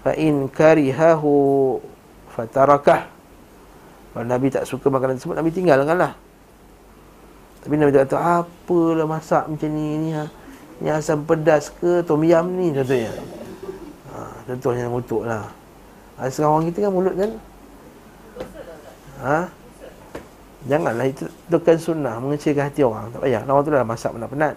Fa 0.06 0.14
in 0.14 0.46
karihahu 0.46 1.82
fatarakah. 2.38 3.10
Kalau 4.14 4.26
Nabi 4.30 4.48
tak 4.54 4.70
suka 4.70 4.94
makanan 4.94 5.18
tersebut 5.18 5.34
Nabi 5.34 5.50
tinggalkanlah. 5.50 6.14
Tapi 7.66 7.74
Nabi 7.82 7.92
tak 7.98 8.14
tahu 8.14 8.22
apalah 8.22 9.08
masak 9.10 9.50
macam 9.50 9.70
ni 9.74 9.98
ni 9.98 10.10
ha. 10.14 10.30
Ni 10.78 10.90
asam 10.94 11.26
pedas 11.26 11.74
ke 11.74 12.06
tom 12.06 12.22
yam 12.22 12.46
ni 12.54 12.70
contohnya. 12.70 13.14
Ha, 14.14 14.46
contohnya 14.46 14.86
mutuk 14.86 15.26
lah 15.26 15.50
ha, 16.22 16.30
Sekarang 16.30 16.62
orang 16.62 16.66
kita 16.70 16.86
kan 16.86 16.92
mulut 16.94 17.16
kan 17.18 17.32
Ha? 19.24 19.48
Janganlah 20.68 21.08
itu 21.08 21.26
Tekan 21.48 21.78
sunnah 21.80 22.20
Mengecilkan 22.20 22.70
hati 22.70 22.84
orang 22.84 23.10
Tak 23.10 23.24
payah 23.24 23.42
Orang 23.48 23.64
tu 23.64 23.72
dah 23.72 23.88
masak 23.88 24.12
penat-penat 24.12 24.54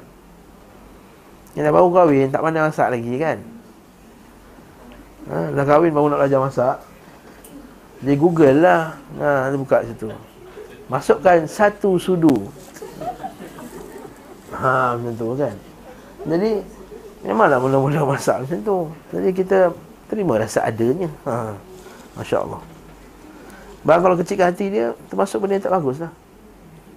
Yang 1.55 1.65
dah 1.71 1.73
baru 1.73 1.89
kahwin 1.95 2.29
Tak 2.35 2.43
pandai 2.43 2.63
masak 2.67 2.89
lagi 2.91 3.13
kan 3.17 3.39
ha, 5.31 5.37
Dah 5.55 5.65
kahwin 5.65 5.95
baru 5.95 6.07
nak 6.13 6.19
belajar 6.21 6.41
masak 6.43 6.77
Dia 8.07 8.15
google 8.15 8.63
lah. 8.63 8.95
Ha, 9.19 9.51
Dia 9.51 9.59
buka 9.59 9.83
situ. 9.83 10.07
Masukkan 10.87 11.43
satu 11.51 11.99
sudu. 11.99 12.47
Ha 14.55 14.95
macam 14.95 15.13
tu 15.19 15.35
kan. 15.35 15.55
Jadi 16.23 16.63
Memanglah 17.27 17.59
mula-mula 17.59 18.07
masak 18.15 18.47
macam 18.47 18.59
tu. 18.63 18.79
Jadi 19.11 19.29
kita 19.35 19.75
Terima 20.07 20.39
rasa 20.39 20.63
adanya. 20.63 21.11
Ha. 21.27 21.51
Masya 22.15 22.47
Allah 22.47 22.63
Bahkan 23.83 24.01
kalau 24.07 24.15
kecilkan 24.15 24.55
hati 24.55 24.71
dia 24.71 24.95
Termasuk 25.11 25.43
benda 25.43 25.59
yang 25.59 25.67
tak 25.67 25.75
bagus 25.75 25.99
lah. 25.99 26.15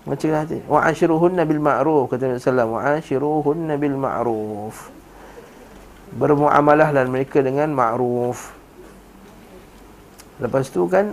Kecilkan 0.06 0.46
hati. 0.46 0.58
Wa 0.70 0.86
ashiruhunna 0.86 1.42
bil 1.50 1.58
ma'ruf 1.58 2.14
Kata 2.14 2.30
Nabi 2.30 2.38
SAW 2.38 2.70
Wa 2.70 2.82
ashiruhunna 3.02 3.74
bil 3.82 3.98
ma'ruf. 3.98 4.94
Bermuamalah 6.14 6.94
dan 6.94 7.10
mereka 7.10 7.42
dengan 7.42 7.74
ma'ruf 7.74 8.59
Lepas 10.40 10.72
tu 10.72 10.88
kan 10.88 11.12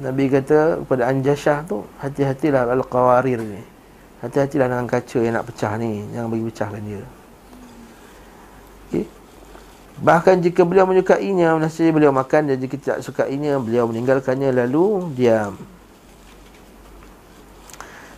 Nabi 0.00 0.28
kata 0.28 0.84
kepada 0.84 1.08
Anjashah 1.08 1.64
tu 1.64 1.84
Hati-hatilah 2.00 2.68
al-qawarir 2.68 3.40
ni. 3.40 3.60
Hati-hatilah 4.20 4.70
dengan 4.70 4.86
kaca 4.86 5.18
yang 5.18 5.34
nak 5.34 5.48
pecah 5.48 5.72
ni. 5.80 6.06
Jangan 6.12 6.28
bagi 6.30 6.44
pecahkan 6.46 6.82
dia. 6.84 7.02
Okay. 8.88 9.04
Bahkan 9.98 10.36
jika 10.44 10.62
beliau 10.62 10.86
menyukainya 10.86 11.56
Nasi 11.58 11.88
beliau 11.90 12.12
makan. 12.12 12.52
Dan 12.52 12.56
jika 12.60 12.76
tidak 12.78 12.98
sukainya 13.02 13.58
Beliau 13.58 13.88
meninggalkannya 13.88 14.52
lalu 14.52 15.10
diam. 15.16 15.56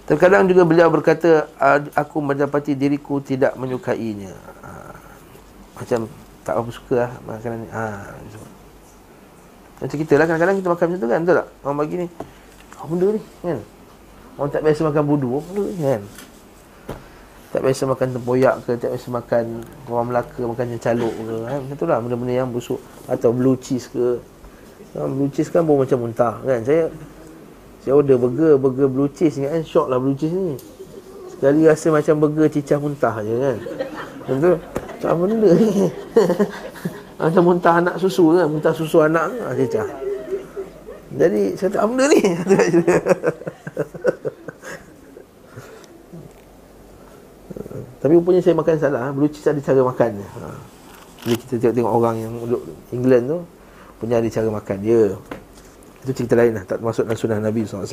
Terkadang 0.05 0.45
juga 0.45 0.69
beliau 0.69 0.93
berkata 0.93 1.49
Aku 1.97 2.21
mendapati 2.21 2.77
diriku 2.77 3.25
tidak 3.25 3.57
menyukainya. 3.57 4.37
Ha. 4.61 4.71
Macam 5.81 6.11
tak 6.45 6.61
apa 6.61 6.69
suka 6.69 6.95
lah 7.09 7.11
makanan 7.25 7.59
ni. 7.65 7.69
Ha. 7.73 7.85
Macam 9.85 9.97
kita 10.01 10.17
lah 10.17 10.25
kadang-kadang 10.25 10.57
kita 10.65 10.69
makan 10.73 10.85
macam 10.89 11.01
tu 11.05 11.09
kan 11.13 11.21
Betul 11.21 11.37
tak? 11.37 11.47
Orang 11.61 11.77
bagi 11.77 11.97
ni 12.01 12.07
Apa 12.73 12.85
benda 12.89 13.07
ni? 13.13 13.21
Kan? 13.45 13.59
Orang 14.41 14.51
tak 14.51 14.63
biasa 14.65 14.81
makan 14.89 15.03
budu 15.05 15.29
apa 15.39 15.63
kan? 15.77 16.03
Tak 17.55 17.61
biasa 17.63 17.83
makan 17.87 18.09
tempoyak 18.19 18.55
ke 18.67 18.71
tak 18.81 18.91
biasa 18.91 19.09
makan 19.15 19.45
orang 19.87 20.07
Melaka 20.11 20.43
makan 20.43 20.67
caluk 20.83 21.15
ke 21.15 21.35
kan? 21.47 21.59
Macam 21.63 21.77
itulah 21.79 21.99
benda-benda 22.03 22.35
yang 22.35 22.51
busuk. 22.51 22.83
Atau 23.07 23.31
blue 23.31 23.55
cheese 23.55 23.87
ke. 23.87 24.19
Blue 24.97 25.31
cheese 25.31 25.55
kan 25.55 25.63
pun 25.63 25.79
macam 25.79 26.03
muntah 26.03 26.43
kan? 26.43 26.67
Saya 26.67 26.91
saya 27.87 27.95
order 27.95 28.19
burger 28.19 28.59
burger 28.59 28.91
blue 28.91 29.07
cheese 29.13 29.39
kan? 29.39 29.63
Shock 29.63 29.87
lah 29.87 30.03
blue 30.03 30.19
cheese 30.19 30.35
ni. 30.35 30.59
Sekali 31.31 31.71
rasa 31.71 31.95
macam 31.95 32.15
burger 32.19 32.51
cicah 32.51 32.79
muntah 32.83 33.15
je 33.23 33.35
kan? 33.39 33.57
Macam 34.25 34.37
tu 34.43 34.53
apa 35.05 35.15
benda 35.21 35.51
ni 35.53 35.69
macam 37.31 37.43
muntah 37.43 37.75
anak 37.81 37.97
susu 37.97 38.37
kan 38.37 38.47
muntah 38.49 38.75
susu 38.77 39.01
anak 39.01 39.33
cicah 39.57 39.89
jadi 41.15 41.55
saya 41.55 41.71
tak 41.71 41.87
benda 41.87 42.11
ni. 42.11 42.19
Tapi 48.03 48.13
rupanya 48.21 48.43
saya 48.45 48.53
makan 48.59 48.77
salah. 48.77 49.15
Blue 49.15 49.31
cheese 49.31 49.49
ada 49.49 49.63
cara 49.63 49.81
makan. 49.81 50.21
Ha. 50.21 50.51
Bila 51.25 51.37
kita 51.41 51.57
tengok-tengok 51.57 51.93
orang 51.95 52.21
yang 52.21 52.37
duduk 52.45 52.61
England 52.93 53.25
tu 53.33 53.41
Punya 53.97 54.21
ada 54.21 54.29
cara 54.29 54.45
makan. 54.53 54.77
Dia 54.85 55.17
Itu 56.05 56.13
cerita 56.13 56.37
lain 56.37 56.53
lah. 56.61 56.69
Tak 56.69 56.85
termasuk 56.85 57.09
dalam 57.09 57.17
sunnah 57.17 57.41
Nabi 57.41 57.65
SAW 57.65 57.89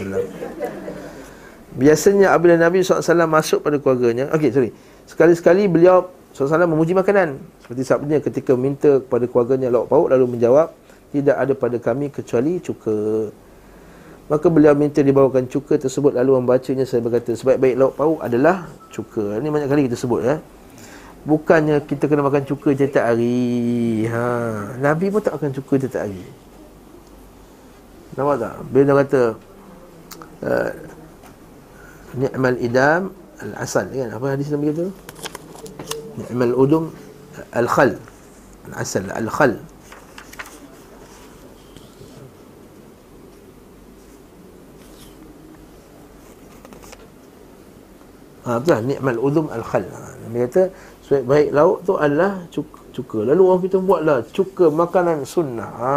Biasanya 1.71 2.36
apabila 2.36 2.59
Nabi 2.59 2.84
SAW 2.84 3.23
masuk 3.32 3.63
pada 3.63 3.79
keluarganya 3.79 4.27
Okey 4.36 4.51
sorry. 4.51 4.75
Sekali-sekali 5.07 5.71
beliau 5.71 6.11
SAW 6.32 6.67
memuji 6.67 6.95
makanan 6.95 7.39
Seperti 7.63 7.82
sabdanya 7.84 8.19
ketika 8.23 8.55
minta 8.55 9.03
kepada 9.03 9.25
keluarganya 9.27 9.67
lauk 9.67 9.91
pauk 9.91 10.07
Lalu 10.11 10.38
menjawab 10.38 10.71
Tidak 11.11 11.36
ada 11.36 11.53
pada 11.53 11.75
kami 11.77 12.07
kecuali 12.07 12.63
cuka 12.63 13.29
Maka 14.32 14.47
beliau 14.47 14.71
minta 14.71 15.03
dibawakan 15.03 15.43
cuka 15.51 15.75
tersebut 15.75 16.15
lalu 16.15 16.39
membacanya 16.39 16.88
saya 16.88 17.03
berkata 17.03 17.36
sebaik-baik 17.36 17.75
lauk 17.75 17.99
pauk 17.99 18.19
adalah 18.23 18.63
cuka. 18.88 19.43
Ini 19.43 19.51
banyak 19.51 19.67
kali 19.67 19.82
kita 19.91 19.99
sebut 19.99 20.23
ya. 20.23 20.39
Bukannya 21.27 21.84
kita 21.84 22.07
kena 22.07 22.23
makan 22.23 22.47
cuka 22.47 22.71
setiap 22.71 23.11
hari. 23.11 24.07
Ha, 24.07 24.23
Nabi 24.79 25.11
pun 25.11 25.19
tak 25.19 25.36
makan 25.36 25.51
cuka 25.51 25.73
setiap 25.84 26.07
hari. 26.07 26.23
Nampak 28.15 28.36
tak? 28.39 28.53
Bila 28.71 28.84
dia 28.88 28.95
kata 29.03 29.21
uh, 30.47 30.69
Ni'mal 32.11 32.57
idam 32.63 33.11
al-asal 33.43 33.91
kan? 33.91 34.15
Apa 34.15 34.25
hadis 34.32 34.47
Nabi 34.47 34.71
kata? 34.71 34.86
Ni'mal 36.20 36.53
udum 36.55 36.91
al-khal. 37.55 37.95
Al-asal 38.72 39.07
al-khal. 39.12 39.57
Ha, 48.41 48.57
betul 48.57 48.74
lah, 48.74 48.82
ni'mal 48.82 49.20
udhum 49.22 49.45
al-khal. 49.53 49.86
Ha, 49.86 50.18
dia 50.34 50.49
kata, 50.49 50.64
baik 51.30 51.53
lauk 51.53 51.86
tu 51.86 51.93
adalah 51.93 52.41
cuka, 52.49 52.80
cuka. 52.89 53.20
Lalu 53.30 53.41
orang 53.45 53.62
kita 53.62 53.78
buatlah 53.78 54.18
cuka 54.34 54.66
makanan 54.74 55.18
sunnah. 55.30 55.70
Ha. 55.78 55.93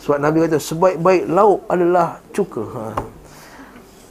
Sebab 0.00 0.18
Nabi 0.18 0.48
kata, 0.48 0.56
sebaik-baik 0.56 1.28
lauk 1.28 1.68
adalah 1.68 2.24
cuka. 2.32 2.64
Ha. 2.72 2.82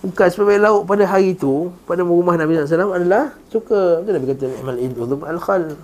Bukan 0.02 0.28
sebaik 0.34 0.60
lauk 0.62 0.84
pada 0.90 1.06
hari 1.06 1.38
itu, 1.38 1.70
pada 1.86 2.02
rumah 2.02 2.34
Nabi 2.34 2.58
SAW 2.58 2.98
adalah 2.98 3.38
cuka. 3.54 4.02
Betul 4.02 4.14
Nabi 4.18 4.26
kata, 4.34 4.46
ni'mal 4.50 4.78
udhum 4.98 5.22
al-khal. 5.30 5.78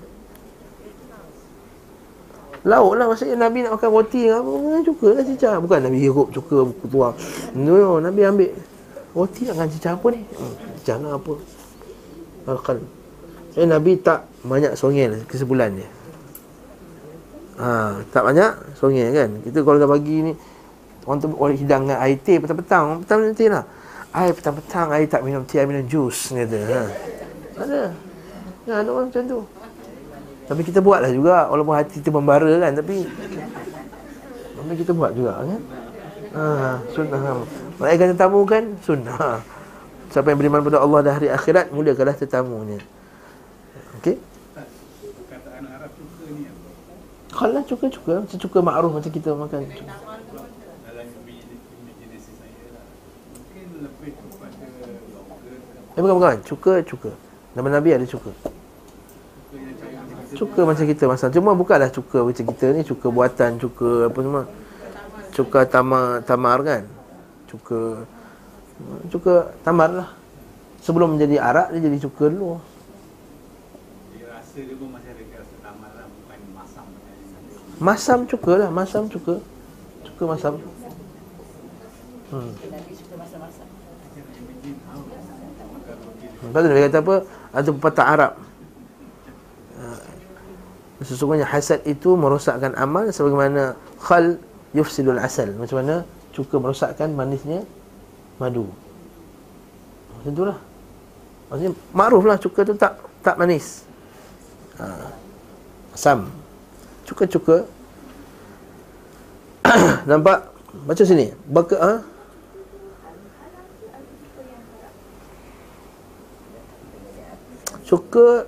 Lauk 2.65 2.97
lah 2.97 3.05
maksudnya 3.05 3.37
Nabi 3.37 3.63
nak 3.63 3.77
makan 3.77 3.89
roti 3.93 4.27
apa 4.27 4.51
cuka 4.81 5.07
lah 5.13 5.23
cicah. 5.23 5.61
Bukan 5.61 5.79
Nabi 5.85 5.97
hirup 6.01 6.33
cuka 6.33 6.65
tuang. 6.89 7.13
No, 7.53 8.01
Nabi 8.01 8.25
ambil 8.25 8.49
roti 9.13 9.45
nak 9.45 9.61
dengan 9.61 9.69
cicah 9.69 9.93
apa 9.93 10.07
ni? 10.09 10.21
Hmm 10.25 10.67
jangan 10.87 11.19
apa 11.19 11.33
Alqal 12.47 12.79
Jadi 13.51 13.67
Nabi 13.67 13.91
tak 13.99 14.23
banyak 14.47 14.79
songel 14.79 15.27
kesebulan 15.27 15.75
dia 15.75 15.89
ha, 17.59 17.99
Tak 18.07 18.23
banyak 18.23 18.79
songel 18.79 19.11
kan 19.11 19.29
Kita 19.43 19.67
kalau 19.67 19.83
dah 19.83 19.91
bagi 19.91 20.31
ni 20.31 20.33
Orang 21.03 21.19
tu 21.19 21.27
orang 21.35 21.59
hidang 21.59 21.81
dengan 21.87 21.99
air 21.99 22.15
teh 22.23 22.39
petang-petang 22.39 23.03
Petang 23.03 23.19
nanti 23.27 23.51
lah 23.51 23.67
Air 24.15 24.31
petang-petang 24.33 24.87
Air 24.95 25.07
tak 25.11 25.21
minum 25.23 25.43
teh, 25.43 25.63
minum 25.67 25.83
jus 25.87 26.31
kata, 26.31 26.59
ha. 26.71 26.81
Ada. 27.57 27.81
Ya, 28.67 28.73
ada 28.83 28.89
orang 28.91 29.07
macam 29.09 29.23
tu. 29.23 29.39
Tapi 30.47 30.61
kita 30.63 30.79
buat 30.79 31.03
lah 31.03 31.11
juga 31.11 31.51
Walaupun 31.51 31.75
hati 31.75 31.99
kita 31.99 32.11
membara 32.11 32.47
kan 32.47 32.71
Tapi 32.75 33.03
Tapi 34.55 34.73
kita 34.79 34.91
buat 34.95 35.11
juga 35.11 35.43
kan? 35.43 35.61
Ha, 36.37 36.43
Sunnah. 36.91 37.43
Mereka 37.79 38.03
tetamu 38.15 38.43
kan 38.47 38.63
Sunnah. 38.83 39.43
Siapa 40.11 40.31
yang 40.31 40.39
beriman 40.39 40.63
pada 40.63 40.79
Allah 40.79 40.99
dan 41.03 41.11
hari 41.19 41.27
akhirat 41.27 41.71
Muliakanlah 41.75 42.15
tetamunya. 42.15 42.79
Okey? 43.99 44.15
Kalau 47.31 47.61
cuka-cuka 47.67 48.13
Macam 48.23 48.37
cuka 48.39 48.57
ma'ruf 48.63 48.91
Macam 48.95 49.11
kita 49.11 49.29
makan. 49.35 49.59
Cuka. 49.67 50.16
Eh 55.97 55.99
bukan-bukan 55.99 56.37
Cuka-cuka 56.45 57.11
Nama 57.57 57.81
Nabi 57.81 57.89
ada 57.89 58.05
cuka. 58.05 58.29
Cuka 60.37 60.61
macam 60.61 60.85
kita 60.85 61.09
masa 61.09 61.33
Cuma 61.33 61.57
bukanlah 61.57 61.89
cuka 61.89 62.21
macam 62.21 62.43
kita 62.53 62.65
ni 62.77 62.85
Cuka 62.85 63.09
buatan 63.09 63.57
Cuka 63.57 64.05
apa 64.05 64.19
semua. 64.21 64.43
Cuka 65.33 65.59
tamar, 65.65 66.21
tamar 66.21 66.61
kan? 66.61 66.83
Cuka 67.49 68.05
cuka 69.09 69.53
tamar 69.65 69.89
lah. 69.89 70.09
Sebelum 70.85 71.17
menjadi 71.17 71.41
arak 71.41 71.73
dia 71.73 71.89
jadi 71.89 71.97
cuka 72.05 72.25
dulu. 72.29 72.57
Lah, 72.57 72.61
masam. 77.81 78.25
Cuka 78.29 78.51
lah 78.57 78.69
masam 78.73 79.03
cuka. 79.09 79.41
Cuka 80.05 80.23
masam. 80.25 80.53
Hmm. 82.27 82.51
Lepas 86.43 86.59
tu 86.61 86.67
dia 86.69 86.85
kata 86.89 86.99
apa? 87.01 87.15
Ada 87.55 87.69
pepatah 87.73 88.05
Arab. 88.05 88.31
Uh, 89.77 89.99
Sesungguhnya 91.05 91.45
hasad 91.45 91.85
itu 91.85 92.17
merosakkan 92.17 92.73
amal 92.73 93.05
Sebagaimana 93.13 93.77
khal 94.01 94.41
yufsilul 94.73 95.21
asal. 95.21 95.53
Macam 95.57 95.81
mana? 95.81 96.05
Cuka 96.33 96.61
merosakkan 96.61 97.13
manisnya 97.13 97.65
madu. 98.37 98.69
Macam 100.13 100.31
tu 100.33 100.43
lah. 100.45 100.57
Maksudnya 101.49 101.71
makruf 101.95 102.23
lah 102.27 102.37
cuka 102.37 102.61
tu 102.67 102.73
tak 102.77 102.93
tak 103.25 103.35
manis. 103.39 103.87
Asam 105.97 106.29
Cuka-cuka. 107.07 107.63
Nampak? 110.11 110.51
Baca 110.83 111.03
sini. 111.07 111.31
Baka, 111.47 111.75
ha? 111.79 111.93
Cuka 117.87 118.43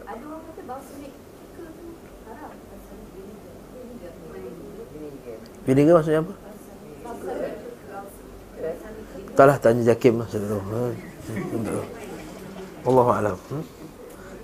Vinegar 5.64 6.02
maksudnya 6.02 6.22
apa? 6.26 6.34
Taklah 9.40 9.58
tanya 9.64 9.84
Jakim 9.96 10.20
lah 10.20 10.28
Saya 10.28 10.44
tak 10.44 10.50
tahu 10.52 10.64
ha? 10.68 10.82
Allah 12.84 13.08
Alam 13.24 13.38
hmm? 13.38 13.66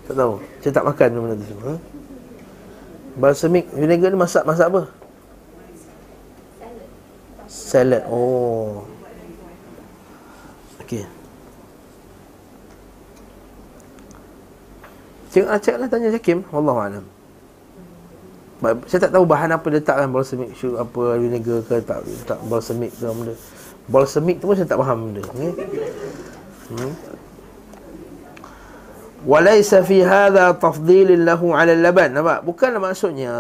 Tak 0.08 0.16
tahu 0.16 0.34
Saya 0.64 0.72
tak 0.72 0.86
makan 0.88 1.10
benda 1.20 1.36
tu 1.44 1.58
ha? 1.66 1.76
Balsamic 3.16 3.72
vinegar 3.72 4.12
ni 4.12 4.20
masak 4.20 4.44
masak 4.44 4.68
apa? 4.68 4.92
Salad. 7.48 8.04
Oh. 8.12 8.84
Okey. 10.84 11.08
Cik 15.36 15.52
Acak 15.52 15.76
lah 15.84 15.88
tanya 15.92 16.16
Jakim 16.16 16.48
Wallahu 16.48 16.80
alam 16.80 17.06
Saya 18.88 19.04
tak 19.04 19.12
tahu 19.12 19.28
bahan 19.28 19.52
apa 19.52 19.68
letakkan 19.68 20.08
balsamic 20.08 20.56
shoe 20.56 20.80
apa 20.80 21.20
vinegar 21.20 21.60
ke 21.68 21.84
tak 21.84 22.08
tak 22.24 22.40
balsamic 22.48 22.96
ke 22.96 23.04
benda. 23.04 23.36
Balsamic 23.92 24.40
tu 24.40 24.48
pun 24.48 24.56
saya 24.58 24.66
tak 24.66 24.80
faham 24.80 25.12
benda. 25.12 25.22
Okay? 25.22 25.52
Hmm. 26.74 26.94
Walaysa 29.28 29.86
fi 29.86 30.02
hadha 30.02 30.56
tafdhil 30.58 31.14
lahu 31.28 31.54
'ala 31.54 31.76
al-laban. 31.78 32.16
Nampak? 32.16 32.42
Bukanlah 32.48 32.82
maksudnya 32.82 33.36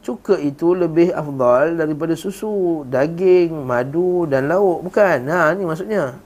cuka 0.00 0.38
itu 0.40 0.72
lebih 0.72 1.12
afdal 1.12 1.76
daripada 1.76 2.16
susu, 2.16 2.86
daging, 2.88 3.52
madu 3.52 4.24
dan 4.30 4.48
lauk. 4.48 4.86
Bukan. 4.88 5.28
Ha, 5.28 5.52
ni 5.52 5.66
maksudnya. 5.68 6.16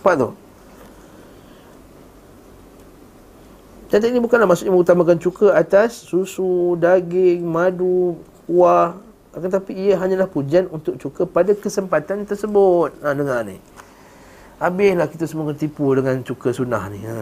Apa 0.00 0.10
tu? 0.16 0.43
Cantik 3.94 4.10
ini 4.10 4.18
bukanlah 4.18 4.50
maksudnya 4.50 4.74
mengutamakan 4.74 5.22
cuka 5.22 5.54
atas 5.54 6.02
susu, 6.02 6.74
daging, 6.82 7.46
madu, 7.46 8.18
kuah. 8.42 8.98
Akan 9.30 9.46
tapi 9.46 9.70
ia 9.70 9.94
hanyalah 9.94 10.26
pujian 10.26 10.66
untuk 10.74 10.98
cuka 10.98 11.22
pada 11.30 11.54
kesempatan 11.54 12.26
tersebut. 12.26 12.90
Ha, 13.06 13.14
dengar 13.14 13.46
ni. 13.46 13.62
Habislah 14.58 15.06
kita 15.06 15.30
semua 15.30 15.54
ketipu 15.54 15.94
dengan 15.94 16.18
cuka 16.26 16.50
sunnah 16.50 16.90
ni. 16.90 17.06
Ha. 17.06 17.18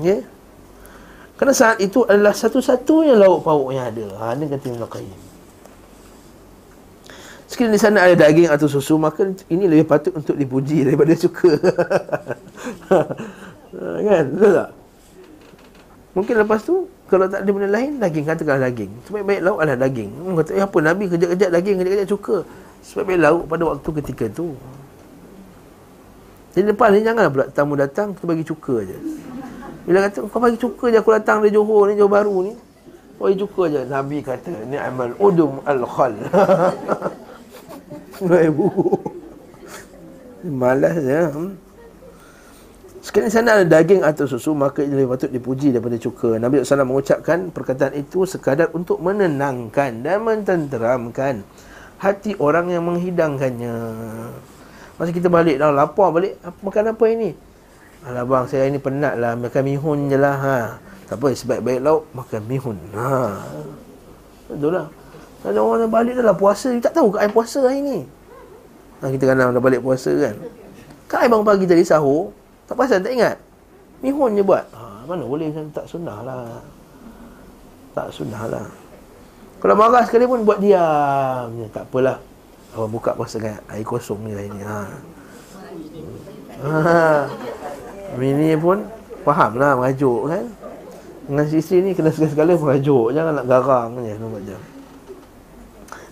Ya. 0.00 0.24
Kerana 1.36 1.52
saat 1.52 1.76
itu 1.84 2.08
adalah 2.08 2.32
satu-satunya 2.32 3.20
lauk 3.20 3.44
pauk 3.44 3.76
yang 3.76 3.92
ada. 3.92 4.16
Ha 4.16 4.32
ni 4.32 4.48
kata 4.48 4.64
Ibn 4.64 4.88
Qayyim. 4.88 5.20
Sekiranya 7.52 7.76
di 7.76 7.82
sana 7.84 8.08
ada 8.08 8.16
daging 8.16 8.48
atau 8.48 8.64
susu 8.64 8.96
maka 8.96 9.28
ini 9.52 9.68
lebih 9.68 9.84
patut 9.84 10.16
untuk 10.16 10.40
dipuji 10.40 10.88
daripada 10.88 11.12
suka. 11.12 11.52
ha, 13.76 13.98
kan? 14.02 14.24
Betul 14.34 14.52
tak? 14.54 14.70
Mungkin 16.10 16.34
lepas 16.42 16.60
tu 16.66 16.90
kalau 17.06 17.26
tak 17.26 17.42
ada 17.42 17.50
benda 17.50 17.70
lain 17.70 17.98
daging 17.98 18.26
katakanlah 18.26 18.70
daging. 18.70 18.90
Sebab 19.06 19.22
baik 19.26 19.40
lauk 19.42 19.58
adalah 19.62 19.78
daging. 19.86 20.10
Hmm, 20.10 20.34
kata 20.38 20.50
eh 20.58 20.62
apa 20.62 20.78
Nabi 20.78 21.04
kejap-kejap 21.10 21.50
daging 21.54 21.76
kejap-kejap 21.78 22.08
cuka. 22.10 22.36
Sebab 22.86 23.02
baik 23.06 23.20
lauk 23.22 23.42
pada 23.50 23.62
waktu 23.66 23.88
ketika 24.02 24.24
tu. 24.30 24.54
Jadi 26.50 26.66
lepas 26.74 26.90
ni 26.90 27.06
janganlah 27.06 27.30
pula 27.30 27.46
tamu 27.50 27.78
datang 27.78 28.10
kita 28.14 28.26
bagi 28.26 28.42
cuka 28.42 28.74
je. 28.82 28.98
Bila 29.86 29.98
kata 30.06 30.26
kau 30.26 30.42
bagi 30.42 30.58
cuka 30.58 30.84
je 30.90 30.98
aku 30.98 31.10
datang 31.14 31.38
dari 31.42 31.54
Johor 31.54 31.90
ni 31.90 31.94
Johor 31.94 32.10
baru 32.10 32.36
ni. 32.42 32.52
Bagi 33.22 33.36
cuka 33.38 33.62
je. 33.70 33.80
Nabi 33.86 34.18
kata 34.18 34.50
ni 34.66 34.74
amal 34.74 35.14
udum 35.22 35.62
al 35.62 35.82
khal. 35.86 36.14
Ibu. 38.50 38.66
Malas 40.50 40.98
ya. 41.06 41.30
Hmm. 41.30 41.54
Sekali 43.00 43.32
sana 43.32 43.56
ada 43.56 43.64
daging 43.64 44.04
atau 44.04 44.28
susu 44.28 44.52
maka 44.52 44.84
ia 44.84 44.92
lebih 44.92 45.16
patut 45.16 45.32
dipuji 45.32 45.72
daripada 45.72 45.96
cuka. 45.96 46.36
Nabi 46.36 46.60
SAW 46.60 46.84
mengucapkan 46.84 47.48
perkataan 47.48 47.96
itu 47.96 48.28
sekadar 48.28 48.68
untuk 48.76 49.00
menenangkan 49.00 50.04
dan 50.04 50.20
mententeramkan 50.20 51.40
hati 51.96 52.36
orang 52.36 52.68
yang 52.68 52.84
menghidangkannya. 52.84 53.76
Masa 55.00 55.10
kita 55.16 55.32
balik 55.32 55.56
dah 55.56 55.72
lapar 55.72 56.12
balik, 56.12 56.36
makan 56.60 56.92
apa 56.92 57.04
ini? 57.08 57.32
Alah 58.00 58.24
bang 58.24 58.48
saya 58.48 58.64
ini 58.64 58.80
penat 58.80 59.20
lah 59.20 59.36
Makan 59.36 59.60
mihun 59.60 60.08
je 60.08 60.16
lah 60.16 60.36
ha. 60.40 60.58
Tak 61.04 61.20
apa 61.20 61.36
sebaik-baik 61.36 61.84
lauk 61.84 62.08
Makan 62.16 62.40
mihun 62.48 62.78
ha. 62.96 63.44
Betul 64.48 64.72
lah 64.72 64.88
Ada 65.44 65.60
orang 65.60 65.84
dah 65.84 65.90
balik 65.92 66.14
dah 66.16 66.24
lah 66.32 66.36
puasa 66.36 66.72
Dia 66.72 66.80
tak 66.80 66.96
tahu 66.96 67.12
ke 67.12 67.20
air 67.20 67.28
puasa 67.28 67.60
hari 67.60 67.84
ni 67.84 67.98
ha, 69.04 69.12
Kita 69.12 69.28
kan 69.28 69.36
dah 69.36 69.60
balik 69.60 69.84
puasa 69.84 70.16
kan 70.16 70.32
Kan 71.12 71.16
air 71.20 71.28
bang 71.28 71.44
pagi 71.44 71.68
tadi 71.68 71.84
sahur 71.84 72.32
Tak 72.70 72.78
pasal 72.78 73.02
tak 73.02 73.10
ingat. 73.10 73.36
Mihun 73.98 74.38
je 74.38 74.46
buat. 74.46 74.62
Ha, 74.70 75.02
Mana 75.10 75.26
boleh 75.26 75.50
kan 75.50 75.66
tak 75.74 75.90
sunnah 75.90 76.22
lah 76.22 76.62
Tak 77.98 78.14
sunnah 78.14 78.46
lah 78.46 78.70
Kalau 79.58 79.74
marah 79.74 80.06
sekali 80.06 80.22
pun 80.24 80.46
buat 80.46 80.62
diam 80.62 81.50
Tak 81.74 81.90
apalah. 81.90 82.22
Awak 82.78 82.88
buka 82.94 83.10
puasa 83.18 83.42
kan 83.42 83.58
Air 83.74 83.82
kosong 83.82 84.22
ni 84.22 84.32
lah 84.38 84.44
ini 84.46 84.60
ha. 84.62 84.80
Ha. 86.62 87.26
Bini 88.14 88.54
pun 88.54 88.86
faham 89.26 89.58
lah 89.58 89.74
merajuk 89.74 90.30
kan. 90.30 90.46
Dengan 91.26 91.44
isteri 91.50 91.78
ni 91.82 91.90
kena 91.92 92.14
segala-segala 92.14 92.54
merajuk 92.54 93.10
Jangan 93.10 93.32
nak 93.34 93.46
garang 93.50 93.98
je 93.98 94.14
nampak 94.14 94.42
je 94.46 94.56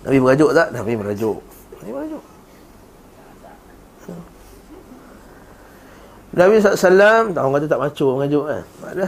Nabi 0.03 0.19
merajuk 0.19 0.51
tak? 0.51 0.75
Nabi 0.75 0.93
merajuk. 0.99 1.39
Nabi 1.81 1.91
merajuk 1.95 2.23
Nabi 6.39 6.63
SAW 6.63 7.35
orang 7.35 7.53
kata 7.59 7.67
tak 7.67 7.81
macu 7.83 8.05
merajuk 8.15 8.45
kan 8.47 8.63
Tak 8.79 8.91
ada 8.95 9.07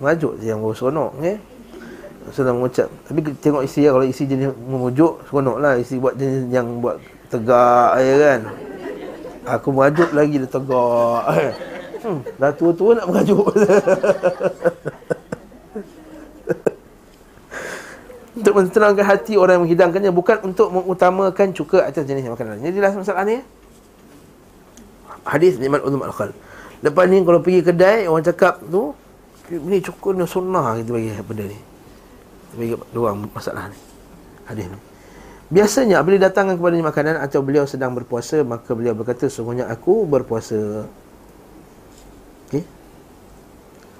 Merajuk 0.00 0.32
je 0.40 0.46
yang 0.48 0.64
seronok 0.72 1.12
okay? 1.20 1.36
Rasulullah 2.24 2.56
mengucap 2.56 2.88
Tapi 3.04 3.20
tengok 3.36 3.62
isteri 3.68 3.92
Kalau 3.92 4.06
isteri 4.08 4.26
jenis 4.32 4.48
memujuk 4.64 5.12
Seronok 5.28 5.56
lah 5.60 5.76
Isteri 5.76 6.00
buat 6.00 6.14
jenis 6.16 6.48
yang 6.48 6.80
buat 6.80 6.96
Tegak 7.28 8.00
ya 8.00 8.14
kan 8.16 8.40
Aku 9.60 9.68
merajuk 9.76 10.08
lagi 10.16 10.40
dia 10.40 10.48
tegak 10.48 11.24
Hmm, 12.00 12.24
dah 12.40 12.48
tua-tua 12.56 12.96
nak 12.96 13.12
mengajuk. 13.12 13.44
untuk 18.40 18.56
menenangkan 18.56 19.04
hati 19.04 19.36
orang 19.36 19.60
yang 19.60 19.68
menghidangkannya 19.68 20.12
bukan 20.16 20.40
untuk 20.48 20.72
mengutamakan 20.72 21.52
cuka 21.52 21.84
atas 21.84 22.08
jenis 22.08 22.24
makanan. 22.24 22.56
Jadi 22.64 22.72
jelas 22.80 22.96
masalah 22.96 23.28
ni. 23.28 23.44
Hadis 25.28 25.60
Imam 25.60 25.84
Ulum 25.84 26.00
Al-Khal. 26.08 26.32
Lepas 26.80 27.04
ni 27.12 27.20
kalau 27.20 27.44
pergi 27.44 27.60
kedai 27.60 28.08
orang 28.08 28.24
cakap 28.24 28.64
tu 28.64 28.96
ni 29.50 29.82
cuka 29.84 30.16
ni 30.16 30.24
sunnah 30.24 30.80
kita 30.80 30.90
bagi 30.94 31.10
benda 31.20 31.44
ni. 31.44 31.58
Bagi 32.56 32.74
dua 32.94 33.12
masalah 33.12 33.68
ni. 33.68 33.78
Hadis 34.48 34.66
ni. 34.70 34.78
Biasanya 35.50 35.98
bila 36.06 36.16
datangkan 36.30 36.56
kepada 36.56 36.78
makanan 36.78 37.14
atau 37.20 37.42
beliau 37.42 37.66
sedang 37.66 37.90
berpuasa 37.92 38.40
maka 38.46 38.70
beliau 38.70 38.94
berkata 38.94 39.26
sungguhnya 39.26 39.66
aku 39.66 40.06
berpuasa. 40.06 40.86
Okey. 42.46 42.62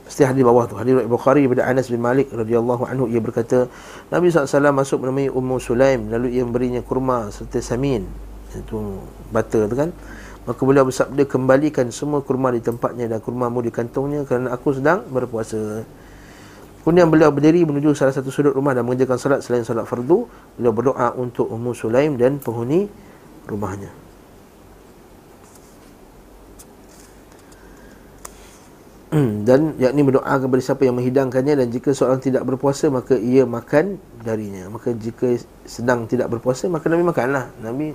Mesti 0.06 0.22
hadis 0.26 0.42
bawah 0.46 0.64
tu. 0.70 0.78
Hadis 0.78 0.94
Bukhari 1.10 1.44
daripada 1.44 1.66
Anas 1.66 1.90
bin 1.90 2.00
Malik 2.00 2.30
radhiyallahu 2.30 2.86
anhu 2.86 3.10
ia 3.10 3.18
berkata, 3.18 3.66
Nabi 4.10 4.30
SAW 4.30 4.70
masuk 4.74 5.02
menemui 5.06 5.30
Ummu 5.30 5.58
Sulaim 5.58 6.08
lalu 6.08 6.38
ia 6.38 6.42
memberinya 6.46 6.80
kurma 6.86 7.28
serta 7.34 7.58
samin. 7.58 8.06
Itu 8.54 9.02
butter 9.30 9.66
tu 9.66 9.74
kan. 9.74 9.90
Maka 10.50 10.66
beliau 10.66 10.82
bersabda 10.82 11.30
kembalikan 11.30 11.94
semua 11.94 12.26
kurma 12.26 12.50
di 12.50 12.58
tempatnya 12.58 13.06
dan 13.06 13.22
kurmamu 13.22 13.62
di 13.62 13.70
kantongnya 13.70 14.26
kerana 14.26 14.50
aku 14.50 14.74
sedang 14.74 15.06
berpuasa. 15.06 15.86
Kemudian 16.82 17.06
beliau 17.06 17.30
berdiri 17.30 17.62
menuju 17.62 17.94
salah 17.94 18.10
satu 18.10 18.34
sudut 18.34 18.50
rumah 18.50 18.74
dan 18.74 18.82
mengerjakan 18.82 19.14
salat 19.14 19.46
selain 19.46 19.62
salat 19.62 19.86
fardu. 19.86 20.26
Beliau 20.58 20.74
berdoa 20.74 21.14
untuk 21.14 21.46
Ummu 21.46 21.70
Sulaim 21.70 22.18
dan 22.18 22.42
penghuni 22.42 22.90
rumahnya. 23.46 23.94
Dan 29.46 29.78
yakni 29.78 30.02
berdoa 30.06 30.34
kepada 30.38 30.62
siapa 30.62 30.86
yang 30.86 30.94
menghidangkannya 30.98 31.58
dan 31.58 31.66
jika 31.74 31.90
seorang 31.90 32.22
tidak 32.22 32.46
berpuasa 32.46 32.86
maka 32.94 33.18
ia 33.18 33.42
makan 33.42 33.98
darinya 34.22 34.70
maka 34.70 34.94
jika 34.94 35.34
sedang 35.66 36.06
tidak 36.06 36.30
berpuasa 36.30 36.70
maka 36.70 36.86
Nabi 36.86 37.02
makanlah 37.02 37.50
Nabi 37.58 37.90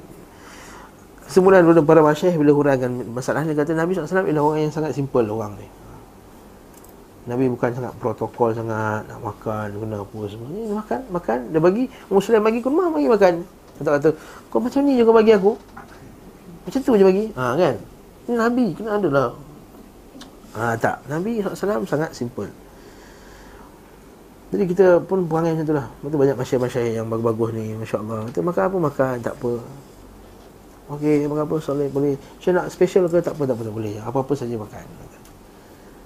semula 1.26 1.62
dulu 1.62 1.82
para 1.82 2.02
masyayikh 2.06 2.38
bila 2.38 2.52
huraikan 2.54 2.92
masalah 3.10 3.42
ni 3.42 3.58
kata 3.58 3.74
Nabi 3.74 3.98
SAW 3.98 4.26
ialah 4.30 4.44
orang 4.44 4.60
yang 4.70 4.74
sangat 4.74 4.94
simple 4.94 5.26
orang 5.26 5.58
ni. 5.58 5.68
Nabi 7.26 7.50
bukan 7.50 7.74
sangat 7.74 7.94
protokol 7.98 8.54
sangat 8.54 9.02
nak 9.10 9.18
makan 9.18 9.68
kena 9.74 9.98
apa 10.06 10.20
semua. 10.30 10.48
Ni 10.54 10.70
makan 10.70 11.00
makan. 11.10 11.40
Dia 11.50 11.60
bagi 11.62 11.84
Muslim 12.14 12.40
bagi 12.46 12.60
kurma 12.62 12.94
bagi 12.94 13.10
makan. 13.10 13.34
Kata 13.82 13.90
kata 13.98 14.10
kau 14.54 14.62
macam 14.62 14.80
ni 14.86 15.02
kau 15.02 15.16
bagi 15.16 15.34
aku. 15.34 15.52
Macam 16.70 16.80
tu 16.86 16.94
je 16.94 17.06
bagi. 17.06 17.26
Ha 17.34 17.58
kan? 17.58 17.76
Ni 18.30 18.34
Nabi 18.38 18.66
kena 18.78 19.02
ada 19.02 19.10
lah. 19.10 19.30
Ha, 20.56 20.72
tak. 20.80 21.04
Nabi 21.12 21.44
SAW 21.44 21.84
sangat 21.84 22.16
simple. 22.16 22.48
Jadi 24.56 24.64
kita 24.72 25.04
pun 25.04 25.28
perangai 25.28 25.58
macam 25.58 25.68
tu 25.68 25.76
lah. 25.76 25.88
Betul 26.00 26.18
banyak 26.22 26.38
masyarakat-masyarakat 26.40 26.96
yang 26.96 27.10
bagus-bagus 27.12 27.50
ni 27.58 27.66
Masya 27.76 27.98
Allah 28.00 28.24
Kita 28.30 28.40
makan 28.40 28.64
apa 28.64 28.78
makan 28.78 29.14
tak 29.20 29.34
apa 29.36 29.52
Okey 30.86 31.26
makan 31.26 31.50
apa? 31.50 31.56
Soleh 31.58 31.90
boleh. 31.90 32.14
Saya 32.38 32.62
nak 32.62 32.70
special 32.70 33.10
ke? 33.10 33.18
Tak 33.18 33.34
apa 33.34 33.50
tak 33.50 33.58
apa 33.58 33.64
tak 33.66 33.74
boleh. 33.74 33.98
Apa-apa 34.06 34.34
saja 34.38 34.54
makan. 34.54 34.86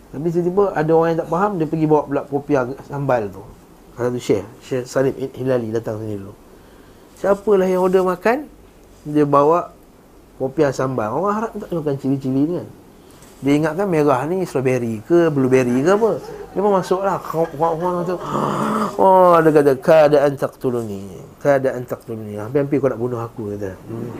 Tapi 0.10 0.28
tiba-tiba 0.32 0.74
ada 0.74 0.90
orang 0.90 1.10
yang 1.14 1.20
tak 1.22 1.30
faham 1.30 1.52
Dia 1.62 1.68
pergi 1.70 1.86
bawa 1.86 2.02
pula 2.08 2.22
kopiah 2.24 2.64
sambal 2.88 3.24
tu. 3.30 3.44
Ada 4.00 4.08
tu 4.16 4.20
Syekh 4.24 4.46
Syekh 4.64 4.84
Salim 4.88 5.14
Hilali 5.14 5.70
datang 5.76 6.00
sini 6.00 6.16
dulu. 6.16 6.34
Siapalah 7.20 7.68
yang 7.68 7.84
order 7.84 8.02
makan? 8.08 8.48
Dia 9.04 9.28
bawa 9.28 9.76
kopiah 10.40 10.72
sambal. 10.72 11.12
Orang 11.12 11.36
harap 11.36 11.52
tak 11.52 11.70
makan 11.76 11.96
cili-cili 12.00 12.48
ni 12.48 12.54
kan? 12.64 12.68
Dia 13.40 13.52
ingatkan 13.56 13.88
merah 13.88 14.24
ni 14.28 14.44
strawberry 14.48 15.04
ke 15.04 15.28
blueberry 15.28 15.84
ke 15.84 15.92
apa. 15.92 16.20
Dia 16.56 16.60
pun 16.64 16.72
masuklah. 16.72 17.20
Oh, 19.00 19.32
ada 19.40 19.48
kata 19.48 19.80
keadaan 19.80 20.36
taqtuluni. 21.40 21.44
Keadaan 21.44 21.82
taqtuluni. 21.88 22.34
Hampir-hampir 22.36 22.78
kau 22.84 22.92
nak 22.92 23.00
bunuh 23.00 23.20
aku 23.24 23.56
kata. 23.56 23.72
Hmm. 23.88 24.12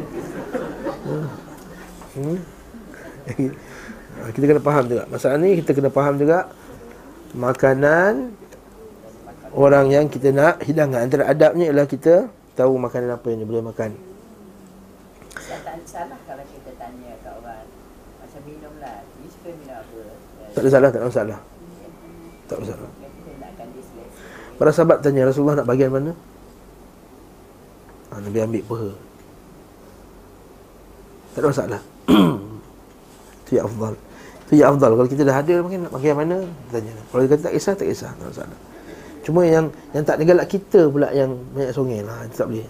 Hmm. 2.16 2.38
hmm. 3.36 3.52
kita 4.34 4.46
kena 4.48 4.62
faham 4.64 4.86
juga. 4.88 5.04
Masalah 5.12 5.38
ni 5.38 5.60
kita 5.60 5.72
kena 5.76 5.92
faham 5.92 6.16
juga 6.16 6.48
makanan 7.36 8.34
orang 9.54 9.92
yang 9.92 10.06
kita 10.08 10.32
nak 10.32 10.64
hidangkan 10.64 11.06
antara 11.06 11.28
adabnya 11.30 11.70
ialah 11.70 11.86
kita 11.86 12.32
tahu 12.58 12.80
makanan 12.80 13.14
apa 13.14 13.28
yang 13.30 13.44
dia 13.44 13.50
boleh 13.52 13.66
makan. 13.68 13.92
Salah 15.90 16.22
kalau 16.30 16.46
kita 16.46 16.70
tanya 16.78 17.18
kat 17.26 17.34
orang 17.34 17.66
macam 18.22 18.42
minum 18.46 18.74
lah 18.78 19.02
tak 20.54 20.62
ada 20.66 20.70
salah, 20.70 20.90
tak 20.90 21.00
ada 21.00 21.08
masalah 21.08 21.40
Tak 22.50 22.56
ada 22.58 22.62
masalah 22.66 22.90
Para 24.60 24.72
sahabat 24.76 24.98
tanya 25.00 25.22
Rasulullah 25.24 25.64
nak 25.64 25.68
bagian 25.72 25.88
mana? 25.88 26.12
Nabi 28.24 28.38
ambil 28.44 28.64
peha. 28.66 28.92
Tak 31.34 31.40
ada 31.40 31.48
masalah. 31.50 31.82
Itu 33.46 33.52
yang 33.56 33.66
afdal. 33.70 33.94
Itu 34.48 34.54
yang 34.58 34.70
afdal. 34.76 34.92
Kalau 34.98 35.10
kita 35.10 35.22
dah 35.24 35.38
ada 35.40 35.56
mungkin 35.62 35.80
nak 35.86 35.92
bagian 35.94 36.16
mana? 36.18 36.38
Tanya. 36.74 36.94
Kalau 37.14 37.22
dia 37.24 37.30
kata 37.32 37.42
tak 37.48 37.54
kisah, 37.54 37.74
tak 37.78 37.88
kisah. 37.88 38.12
Tak 38.18 38.24
ada 38.26 38.30
masalah. 38.34 38.60
Cuma 39.30 39.46
yang 39.46 39.70
yang 39.94 40.02
tak 40.02 40.18
negalak 40.18 40.50
kita 40.50 40.90
pula 40.90 41.14
yang 41.14 41.38
banyak 41.54 41.70
songeng 41.70 42.02
lah 42.02 42.26
Itu 42.26 42.36
tak 42.40 42.48
boleh. 42.50 42.68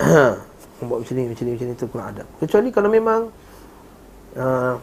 Buat 0.88 0.98
macam 1.04 1.14
ni, 1.16 1.24
macam 1.28 1.44
ni, 1.44 1.50
macam 1.56 1.66
ni 1.68 1.72
Itu 1.72 1.86
kurang 1.88 2.08
adab 2.12 2.28
Kecuali 2.36 2.68
kalau 2.68 2.88
memang 2.92 3.32
uh, 4.36 4.76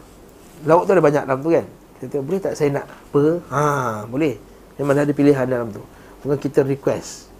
lauk 0.66 0.90
tu 0.90 0.92
ada 0.94 1.02
banyak 1.02 1.24
dalam 1.26 1.42
tu 1.42 1.50
kan? 1.54 1.66
Kita 1.98 2.22
boleh 2.22 2.42
tak 2.42 2.54
saya 2.54 2.70
nak 2.70 2.86
apa 2.86 3.24
ha 3.50 3.64
boleh. 4.06 4.38
Memang 4.78 4.94
ada 4.94 5.10
pilihan 5.10 5.50
dalam 5.50 5.74
tu. 5.74 5.82
Bukan 6.22 6.38
kita 6.38 6.62
request 6.62 7.33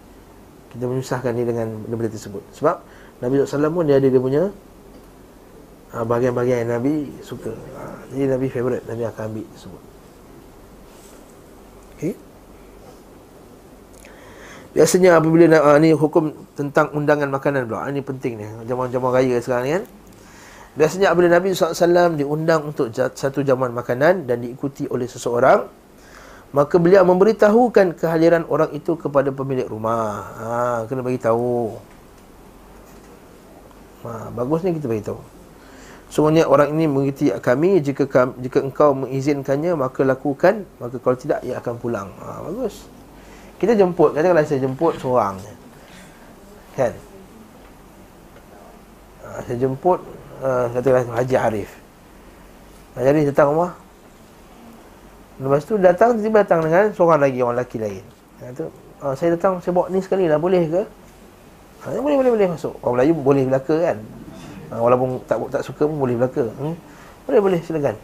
kita 0.74 0.84
menyusahkan 0.90 1.32
dia 1.38 1.46
dengan 1.46 1.66
benda-benda 1.86 2.10
tersebut 2.10 2.42
sebab 2.52 2.82
Nabi 3.22 3.46
SAW 3.46 3.70
pun 3.70 3.86
dia 3.86 3.96
ada 4.02 4.08
dia 4.10 4.20
punya 4.20 4.42
ha, 5.94 6.02
bahagian-bahagian 6.02 6.66
yang 6.66 6.72
Nabi 6.82 7.14
suka 7.22 7.54
ha, 7.54 7.94
jadi 8.10 8.34
Nabi 8.34 8.46
favourite 8.50 8.84
Nabi 8.90 9.02
akan 9.06 9.22
ambil 9.30 9.46
tersebut 9.54 9.82
Okay. 11.94 12.18
Biasanya 14.74 15.22
apabila 15.22 15.46
nak, 15.46 15.62
uh, 15.62 15.78
ni 15.78 15.94
hukum 15.94 16.34
tentang 16.58 16.90
undangan 16.90 17.30
makanan 17.30 17.70
pula. 17.70 17.86
Ini 17.86 18.02
penting 18.02 18.32
ni. 18.42 18.46
Jamuan-jamuan 18.66 19.14
raya 19.14 19.38
sekarang 19.38 19.64
ni 19.64 19.72
kan. 19.78 19.84
Biasanya 20.74 21.14
apabila 21.14 21.30
Nabi 21.30 21.54
SAW 21.54 22.18
diundang 22.18 22.74
untuk 22.74 22.90
satu 22.90 23.46
jamuan 23.46 23.70
makanan 23.70 24.26
dan 24.26 24.42
diikuti 24.42 24.90
oleh 24.90 25.06
seseorang 25.06 25.70
Maka 26.54 26.78
beliau 26.78 27.02
memberitahukan 27.02 27.98
kehadiran 27.98 28.46
orang 28.46 28.70
itu 28.70 28.94
kepada 28.94 29.34
pemilik 29.34 29.66
rumah 29.66 30.22
ha, 30.38 30.54
Kena 30.86 31.02
bagi 31.02 31.18
tahu 31.18 31.74
ha, 34.06 34.30
Bagus 34.30 34.62
ni 34.62 34.78
kita 34.78 34.86
bagi 34.86 35.02
tahu 35.02 35.18
Semuanya 36.14 36.46
orang 36.46 36.70
ini 36.78 36.86
mengikuti 36.86 37.26
kami 37.42 37.82
jika 37.82 38.06
kami, 38.06 38.38
jika 38.38 38.62
engkau 38.62 38.94
mengizinkannya 38.94 39.74
maka 39.74 40.06
lakukan 40.06 40.62
maka 40.78 41.02
kalau 41.02 41.18
tidak 41.18 41.42
ia 41.42 41.58
akan 41.58 41.74
pulang. 41.74 42.06
Ha, 42.22 42.38
bagus. 42.38 42.86
Kita 43.58 43.74
jemput 43.74 44.14
katakanlah 44.14 44.46
saya 44.46 44.62
jemput 44.62 44.94
seorang. 45.02 45.42
Kan? 46.78 46.94
Ha, 49.26 49.42
saya 49.42 49.58
jemput 49.58 49.98
uh, 50.38 50.70
katakanlah 50.70 51.18
Haji 51.18 51.34
Arif 51.34 51.70
Haji 52.94 53.08
Arif 53.10 53.24
datang 53.34 53.50
rumah 53.50 53.74
Lepas 55.34 55.66
tu 55.66 55.74
datang 55.78 56.14
tiba-tiba 56.14 56.46
datang 56.46 56.60
dengan 56.62 56.94
seorang 56.94 57.18
lagi 57.18 57.42
orang 57.42 57.58
lelaki 57.58 57.82
lain 57.82 58.04
Kata, 58.38 58.64
uh, 59.02 59.14
saya 59.18 59.34
datang 59.34 59.58
saya 59.58 59.74
bawa 59.74 59.90
ni 59.90 59.98
sekali 59.98 60.30
lah 60.30 60.38
boleh 60.38 60.62
ke? 60.70 60.82
Ha, 61.84 61.98
boleh 61.98 62.16
boleh 62.16 62.30
boleh 62.32 62.48
masuk. 62.54 62.74
Orang 62.80 62.96
Melayu 62.96 63.12
boleh 63.18 63.44
belaka 63.44 63.74
kan? 63.76 63.96
Ha, 64.70 64.74
walaupun 64.80 65.20
tak 65.26 65.36
tak 65.50 65.62
suka 65.66 65.84
pun 65.84 65.96
boleh 65.98 66.16
belaka. 66.16 66.48
Hmm? 66.56 66.74
Boleh 67.26 67.40
boleh 67.40 67.60
silakan. 67.66 67.96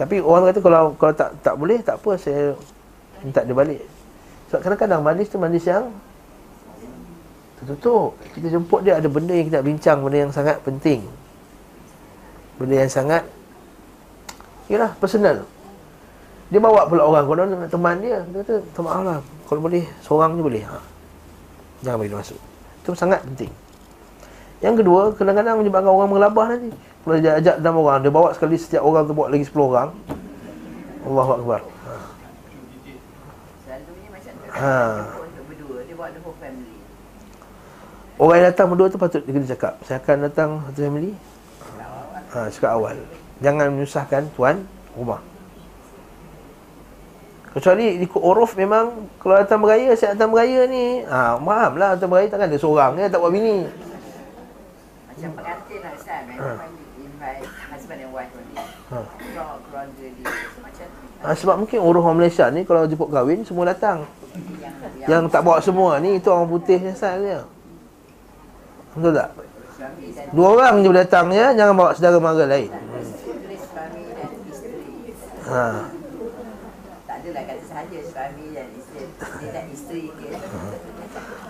Tapi 0.00 0.16
orang 0.18 0.48
kata 0.50 0.60
kalau 0.64 0.96
kalau 0.96 1.14
tak 1.14 1.30
tak 1.44 1.54
boleh 1.54 1.78
tak 1.84 2.00
apa 2.00 2.10
saya 2.16 2.56
minta 3.22 3.44
dia 3.44 3.54
balik. 3.54 3.80
Sebab 4.50 4.60
kadang-kadang 4.64 5.00
majlis 5.04 5.28
tu 5.28 5.38
majlis 5.38 5.64
yang 5.64 5.92
tertutup 7.62 8.18
kita 8.34 8.58
jemput 8.58 8.82
dia 8.82 8.98
ada 8.98 9.06
benda 9.06 9.30
yang 9.30 9.46
kita 9.46 9.62
nak 9.62 9.66
bincang 9.70 9.98
benda 10.02 10.18
yang 10.18 10.34
sangat 10.34 10.58
penting 10.66 11.06
benda 12.58 12.74
yang 12.74 12.90
sangat 12.90 13.22
yalah 14.66 14.90
personal 14.98 15.46
dia 16.52 16.60
bawa 16.60 16.84
pula 16.84 17.02
orang. 17.08 17.24
Kalau 17.24 17.42
nak 17.48 17.70
teman 17.72 17.96
dia 18.04 18.20
dia 18.28 18.44
kata 18.44 18.54
tak 18.76 18.82
maaf 18.84 19.00
lah. 19.00 19.18
Kalau 19.48 19.60
boleh 19.64 19.88
seorang 20.04 20.36
je 20.36 20.42
boleh. 20.44 20.62
Ha. 20.68 20.76
jangan 21.80 21.96
bagi 21.96 22.12
dia 22.12 22.18
masuk. 22.20 22.38
Itu 22.84 22.90
sangat 22.92 23.24
penting. 23.24 23.48
Yang 24.60 24.84
kedua 24.84 25.00
kadang-kadang 25.16 25.64
menyebabkan 25.64 25.88
orang 25.88 26.10
mengelabah 26.12 26.46
nanti. 26.52 26.70
Kalau 26.76 27.16
dia 27.16 27.32
ajak 27.40 27.56
dalam 27.64 27.76
orang 27.80 27.98
dia 28.04 28.12
bawa 28.12 28.28
sekali 28.36 28.60
setiap 28.60 28.84
orang 28.84 29.08
tu 29.08 29.16
bawa 29.16 29.32
lagi 29.32 29.48
10 29.48 29.56
orang. 29.64 29.88
Allahu 31.08 31.30
Akbar. 31.40 31.60
Ha. 31.64 31.94
ha. 34.60 34.76
Orang 38.20 38.36
yang 38.38 38.46
datang 38.52 38.68
berdua 38.68 38.92
tu 38.92 39.00
patut 39.00 39.18
dia 39.24 39.34
kena 39.34 39.48
cakap 39.50 39.72
Saya 39.88 39.98
akan 39.98 40.16
datang 40.28 40.50
satu 40.68 40.80
family. 40.84 41.16
Ha, 42.36 42.46
Cakap 42.52 42.70
awal. 42.76 42.96
Jangan 43.40 43.72
menyusahkan 43.72 44.22
tuan 44.36 44.62
rumah 44.94 45.31
Kecuali 47.52 48.00
ikut 48.00 48.22
uruf 48.22 48.56
memang 48.56 49.08
Kalau 49.20 49.34
datang 49.36 49.60
beraya, 49.60 49.92
saya 49.92 50.16
datang 50.16 50.32
beraya 50.32 50.64
ni 50.66 51.04
ha, 51.04 51.36
Faham 51.36 51.72
lah 51.76 51.94
datang 51.96 52.10
beraya 52.10 52.26
takkan 52.28 52.48
ada 52.48 52.58
seorang 52.58 52.92
ya, 52.96 53.06
Tak 53.12 53.20
buat 53.20 53.32
bini 53.32 53.68
Macam 55.12 55.30
pengantin 55.36 55.78
lah 55.84 55.92
Ustaz 55.92 56.22
ha. 56.32 56.50
Invite 56.96 57.44
husband 57.70 58.00
and 58.02 58.12
wife 58.12 58.32
only 58.32 58.56
ha. 58.56 58.98
Keluarga 59.68 60.06
dia 60.16 60.32
Ha, 61.22 61.38
sebab 61.38 61.54
mungkin 61.54 61.78
uruf 61.78 62.02
orang 62.02 62.18
Malaysia 62.18 62.50
ni 62.50 62.66
Kalau 62.66 62.82
jemput 62.82 63.06
kahwin 63.06 63.46
semua 63.46 63.70
datang 63.70 64.02
Yang, 64.58 64.74
yang, 65.06 65.06
yang 65.06 65.22
tak 65.30 65.46
bawa 65.46 65.62
semua 65.62 66.02
ni 66.02 66.18
Itu 66.18 66.34
orang 66.34 66.50
putih 66.50 66.82
asal 66.82 67.22
dia 67.22 67.46
Betul 68.92 69.14
tak? 69.16 69.30
Dua 70.32 70.48
orang 70.56 70.84
je 70.84 70.90
datang 70.92 71.26
ya, 71.32 71.50
jangan 71.56 71.74
bawa 71.74 71.90
saudara 71.96 72.18
mara 72.20 72.44
lain. 72.46 72.70
Ha. 75.48 75.64
Tak 77.08 77.16
adalah 77.18 77.42
kata 77.44 77.62
sahaja 77.66 77.98
suami 78.06 78.46
dan 78.54 78.68
isteri, 78.78 79.04
dan 79.50 79.66
isteri 79.72 80.04
dia. 80.20 80.38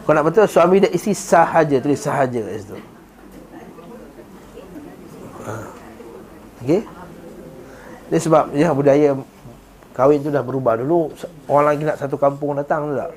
Kau 0.02 0.12
nak 0.12 0.26
betul 0.26 0.50
suami 0.50 0.82
dan 0.82 0.90
isteri 0.90 1.14
sahaja 1.14 1.76
tulis 1.78 2.00
sahaja 2.02 2.40
kat 2.42 2.54
situ. 2.58 2.76
Ha. 5.46 5.52
Okey. 6.62 6.82
Ini 8.10 8.18
sebab 8.18 8.44
ya 8.52 8.74
budaya 8.74 9.14
kahwin 9.92 10.24
tu 10.24 10.32
dah 10.32 10.42
berubah 10.42 10.80
dulu 10.80 11.12
orang 11.48 11.66
lagi 11.76 11.82
nak 11.84 11.96
satu 12.00 12.16
kampung 12.16 12.56
datang 12.56 12.90
tu 12.90 12.94
tak? 12.96 13.10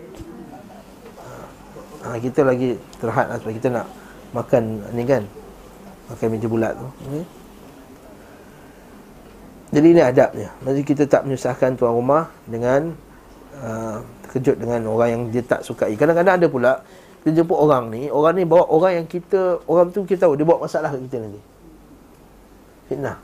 Ha, 2.05 2.21
kita 2.21 2.45
lagi 2.45 2.77
terhad 3.01 3.33
lah 3.33 3.37
sebab 3.41 3.53
kita 3.57 3.67
nak 3.73 3.85
makan 4.35 4.83
ni 4.93 5.03
kan 5.07 5.23
makan 6.11 6.27
meja 6.29 6.47
bulat 6.51 6.73
tu 6.77 6.87
okay. 7.07 7.25
jadi 9.73 9.87
ini 9.89 10.01
adabnya 10.03 10.49
jadi 10.61 10.81
kita 10.85 11.03
tak 11.09 11.25
menyusahkan 11.25 11.79
tuan 11.79 11.95
rumah 11.95 12.29
dengan 12.45 12.93
uh, 13.65 13.97
terkejut 14.25 14.61
dengan 14.61 14.85
orang 14.93 15.09
yang 15.09 15.21
dia 15.33 15.41
tak 15.41 15.65
sukai. 15.65 15.97
Kadang-kadang 15.97 16.37
ada 16.37 16.47
pula 16.47 16.73
kita 17.25 17.41
jemput 17.41 17.57
orang 17.57 17.89
ni 17.89 18.05
orang 18.13 18.37
ni 18.37 18.45
bawa 18.45 18.69
orang 18.69 19.01
yang 19.01 19.07
kita 19.09 19.57
orang 19.65 19.89
tu 19.89 20.05
kita 20.05 20.29
tahu 20.29 20.37
dia 20.37 20.45
bawa 20.45 20.69
masalah 20.69 20.93
ke 20.93 21.01
kita 21.09 21.17
nanti. 21.25 21.41
Fitnah. 22.85 23.17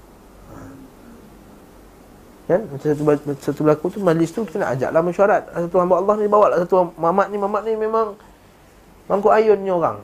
Kan? 2.49 2.65
Macam 2.67 2.87
satu, 2.89 3.03
satu 3.37 3.59
berlaku 3.61 3.85
tu 3.93 3.99
majlis 4.01 4.33
tu 4.33 4.41
kita 4.43 4.57
nak 4.59 4.73
ajaklah 4.75 5.01
mesyuarat 5.05 5.43
satu 5.53 5.77
hamba 5.77 6.01
Allah 6.01 6.15
ni 6.17 6.27
bawa 6.27 6.45
lah 6.49 6.57
satu 6.65 6.89
mamat 6.97 7.27
ni 7.29 7.37
mamat 7.37 7.61
ni 7.63 7.73
memang 7.77 8.17
mangkuk 9.05 9.31
ayun 9.31 9.61
ni 9.61 9.69
orang. 9.69 10.01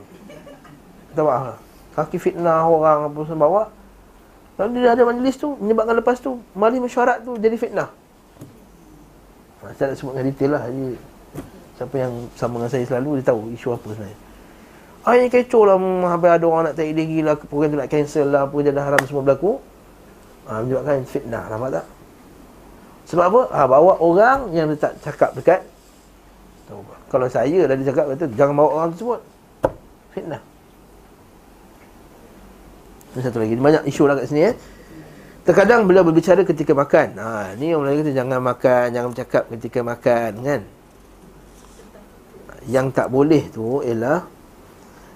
Tak 1.12 1.24
faham 1.26 1.56
Kaki 1.98 2.16
fitnah 2.22 2.62
orang 2.62 3.10
apa 3.10 3.20
semua 3.26 3.42
bawa. 3.42 3.62
Lalu 4.58 4.82
dia 4.82 4.90
ada 4.90 5.02
majlis 5.06 5.38
tu 5.38 5.54
Menyebabkan 5.54 5.94
lepas 6.02 6.18
tu 6.18 6.42
Mali 6.58 6.82
mesyuarat 6.82 7.22
tu 7.22 7.38
jadi 7.38 7.54
fitnah 7.54 7.94
Saya 9.58 9.90
nak 9.90 9.96
sebut 9.98 10.12
dengan 10.14 10.26
detail 10.30 10.50
lah. 10.54 10.62
Jadi, 10.70 10.86
Siapa 11.78 11.94
yang 11.94 12.12
sama 12.34 12.58
dengan 12.58 12.70
saya 12.74 12.84
selalu 12.90 13.22
Dia 13.22 13.30
tahu 13.30 13.40
isu 13.54 13.68
apa 13.70 13.88
sebenarnya. 13.94 14.18
Ini 15.08 15.26
kecoh 15.30 15.62
lah 15.62 15.76
Habis 16.10 16.30
ada 16.34 16.44
orang 16.50 16.62
nak 16.66 16.74
tarik 16.74 16.94
diri 16.98 17.22
lah 17.22 17.38
Program 17.38 17.70
tu 17.70 17.78
nak 17.78 17.90
cancel 17.90 18.26
lah 18.28 18.42
Pekerjaan 18.50 18.82
haram 18.82 19.02
semua 19.06 19.22
berlaku. 19.22 19.62
Ah, 20.50 20.58
Menyebabkan 20.58 21.06
fitnah 21.06 21.46
Nampak 21.46 21.70
tak? 21.78 21.86
Sebab 23.08 23.24
apa? 23.24 23.40
Ah, 23.54 23.66
bawa 23.70 23.92
orang 24.02 24.52
yang 24.52 24.68
dia 24.68 24.76
tak 24.76 25.00
cakap 25.00 25.32
dekat. 25.32 25.64
Kalau 27.08 27.24
saya 27.30 27.64
dah 27.64 27.72
dia 27.72 27.88
cakap 27.88 28.04
kata 28.12 28.28
Jangan 28.36 28.54
bawa 28.58 28.70
orang 28.74 28.88
tersebut. 28.92 29.20
Fitnah. 30.12 30.42
Ini 33.16 33.20
satu 33.24 33.38
lagi. 33.40 33.54
Banyak 33.56 33.82
isu 33.88 34.02
lah 34.04 34.18
kat 34.18 34.28
sini 34.28 34.52
eh 34.52 34.54
Terkadang 35.48 35.88
beliau 35.88 36.04
berbicara 36.04 36.44
ketika 36.44 36.76
makan. 36.76 37.16
Ha, 37.16 37.56
ni 37.56 37.72
orang 37.72 37.88
Melayu 37.88 38.04
kata 38.04 38.12
jangan 38.12 38.40
makan, 38.44 38.84
jangan 38.92 39.08
bercakap 39.16 39.42
ketika 39.56 39.80
makan, 39.80 40.30
kan? 40.44 40.60
Yang 42.68 42.86
tak 42.92 43.08
boleh 43.08 43.48
tu 43.48 43.80
ialah 43.80 44.28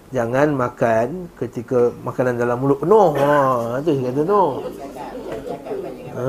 jangan 0.09 0.57
makan 0.57 1.29
ketika 1.37 1.93
makanan 2.01 2.41
dalam 2.41 2.57
mulut 2.57 2.81
penuh. 2.81 3.13
Ha, 3.13 3.85
tu 3.85 3.93
dia 3.93 4.09
kata 4.09 4.21
tu. 4.25 4.45
Ha, 6.17 6.25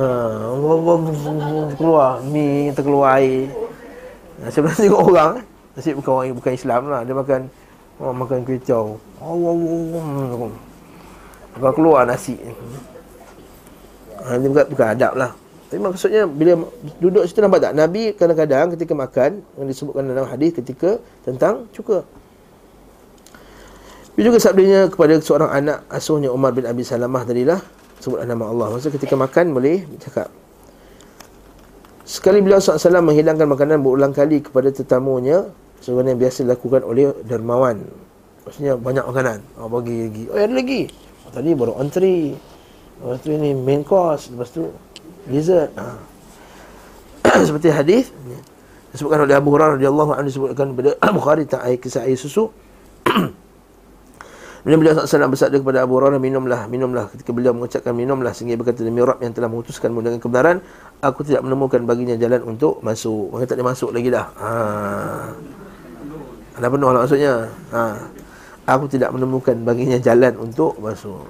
keluar 1.80 2.20
mi 2.28 2.76
terkeluar 2.76 3.24
air. 3.24 3.56
Ha, 4.44 4.52
sebenarnya 4.52 4.84
tengok 4.84 5.04
orang 5.16 5.32
eh. 5.40 5.46
Nasib 5.80 5.96
bukan 6.04 6.12
orang 6.12 6.36
bukan 6.36 6.52
Islam 6.52 6.82
lah. 6.92 7.02
Dia 7.08 7.16
makan 7.16 7.42
oh, 8.04 8.12
makan 8.12 8.40
kicau. 8.44 9.00
Oh, 9.24 9.32
oh, 9.32 9.56
oh, 9.56 10.52
oh. 11.56 11.72
keluar 11.72 12.04
nasi. 12.04 12.36
Ha, 14.24 14.40
ini 14.40 14.48
bukan, 14.48 14.66
bukan 14.72 14.88
adab 14.96 15.14
lah. 15.20 15.32
Tapi 15.68 15.80
maksudnya 15.82 16.24
bila 16.30 16.70
duduk 17.02 17.26
situ 17.26 17.42
nampak 17.42 17.66
tak? 17.66 17.74
Nabi 17.74 18.14
kadang-kadang 18.14 18.78
ketika 18.78 18.94
makan 18.94 19.42
Yang 19.58 19.68
disebutkan 19.74 20.06
dalam 20.06 20.30
hadis 20.30 20.54
ketika 20.54 21.02
tentang 21.26 21.66
cuka. 21.74 22.06
Dia 24.14 24.30
juga 24.30 24.38
sabdanya 24.38 24.94
kepada 24.94 25.18
seorang 25.18 25.50
anak 25.50 25.90
asuhnya 25.90 26.30
Umar 26.30 26.54
bin 26.54 26.70
Abi 26.70 26.86
Salamah 26.86 27.26
tadilah 27.26 27.58
Sebutlah 27.98 28.30
nama 28.30 28.54
Allah. 28.54 28.78
Maksudnya 28.78 28.96
ketika 29.02 29.16
makan 29.18 29.56
boleh 29.58 29.88
cakap. 29.98 30.30
Sekali 32.04 32.44
beliau 32.44 32.60
SAW 32.60 33.00
menghilangkan 33.00 33.48
makanan 33.48 33.80
berulang 33.80 34.14
kali 34.14 34.44
kepada 34.44 34.70
tetamunya 34.70 35.50
Sebenarnya 35.84 36.16
yang 36.16 36.22
biasa 36.24 36.38
dilakukan 36.48 36.82
oleh 36.88 37.12
dermawan. 37.28 37.84
Maksudnya 38.48 38.80
banyak 38.80 39.04
makanan. 39.04 39.40
Oh 39.60 39.68
bagi 39.68 40.08
lagi 40.08 40.24
Oh 40.32 40.38
ada 40.40 40.54
lagi. 40.56 40.82
Oh, 41.28 41.32
Tadi 41.34 41.50
baru 41.58 41.74
antri 41.76 42.38
Lepas 43.04 43.20
tu 43.20 43.30
ini 43.36 43.52
main 43.52 43.84
course 43.84 44.32
Lepas 44.32 44.50
tu 44.56 44.72
dessert 45.28 45.76
ha. 45.76 46.00
Seperti 47.48 47.68
hadis 47.68 48.16
Disebutkan 48.94 49.26
oleh 49.26 49.34
Abu 49.34 49.50
Hurairah 49.50 49.82
radhiyallahu 49.82 50.14
anhu 50.14 50.30
disebutkan 50.30 50.78
kepada 50.78 50.94
Bukhari 51.18 51.50
tentang 51.50 51.66
air 51.66 51.82
kisah 51.82 52.06
air 52.06 52.14
susu. 52.14 52.54
Kemudian 54.62 54.78
beliau 54.86 54.94
SAW 54.94 55.34
bersabda 55.34 55.58
kepada 55.58 55.82
Abu 55.82 55.98
Hurairah 55.98 56.22
minumlah 56.22 56.70
minumlah 56.70 57.10
ketika 57.10 57.34
beliau 57.34 57.58
mengucapkan 57.58 57.90
minumlah 57.90 58.38
sehingga 58.38 58.54
berkata 58.54 58.86
demi 58.86 59.02
Rabb 59.02 59.26
yang 59.26 59.34
telah 59.34 59.50
memutuskanmu 59.50 59.98
dengan 60.06 60.22
kebenaran 60.22 60.62
aku 61.02 61.26
tidak 61.26 61.42
menemukan 61.42 61.82
baginya 61.90 62.14
jalan 62.22 62.46
untuk 62.46 62.86
masuk. 62.86 63.34
Maka 63.34 63.50
tak 63.50 63.58
dia 63.58 63.66
masuk 63.66 63.90
lagi 63.98 64.10
dah. 64.14 64.26
Ha. 64.38 64.50
Ada 66.62 66.68
penuh 66.70 66.90
lah 66.94 67.00
maksudnya. 67.02 67.34
Ha. 67.74 67.82
Aku 68.78 68.86
tidak 68.86 69.10
menemukan 69.10 69.58
baginya 69.66 69.98
jalan 69.98 70.38
untuk 70.38 70.78
masuk. 70.78 71.26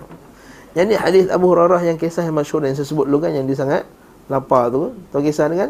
Yang 0.73 0.85
ni 0.89 0.95
hadis 0.97 1.25
Abu 1.29 1.53
Hurairah 1.53 1.81
yang 1.85 1.97
kisah 2.01 2.25
yang 2.25 2.33
masyhur 2.33 2.65
yang 2.65 2.73
saya 2.73 2.89
sebut 2.89 3.05
dulu 3.05 3.21
kan 3.21 3.31
yang 3.33 3.45
dia 3.45 3.53
sangat 3.53 3.85
lapar 4.25 4.73
tu. 4.73 4.89
Tahu 5.13 5.21
kisah 5.21 5.45
ni 5.49 5.61
kan? 5.61 5.69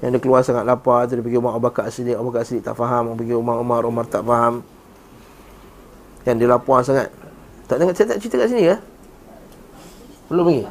Yang 0.00 0.18
dia 0.18 0.20
keluar 0.24 0.40
sangat 0.40 0.64
lapar 0.64 1.04
tu 1.04 1.20
dia 1.20 1.24
pergi 1.24 1.36
rumah 1.36 1.52
Abu 1.52 1.68
Bakar 1.68 1.92
Siddiq, 1.92 2.16
Abu 2.16 2.32
Bakar 2.32 2.48
Siddiq 2.48 2.64
tak 2.64 2.74
faham, 2.80 3.12
dia 3.12 3.16
pergi 3.20 3.34
rumah 3.36 3.60
Umar, 3.60 3.84
Umar 3.84 4.08
tak 4.08 4.24
faham. 4.24 4.64
Yang 6.24 6.36
dia 6.40 6.48
lapar 6.48 6.78
sangat. 6.80 7.08
Tak 7.68 7.76
dengar 7.76 7.92
saya 7.92 8.08
tak 8.16 8.18
cerita 8.24 8.36
kat 8.40 8.48
sini 8.48 8.62
ke? 8.72 8.76
Belum 10.32 10.48
lagi. 10.48 10.64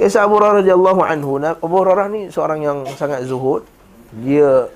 Kisah 0.00 0.24
Abu 0.24 0.40
Hurairah 0.40 0.64
radhiyallahu 0.64 1.00
anhu. 1.04 1.36
Abu 1.42 1.74
Hurairah 1.74 2.06
ni 2.08 2.20
seorang 2.32 2.64
yang 2.64 2.78
sangat 2.96 3.28
zuhud. 3.28 3.66
Dia 4.24 4.72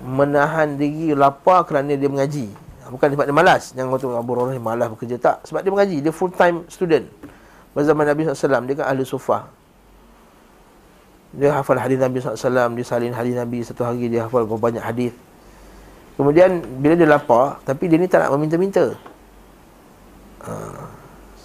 menahan 0.00 0.80
diri 0.80 1.12
lapar 1.12 1.68
kerana 1.68 1.92
dia 1.92 2.08
mengaji. 2.08 2.69
Bukan 2.90 3.06
sebab 3.14 3.24
dia 3.30 3.34
malas. 3.34 3.70
Jangan 3.70 3.94
kata 3.94 4.06
Abu 4.18 4.34
Hurairah 4.34 4.58
malas 4.58 4.90
bekerja. 4.90 5.16
Tak, 5.22 5.46
sebab 5.46 5.62
dia 5.62 5.70
mengaji. 5.70 5.96
Dia 6.02 6.10
full 6.10 6.34
time 6.34 6.66
student 6.66 7.06
Pada 7.70 7.86
zaman 7.86 8.02
Nabi 8.02 8.26
SAW 8.26 8.66
Dia 8.66 8.74
kan 8.82 8.86
ahli 8.90 9.06
sufah 9.06 9.46
Dia 11.38 11.54
hafal 11.54 11.78
hadis 11.78 12.02
Nabi 12.02 12.18
SAW 12.18 12.74
Dia 12.74 12.84
salin 12.84 13.14
hadis 13.14 13.38
Nabi. 13.38 13.62
Satu 13.62 13.86
hari 13.86 14.10
dia 14.10 14.26
hafal 14.26 14.42
banyak 14.44 14.82
hadis. 14.82 15.14
Kemudian 16.18 16.66
Bila 16.82 16.98
dia 16.98 17.06
lapar 17.06 17.62
Tapi 17.62 17.86
dia 17.86 17.94
ni 17.94 18.10
tak 18.10 18.26
nak 18.26 18.34
meminta-minta. 18.34 18.98
Ha, 20.42 20.52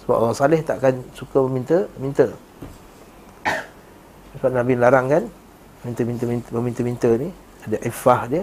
Sebab 0.02 0.16
orang 0.18 0.34
salih 0.34 0.60
takkan 0.66 0.98
suka 1.14 1.46
meminta 1.46 1.86
Minta. 2.02 2.26
Sebab 4.36 4.50
Nabi 4.50 4.74
larang 4.74 5.06
kan? 5.06 5.24
Minta-minta 5.86 6.26
Meminta-minta 6.50 7.10
ni. 7.14 7.30
Ada 7.70 7.78
ifah 7.86 8.20
dia. 8.26 8.42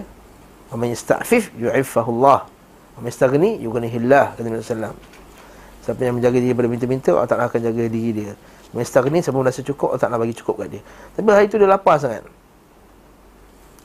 Wa 0.72 0.80
man 0.80 0.88
yasta'fif 0.88 1.52
yu'iffahullah 1.60 2.53
Mestagni 3.02 3.58
yughnihillah 3.58 4.38
kata 4.38 4.46
Nabi 4.46 4.62
sallallahu 4.62 4.96
Siapa 5.84 6.00
yang 6.00 6.16
menjaga 6.16 6.40
diri 6.40 6.56
daripada 6.56 6.68
minta-minta 6.72 7.10
Allah 7.12 7.28
Ta'ala 7.28 7.44
akan 7.44 7.60
jaga 7.60 7.84
diri 7.92 8.10
dia. 8.16 8.32
Mestagni 8.72 9.20
siapa 9.20 9.36
merasa 9.36 9.60
cukup 9.60 9.92
Allah 9.92 10.00
Ta'ala 10.00 10.16
bagi 10.16 10.32
cukup 10.32 10.64
kat 10.64 10.68
dia. 10.72 10.82
Tapi 11.12 11.28
hari 11.28 11.46
tu 11.52 11.60
dia 11.60 11.68
lapar 11.68 12.00
sangat. 12.00 12.24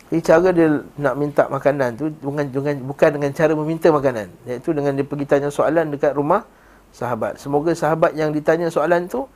Jadi 0.07 0.21
cara 0.23 0.49
dia 0.55 0.79
nak 0.95 1.13
minta 1.19 1.43
makanan 1.51 1.99
tu 1.99 2.07
bukan, 2.23 2.47
bukan, 2.49 2.75
bukan 2.87 3.09
dengan 3.19 3.31
cara 3.35 3.51
meminta 3.51 3.91
makanan. 3.91 4.31
Iaitu 4.47 4.71
dengan 4.71 4.95
dia 4.95 5.03
pergi 5.03 5.25
tanya 5.27 5.51
soalan 5.51 5.91
dekat 5.91 6.15
rumah 6.15 6.47
sahabat. 6.95 7.35
Semoga 7.35 7.75
sahabat 7.75 8.15
yang 8.15 8.31
ditanya 8.31 8.71
soalan 8.71 9.05
tu 9.05 9.27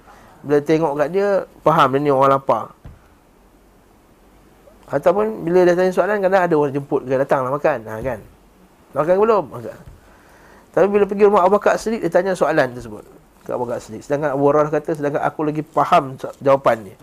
Bila 0.41 0.57
tengok 0.57 0.97
kat 0.97 1.13
dia 1.13 1.45
Faham 1.61 1.93
dia 1.93 1.99
ni 1.99 2.09
orang 2.09 2.39
lapar. 2.39 2.71
Ataupun 4.87 5.43
bila 5.43 5.67
dia 5.67 5.75
tanya 5.75 5.91
soalan 5.91 6.23
Kadang 6.23 6.41
ada 6.47 6.53
orang 6.55 6.71
jemput 6.71 7.03
ke 7.03 7.19
datang 7.19 7.43
lah 7.43 7.51
makan. 7.51 7.77
Ha, 7.83 7.99
kan 7.99 8.19
Makan 8.93 9.15
belum? 9.17 9.43
Makan. 9.49 9.77
Tapi 10.73 10.85
bila 10.89 11.05
pergi 11.05 11.23
rumah 11.29 11.45
Abu 11.45 11.57
Bakar 11.57 11.77
Siddiq, 11.77 12.01
dia 12.01 12.09
tanya 12.09 12.33
soalan 12.33 12.73
tersebut. 12.73 13.05
Ke 13.45 13.53
Abu 13.53 13.69
Bakar 13.69 13.77
Siddiq. 13.77 14.01
Sedangkan 14.01 14.33
Abu 14.33 14.49
Hurairah 14.49 14.73
kata, 14.73 14.97
sedangkan 14.97 15.21
aku 15.21 15.39
lagi 15.45 15.61
faham 15.61 16.17
jawapannya. 16.41 16.97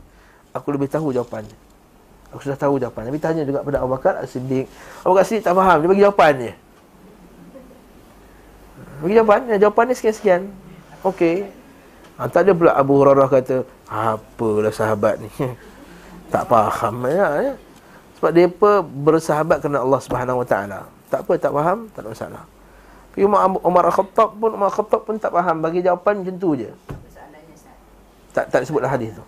Aku 0.54 0.74
lebih 0.74 0.90
tahu 0.90 1.14
jawapannya. 1.14 1.54
Aku 2.34 2.42
sudah 2.42 2.58
tahu 2.58 2.82
jawapan. 2.82 3.10
Tapi 3.10 3.18
tanya 3.22 3.42
juga 3.46 3.62
pada 3.62 3.78
Abu 3.82 3.94
Bakar 3.94 4.18
Siddiq. 4.26 4.66
Abu 5.06 5.14
Bakar 5.14 5.26
Siddiq 5.26 5.46
tak 5.46 5.54
faham. 5.54 5.76
Dia 5.82 5.88
bagi 5.90 6.02
jawapan 6.02 6.32
dia. 6.34 6.54
Bagi 9.06 9.14
jawapan. 9.14 9.40
Ya, 9.46 9.56
jawapan 9.66 9.84
dia 9.90 9.96
sekian-sekian. 9.98 10.42
Okey. 11.06 11.36
Ha, 12.18 12.28
tak 12.28 12.44
ada 12.44 12.52
pula 12.52 12.74
Abu 12.74 13.00
Hurairah 13.00 13.32
kata, 13.32 13.64
apalah 13.88 14.74
sahabat 14.74 15.22
ni. 15.24 15.30
tak 16.34 16.44
faham. 16.50 17.06
Ya, 17.06 17.28
ya. 17.38 17.54
Sebab 18.20 18.30
dia 18.36 18.46
apa 18.52 18.84
bersahabat 18.84 19.64
kerana 19.64 19.80
Allah 19.80 20.00
Subhanahu 20.04 20.44
Wa 20.44 20.46
Taala. 20.50 20.99
Tak 21.10 21.26
apa, 21.26 21.32
tak 21.36 21.52
faham, 21.52 21.78
tak 21.90 22.00
ada 22.06 22.08
masalah. 22.14 22.42
Tapi 23.10 23.26
Umar, 23.26 23.50
Umar 23.66 23.84
Khattab 23.90 24.38
pun, 24.38 24.50
Umar 24.54 24.70
Khattab 24.70 25.02
pun 25.02 25.18
tak 25.18 25.34
faham. 25.34 25.58
Bagi 25.58 25.82
jawapan 25.82 26.22
macam 26.22 26.34
tu 26.38 26.54
je. 26.54 26.70
Tak, 28.30 28.46
tak 28.54 28.62
sebutlah 28.62 28.86
hadis 28.86 29.10
tu. 29.10 29.24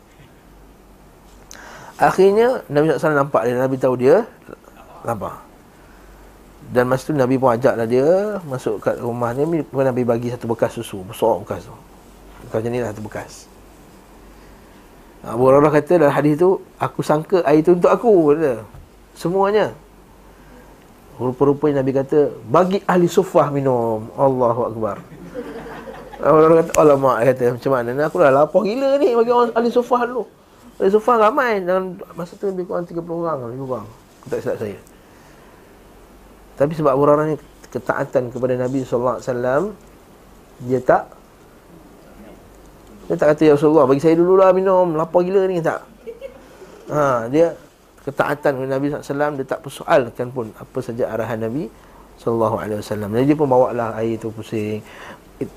Akhirnya, 1.98 2.62
Nabi 2.70 2.94
SAW 2.94 3.18
nampak 3.18 3.42
dia. 3.50 3.58
Nabi 3.58 3.76
tahu 3.76 3.94
dia 3.98 4.22
lapar. 5.02 5.42
Dan 6.70 6.86
masa 6.86 7.10
tu 7.10 7.14
Nabi 7.18 7.34
pun 7.36 7.50
ajaklah 7.50 7.90
dia 7.90 8.38
masuk 8.46 8.78
kat 8.78 9.02
rumah 9.02 9.34
dia. 9.34 9.42
Nabi 9.66 10.02
bagi 10.06 10.30
satu 10.30 10.46
bekas 10.46 10.78
susu. 10.78 11.02
Besar 11.02 11.42
bekas 11.42 11.66
tu. 11.66 11.74
Bekas 12.46 12.62
ni 12.70 12.78
lah 12.78 12.94
satu 12.94 13.02
bekas. 13.02 13.50
Abu 15.26 15.46
Hurairah 15.46 15.70
kata 15.70 16.02
dalam 16.02 16.14
hadis 16.14 16.34
tu, 16.38 16.58
aku 16.78 17.02
sangka 17.02 17.42
air 17.46 17.66
tu 17.66 17.74
untuk 17.74 17.90
aku. 17.90 18.34
Kata. 18.34 18.62
Semuanya. 19.18 19.74
Rupa-rupanya 21.20 21.84
Nabi 21.84 21.92
kata 21.92 22.32
Bagi 22.48 22.80
ahli 22.88 23.08
sufah 23.08 23.52
minum. 23.52 24.08
Allahu 24.16 24.60
Akbar. 24.72 24.96
Orang 26.22 26.64
kata 26.64 26.72
Alamak 26.78 27.16
kata 27.28 27.44
Macam 27.58 27.70
mana? 27.74 27.90
Aku 28.08 28.16
dah 28.16 28.32
lapar 28.32 28.62
gila 28.64 28.96
ni 28.96 29.12
Bagi 29.12 29.30
orang 29.32 29.52
ahli 29.52 29.68
sufah 29.68 30.00
dulu. 30.08 30.24
Ahli 30.80 30.90
sufah 30.92 31.16
ramai. 31.28 31.60
Dalam 31.60 32.00
masa 32.16 32.38
tu 32.38 32.48
lebih 32.48 32.64
kurang 32.64 32.88
30 32.88 32.96
orang 33.02 33.38
Lebih 33.52 33.66
kurang. 33.68 33.86
Aku 34.22 34.26
tak 34.30 34.38
silap 34.40 34.56
saya. 34.62 34.78
Tapi 36.56 36.72
sebab 36.72 36.94
orang 36.96 37.34
ni 37.34 37.36
Ketaatan 37.72 38.28
kepada 38.28 38.54
Nabi 38.56 38.84
SAW 38.84 39.72
Dia 40.64 40.80
tak 40.80 41.12
Dia 43.08 43.16
tak 43.16 43.36
kata 43.36 43.42
Ya 43.48 43.52
Rasulullah 43.56 43.84
Bagi 43.88 44.00
saya 44.00 44.14
dululah 44.16 44.52
minum. 44.56 44.96
Lapar 44.96 45.24
gila 45.24 45.44
ni 45.48 45.60
tak. 45.60 45.84
Ha, 46.92 47.30
dia 47.32 47.56
ketaatan 48.02 48.50
kepada 48.58 48.70
Nabi 48.70 48.86
SAW 48.90 49.38
dia 49.38 49.46
tak 49.46 49.60
persoalkan 49.62 50.34
pun 50.34 50.50
apa 50.58 50.78
saja 50.82 51.06
arahan 51.10 51.38
Nabi 51.46 51.70
SAW 52.18 52.62
jadi 52.86 53.26
dia 53.26 53.36
pun 53.38 53.50
bawa 53.50 53.74
lah 53.74 53.98
air 53.98 54.18
tu 54.18 54.30
pusing. 54.30 54.82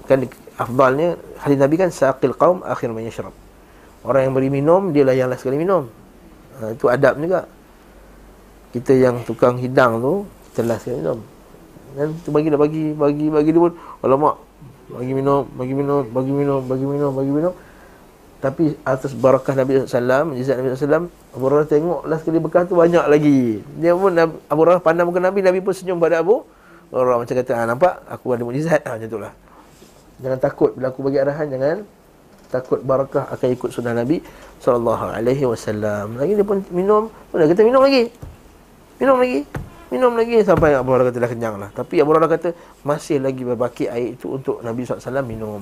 Kan 0.09 0.25
afdalnya 0.57 1.13
hadis 1.37 1.57
Nabi 1.61 1.75
kan 1.77 1.89
saqil 1.93 2.33
qaum 2.33 2.65
akhir 2.65 2.89
man 2.89 3.05
yashrab. 3.05 3.33
Orang 4.01 4.21
yang 4.25 4.33
beri 4.33 4.49
minum 4.49 4.89
dia 4.89 5.05
lah 5.05 5.13
yang 5.13 5.29
last 5.29 5.45
sekali 5.45 5.61
minum. 5.61 5.89
Ha, 6.57 6.73
itu 6.73 6.89
adab 6.89 7.21
juga. 7.21 7.45
Kita 8.73 8.91
yang 8.97 9.21
tukang 9.25 9.61
hidang 9.61 10.01
tu 10.01 10.13
kita 10.49 10.61
last 10.65 10.89
sekali 10.89 11.05
minum. 11.05 11.19
Dan 11.93 12.17
tu 12.25 12.29
bagi 12.33 12.49
dah 12.49 12.59
bagi 12.59 12.83
bagi 12.97 13.25
bagi 13.29 13.49
dia 13.53 13.61
pun 13.61 13.73
alamak 14.01 14.35
bagi 14.89 15.13
minum 15.13 15.43
bagi 15.53 15.73
minum 15.73 16.01
bagi 16.09 16.33
minum 16.33 16.61
bagi 16.65 16.85
minum 16.85 17.11
bagi 17.13 17.31
minum. 17.33 17.53
Tapi 18.41 18.77
atas 18.85 19.13
barakah 19.13 19.53
Nabi 19.53 19.85
SAW 19.85 20.33
Mujizat 20.33 20.61
Nabi 20.61 20.67
SAW 20.73 21.09
Abu 21.35 21.51
Hurairah 21.51 21.67
tengok 21.67 22.01
Last 22.07 22.23
kali 22.23 22.39
bekah 22.39 22.63
tu 22.63 22.79
banyak 22.79 23.05
lagi 23.11 23.59
Dia 23.77 23.91
pun 23.91 24.15
Abu 24.15 24.59
Hurairah 24.63 24.79
pandang 24.79 25.11
muka 25.11 25.19
Nabi 25.19 25.43
Nabi 25.43 25.59
pun 25.59 25.75
senyum 25.75 25.99
pada 25.99 26.23
Abu 26.23 26.47
Hurairah 26.95 27.19
macam 27.21 27.35
kata 27.35 27.51
ha, 27.53 27.67
Nampak 27.67 28.07
aku 28.07 28.25
ada 28.31 28.47
mujizat 28.47 28.81
ha, 28.87 28.95
Macam 28.95 29.07
itulah 29.11 29.33
Jangan 30.23 30.39
takut 30.39 30.71
Bila 30.73 30.95
aku 30.95 31.03
bagi 31.03 31.19
arahan 31.19 31.51
Jangan 31.51 31.77
takut 32.49 32.79
barakah 32.81 33.27
akan 33.35 33.47
ikut 33.51 33.69
sunnah 33.73 33.91
Nabi 33.91 34.21
sallallahu 34.63 35.11
alaihi 35.11 35.43
wasallam. 35.43 36.15
Lagi 36.15 36.33
dia 36.37 36.45
pun 36.45 36.63
minum, 36.71 37.11
pun 37.29 37.35
dia 37.41 37.51
kata 37.51 37.67
minum 37.67 37.81
lagi. 37.83 38.07
Minum 39.01 39.17
lagi. 39.19 39.39
Minum 39.93 40.11
lagi 40.17 40.41
sampai 40.41 40.73
Abu 40.73 40.95
Hurairah 40.95 41.11
kata 41.11 41.19
dah 41.19 41.29
kenyang 41.29 41.55
lah. 41.59 41.69
Tapi 41.75 41.99
Abu 41.99 42.15
Hurairah 42.15 42.31
kata 42.31 42.49
masih 42.87 43.19
lagi 43.19 43.43
berbaki 43.43 43.85
air 43.91 44.15
itu 44.15 44.39
untuk 44.39 44.63
Nabi 44.63 44.87
SAW 44.87 45.21
minum. 45.25 45.61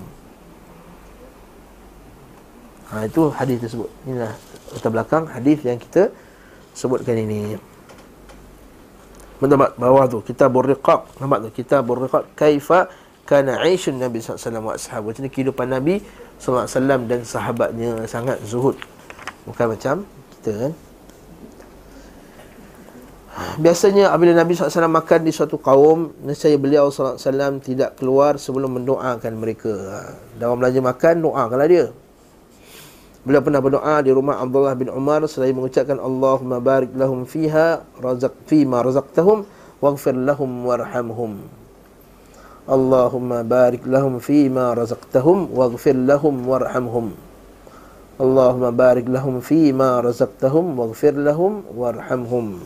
Ha, 2.93 3.09
itu 3.09 3.33
hadis 3.33 3.57
tersebut. 3.57 3.89
Inilah 4.05 4.37
latar 4.73 4.91
belakang 4.91 5.23
hadis 5.29 5.61
yang 5.61 5.77
kita 5.77 6.09
sebutkan 6.73 7.15
ini. 7.15 7.57
Nampak 9.43 9.75
bawah 9.75 10.07
tu 10.07 10.23
kita 10.23 10.47
berriqaq. 10.47 11.19
Nampak 11.19 11.47
tu 11.47 11.49
kita 11.63 11.83
berriqaq 11.83 12.31
kaifa 12.33 12.87
kana 13.27 13.59
aishun 13.63 13.99
Nabi 13.99 14.23
SAW 14.23 14.39
wa 14.63 14.73
ashabu. 14.75 15.11
Macam 15.11 15.27
kehidupan 15.27 15.67
Nabi 15.67 15.99
SAW 16.39 17.07
dan 17.07 17.27
sahabatnya 17.27 18.07
sangat 18.07 18.39
zuhud. 18.47 18.79
Bukan 19.43 19.75
macam 19.75 19.95
kita 20.39 20.51
kan. 20.55 20.73
Biasanya 23.33 24.13
apabila 24.13 24.37
Nabi 24.37 24.53
SAW 24.53 24.93
makan 24.93 25.25
di 25.25 25.33
suatu 25.33 25.57
kaum 25.57 26.13
Nescaya 26.21 26.53
beliau 26.53 26.93
SAW 26.93 27.17
tidak 27.65 27.97
keluar 27.97 28.37
sebelum 28.37 28.77
mendoakan 28.77 29.33
mereka 29.41 29.73
ha, 29.89 29.99
Dalam 30.37 30.61
belanja 30.61 30.77
makan, 30.85 31.25
doakanlah 31.25 31.65
dia 31.65 31.85
Beliau 33.23 33.39
pernah 33.39 33.63
berdoa 33.63 34.03
di 34.03 34.11
rumah 34.11 34.43
Abdullah 34.43 34.75
bin 34.75 34.91
Umar 34.91 35.23
selain 35.31 35.55
mengucapkan 35.55 35.95
Allahumma 35.95 36.59
barik 36.59 36.91
lahum 36.91 37.23
fiha 37.23 37.79
razaq 37.95 38.35
fima 38.51 38.83
razaqtahum 38.83 39.47
waghfir 39.79 40.11
lahum 40.11 40.67
warhamhum. 40.67 41.39
Allahumma 42.67 43.47
barik 43.47 43.87
lahum 43.87 44.19
fima 44.19 44.75
razaqtahum 44.75 45.55
waghfir 45.55 45.95
lahum 45.95 46.43
warhamhum. 46.43 47.15
Allahumma 48.19 48.75
barik 48.75 49.07
lahum 49.07 49.39
fima 49.39 50.03
razaqtahum 50.03 50.75
waghfir 50.75 51.15
lahum 51.15 51.63
warhamhum. 51.71 52.59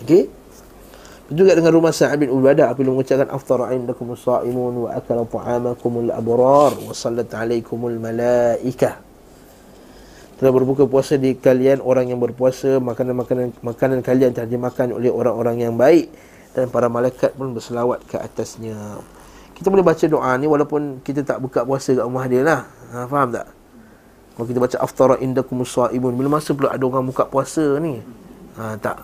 Okey? 0.00 0.32
Juga 1.32 1.56
dengan 1.56 1.72
rumah 1.72 1.90
Sa'ad 1.90 2.20
bin 2.20 2.28
Ubadah 2.28 2.72
apabila 2.72 2.92
mengucapkan 2.92 3.28
aftara 3.32 3.72
indakum 3.72 4.12
as-sa'imun 4.12 4.86
wa 4.86 4.88
akala 4.92 5.24
ta'amakum 5.24 6.08
al-abrar 6.08 6.76
wa 6.76 6.92
sallat 6.92 7.32
alaikumul 7.32 7.96
malaikah 7.96 9.00
telah 10.36 10.52
berbuka 10.52 10.84
puasa 10.90 11.14
di 11.16 11.38
kalian 11.38 11.78
orang 11.80 12.10
yang 12.10 12.18
berpuasa 12.18 12.82
makanan-makanan 12.82 13.54
makanan 13.62 13.98
kalian 14.02 14.34
telah 14.34 14.50
dimakan 14.50 14.98
oleh 14.98 15.08
orang-orang 15.08 15.62
yang 15.62 15.78
baik 15.78 16.10
dan 16.52 16.66
para 16.68 16.90
malaikat 16.90 17.32
pun 17.38 17.54
berselawat 17.54 18.02
ke 18.04 18.18
atasnya. 18.18 18.98
Kita 19.54 19.70
boleh 19.70 19.86
baca 19.86 20.02
doa 20.02 20.34
ni 20.36 20.50
walaupun 20.50 21.00
kita 21.06 21.22
tak 21.22 21.38
buka 21.38 21.62
puasa 21.62 21.94
kat 21.94 22.02
rumah 22.02 22.26
dia 22.26 22.42
lah. 22.42 22.66
Ha, 22.90 23.06
faham 23.06 23.30
tak? 23.30 23.46
Kalau 24.34 24.46
kita 24.50 24.58
baca 24.58 24.76
aftara 24.82 25.14
indakum 25.22 25.62
as-sa'imun 25.62 26.12
bila 26.18 26.42
masa 26.42 26.50
pula 26.52 26.74
ada 26.74 26.82
orang 26.82 27.06
buka 27.06 27.24
puasa 27.30 27.78
ni? 27.78 28.02
Ha, 28.58 28.74
tak. 28.82 28.98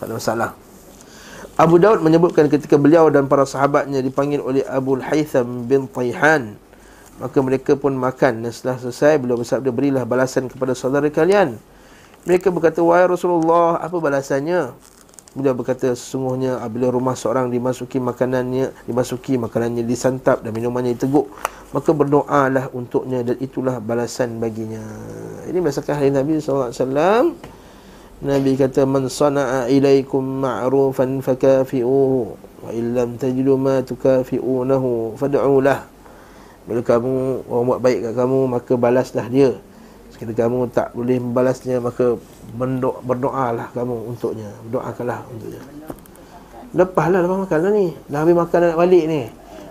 Tak 0.00 0.08
ada 0.08 0.14
masalah 0.16 0.50
Abu 1.54 1.78
Daud 1.78 2.02
menyebutkan 2.02 2.50
ketika 2.50 2.74
beliau 2.74 3.06
dan 3.14 3.30
para 3.30 3.46
sahabatnya 3.46 4.02
dipanggil 4.02 4.42
oleh 4.42 4.66
Abu 4.66 4.98
Haytham 4.98 5.70
bin 5.70 5.86
Tayhan 5.86 6.58
Maka 7.22 7.38
mereka 7.46 7.78
pun 7.78 7.94
makan. 7.94 8.42
Dan 8.42 8.50
setelah 8.50 8.82
selesai 8.82 9.22
beliau 9.22 9.38
bersabda 9.38 9.70
berilah 9.70 10.02
balasan 10.02 10.50
kepada 10.50 10.74
saudara 10.74 11.06
kalian. 11.14 11.54
Mereka 12.26 12.50
berkata, 12.50 12.82
wahai 12.82 13.06
Rasulullah, 13.06 13.78
apa 13.78 13.94
balasannya? 14.02 14.74
Beliau 15.38 15.54
berkata, 15.54 15.94
sesungguhnya 15.94 16.58
apabila 16.58 16.90
rumah 16.90 17.14
seorang 17.14 17.50
dimasuki 17.50 17.98
makanannya 17.98 18.70
Dimasuki 18.86 19.34
makanannya 19.34 19.82
disantap 19.82 20.46
dan 20.46 20.54
minumannya 20.54 20.94
diteguk 20.94 21.26
Maka 21.74 21.90
berdoalah 21.90 22.70
untuknya 22.70 23.22
dan 23.22 23.34
itulah 23.42 23.82
balasan 23.82 24.38
baginya. 24.38 24.82
Ini 25.46 25.58
berdasarkan 25.58 26.02
hari 26.02 26.10
Nabi 26.10 26.38
SAW 26.38 26.74
Nabi 28.22 28.54
kata 28.54 28.86
man 28.86 29.10
sana'a 29.10 29.66
ilaikum 29.66 30.22
ma'rufan 30.22 31.18
fakafi'uhu 31.18 32.20
wa 32.62 32.70
illam 32.70 33.18
tajidu 33.18 33.58
ma 33.58 33.82
tukafi'unahu 33.82 35.18
fad'u 35.18 35.58
lah. 35.58 35.82
Bila 36.64 36.80
kamu 36.80 37.44
orang 37.50 37.64
buat 37.68 37.80
baik 37.82 37.98
kat 38.06 38.12
kamu 38.14 38.38
maka 38.46 38.72
balaslah 38.78 39.26
dia. 39.26 39.50
Sekiranya 40.14 40.46
kamu 40.46 40.58
tak 40.70 40.94
boleh 40.94 41.18
membalasnya 41.18 41.82
maka 41.82 42.14
berdoa 42.54 43.02
berdoalah 43.02 43.68
kamu 43.74 44.14
untuknya. 44.14 44.48
Doakanlah 44.70 45.26
untuknya. 45.28 45.60
Lepaslah 46.74 47.18
lepas 47.20 47.38
makan 47.44 47.58
lah 47.66 47.72
ni. 47.74 47.86
Dah 48.08 48.18
habis 48.22 48.34
makan 48.38 48.58
nak 48.62 48.78
balik 48.78 49.04
ni. 49.10 49.22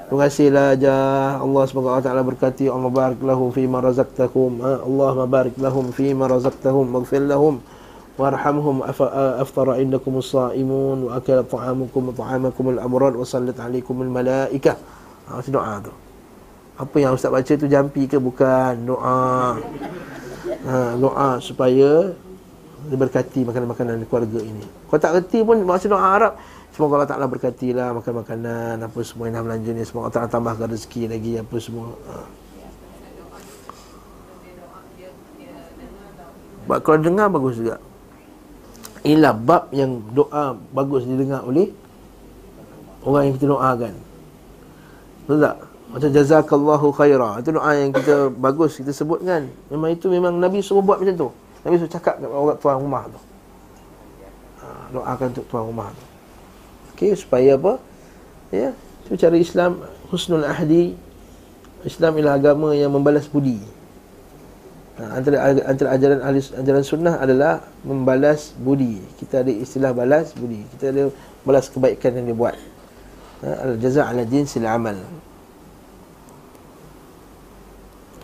Terima 0.04 0.30
kasihlah 0.30 0.68
jah 0.78 1.42
Allah 1.42 1.64
SWT 1.66 2.08
berkati 2.28 2.70
Allah 2.70 2.92
barik 2.92 3.24
lahum 3.26 3.50
fi 3.50 3.66
ma 3.66 3.82
razaqtakum. 3.82 4.52
Ha? 4.62 4.72
Allah 4.86 5.16
barik 5.26 5.56
lahum 5.58 5.90
fi 5.90 6.14
ma 6.14 6.30
razaqtahum. 6.30 6.86
Maghfir 6.92 7.26
lahum 7.26 7.64
warhamhum 8.14 8.86
aftara 9.42 9.82
indakum 9.82 10.22
as-saimun 10.22 11.10
wa 11.10 11.18
akala 11.18 11.42
ta'amukum 11.42 12.14
ta'amakum 12.14 12.78
al-abrar 12.78 13.18
wa 13.18 13.26
sallat 13.26 13.58
alaikum 13.58 14.06
al-malaikah. 14.06 14.78
Ha 15.30 15.42
doa 15.50 15.82
tu. 15.82 15.94
Apa 16.78 16.96
yang 17.02 17.18
ustaz 17.18 17.34
baca 17.34 17.54
tu 17.58 17.66
jampi 17.66 18.06
ke? 18.06 18.22
Bukan. 18.22 18.86
Doa. 18.86 19.58
Ha 20.70 20.94
doa 20.98 21.42
supaya 21.42 22.14
diberkati 22.86 23.48
makanan-makanan 23.48 24.06
keluarga 24.06 24.40
ini. 24.44 24.66
Kau 24.92 25.02
tak 25.02 25.18
reti 25.18 25.42
pun 25.42 25.58
baca 25.66 25.86
doa 25.88 26.04
Arab 26.04 26.34
Semoga 26.74 26.98
Allah 26.98 27.12
Ta'ala 27.14 27.30
berkatilah 27.30 27.94
makan 27.94 28.26
makanan 28.26 28.82
Apa 28.82 28.98
semua 29.06 29.30
yang 29.30 29.38
dah 29.38 29.46
belanja 29.46 29.78
ni 29.78 29.86
Semoga 29.86 30.10
Allah 30.10 30.16
Ta'ala 30.18 30.30
tambahkan 30.34 30.74
rezeki 30.74 31.06
lagi 31.06 31.38
Apa 31.38 31.54
semua. 31.62 31.94
Ha. 32.10 32.26
Kalau 36.82 36.98
dengar 36.98 37.30
bagus 37.30 37.62
juga 37.62 37.78
Inilah 39.04 39.36
bab 39.36 39.68
yang 39.76 40.00
doa 40.16 40.56
bagus 40.72 41.04
didengar 41.04 41.44
oleh 41.44 41.76
orang 43.04 43.28
yang 43.28 43.34
kita 43.36 43.48
doakan. 43.52 43.94
Betul 45.28 45.38
tak? 45.44 45.56
Macam 45.94 46.10
jazakallahu 46.10 46.88
khaira. 46.96 47.30
Itu 47.44 47.52
doa 47.52 47.72
yang 47.76 47.92
kita 47.92 48.32
bagus 48.32 48.80
kita 48.80 48.96
sebut 48.96 49.20
kan. 49.28 49.52
Memang 49.68 49.92
itu 49.92 50.08
memang 50.08 50.40
Nabi 50.40 50.64
suruh 50.64 50.80
buat 50.80 51.04
macam 51.04 51.16
tu. 51.20 51.30
Nabi 51.68 51.76
suruh 51.84 51.92
cakap 51.92 52.18
kepada 52.18 52.32
orang 52.32 52.58
tuan 52.58 52.80
rumah 52.80 53.04
tu. 53.12 53.20
Ha, 54.64 54.66
doakan 54.96 55.28
untuk 55.36 55.46
tuan 55.52 55.64
rumah 55.68 55.92
tu. 55.92 56.04
Okey, 56.96 57.12
supaya 57.20 57.60
apa? 57.60 57.84
Ya, 58.56 58.72
cara 59.20 59.36
Islam 59.36 59.84
husnul 60.08 60.48
ahdi. 60.48 60.96
Islam 61.84 62.16
ialah 62.16 62.40
agama 62.40 62.72
yang 62.72 62.88
membalas 62.96 63.28
budi. 63.28 63.60
Ha, 64.94 65.18
antara 65.18 65.38
antara 65.66 65.90
ajaran 65.98 66.22
ahli 66.22 66.40
ajaran 66.54 66.86
sunnah 66.86 67.18
adalah 67.18 67.66
membalas 67.82 68.54
budi. 68.54 69.02
Kita 69.18 69.42
ada 69.42 69.50
istilah 69.50 69.90
balas 69.90 70.38
budi. 70.38 70.62
Kita 70.78 70.94
ada 70.94 71.10
balas 71.42 71.66
kebaikan 71.74 72.14
yang 72.14 72.26
dia 72.30 72.38
buat. 72.38 72.56
Ha, 73.42 73.50
al 73.66 73.74
jaza' 73.82 74.06
ala 74.06 74.22
jinsil 74.22 74.70
amal. 74.70 74.94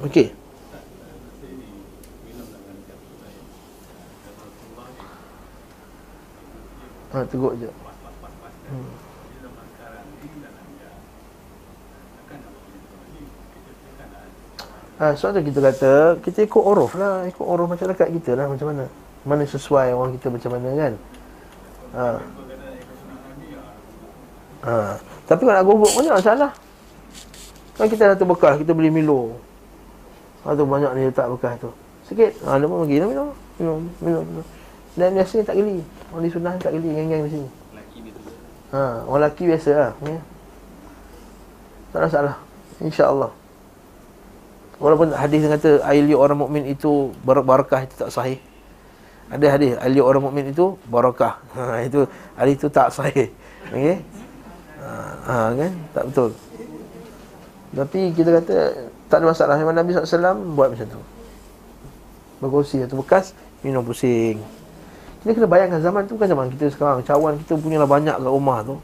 Okey. 0.06 0.30
Ha, 7.10 7.26
teguk 7.26 7.58
je. 7.58 7.70
Hmm. 8.70 9.10
Ha, 15.00 15.16
sebab 15.16 15.40
tu 15.40 15.48
kita 15.48 15.60
kata 15.64 15.92
Kita 16.20 16.40
ikut 16.44 16.60
oruf 16.60 16.92
lah. 17.00 17.24
Ikut 17.24 17.46
oruf 17.48 17.72
masyarakat 17.72 18.08
kita 18.20 18.36
lah 18.36 18.52
Macam 18.52 18.76
mana. 18.76 18.86
Mana 19.24 19.44
sesuai 19.48 19.96
orang 19.96 20.12
kita 20.20 20.28
macam 20.28 20.50
mana 20.60 20.70
kan. 20.76 20.94
Ha. 21.96 22.06
Ha. 24.60 24.76
Tapi 25.24 25.42
kalau 25.48 25.56
nak 25.56 25.66
gobok 25.66 25.92
pun 25.96 26.04
tak 26.04 26.20
masalah. 26.20 26.52
Kan 27.80 27.88
kita 27.88 28.04
dah 28.12 28.18
terbekal 28.20 28.54
Kita 28.60 28.72
beli 28.76 28.92
Milo. 28.92 29.40
Ha 30.44 30.56
tu 30.56 30.68
banyak 30.68 30.92
ni 31.00 31.08
letak 31.08 31.32
bekas 31.32 31.56
tu. 31.64 31.72
Sikit. 32.12 32.36
Ha 32.44 32.60
dia 32.60 32.68
pun 32.68 32.84
bagi 32.84 33.00
minum. 33.00 33.32
Minum 33.56 33.80
Minum, 34.04 34.24
minum. 34.28 34.46
Dan 35.00 35.16
biasanya 35.16 35.44
tak 35.48 35.56
geli. 35.64 35.80
Orang 36.12 36.24
di 36.28 36.32
sunnah 36.32 36.54
tak 36.60 36.76
geli 36.76 36.92
Geng-geng 36.92 37.24
di 37.24 37.32
sini. 37.40 37.50
Ha, 38.70 39.08
orang 39.08 39.26
lelaki 39.26 39.44
biasa 39.48 39.72
lah. 39.74 39.92
Ya. 40.04 40.22
Tak 41.90 41.98
ada 41.98 42.06
masalah. 42.06 42.36
InsyaAllah 42.84 43.39
Walaupun 44.80 45.12
hadis 45.12 45.44
yang 45.44 45.54
kata 45.60 45.84
air 45.84 46.08
liur 46.08 46.24
orang 46.24 46.40
mukmin 46.40 46.64
itu 46.64 47.12
berbarakah 47.28 47.84
itu 47.84 47.96
tak 48.00 48.12
sahih. 48.16 48.40
Ada 49.30 49.46
hadis 49.54 49.78
ahli 49.78 50.02
orang 50.02 50.26
mukmin 50.26 50.50
itu 50.50 50.74
barakah. 50.90 51.38
Ha 51.56 51.86
itu 51.86 52.10
hadis 52.34 52.54
itu 52.58 52.68
tak 52.74 52.90
sahih. 52.90 53.30
Okey. 53.70 54.02
Ha, 54.82 54.90
ha 55.28 55.36
kan? 55.54 55.72
Tak 55.94 56.04
betul. 56.10 56.30
Tapi 57.70 58.00
kita 58.18 58.30
kata 58.42 58.56
tak 59.06 59.18
ada 59.22 59.26
masalah. 59.30 59.56
Memang 59.62 59.78
Nabi 59.78 59.94
SAW 59.94 60.58
buat 60.58 60.74
macam 60.74 60.88
tu. 60.90 61.02
Berkongsi 62.42 62.82
satu 62.82 62.98
bekas, 63.04 63.38
minum 63.62 63.86
pusing. 63.86 64.42
Kita 65.22 65.36
kena 65.36 65.48
bayangkan 65.52 65.84
zaman 65.84 66.08
tu 66.10 66.18
kan 66.18 66.26
zaman 66.26 66.50
kita 66.56 66.72
sekarang. 66.74 67.06
Cawan 67.06 67.38
kita 67.46 67.54
punya 67.62 67.78
lah 67.78 67.90
banyak 67.90 68.16
kat 68.18 68.26
rumah 68.26 68.66
tu. 68.66 68.82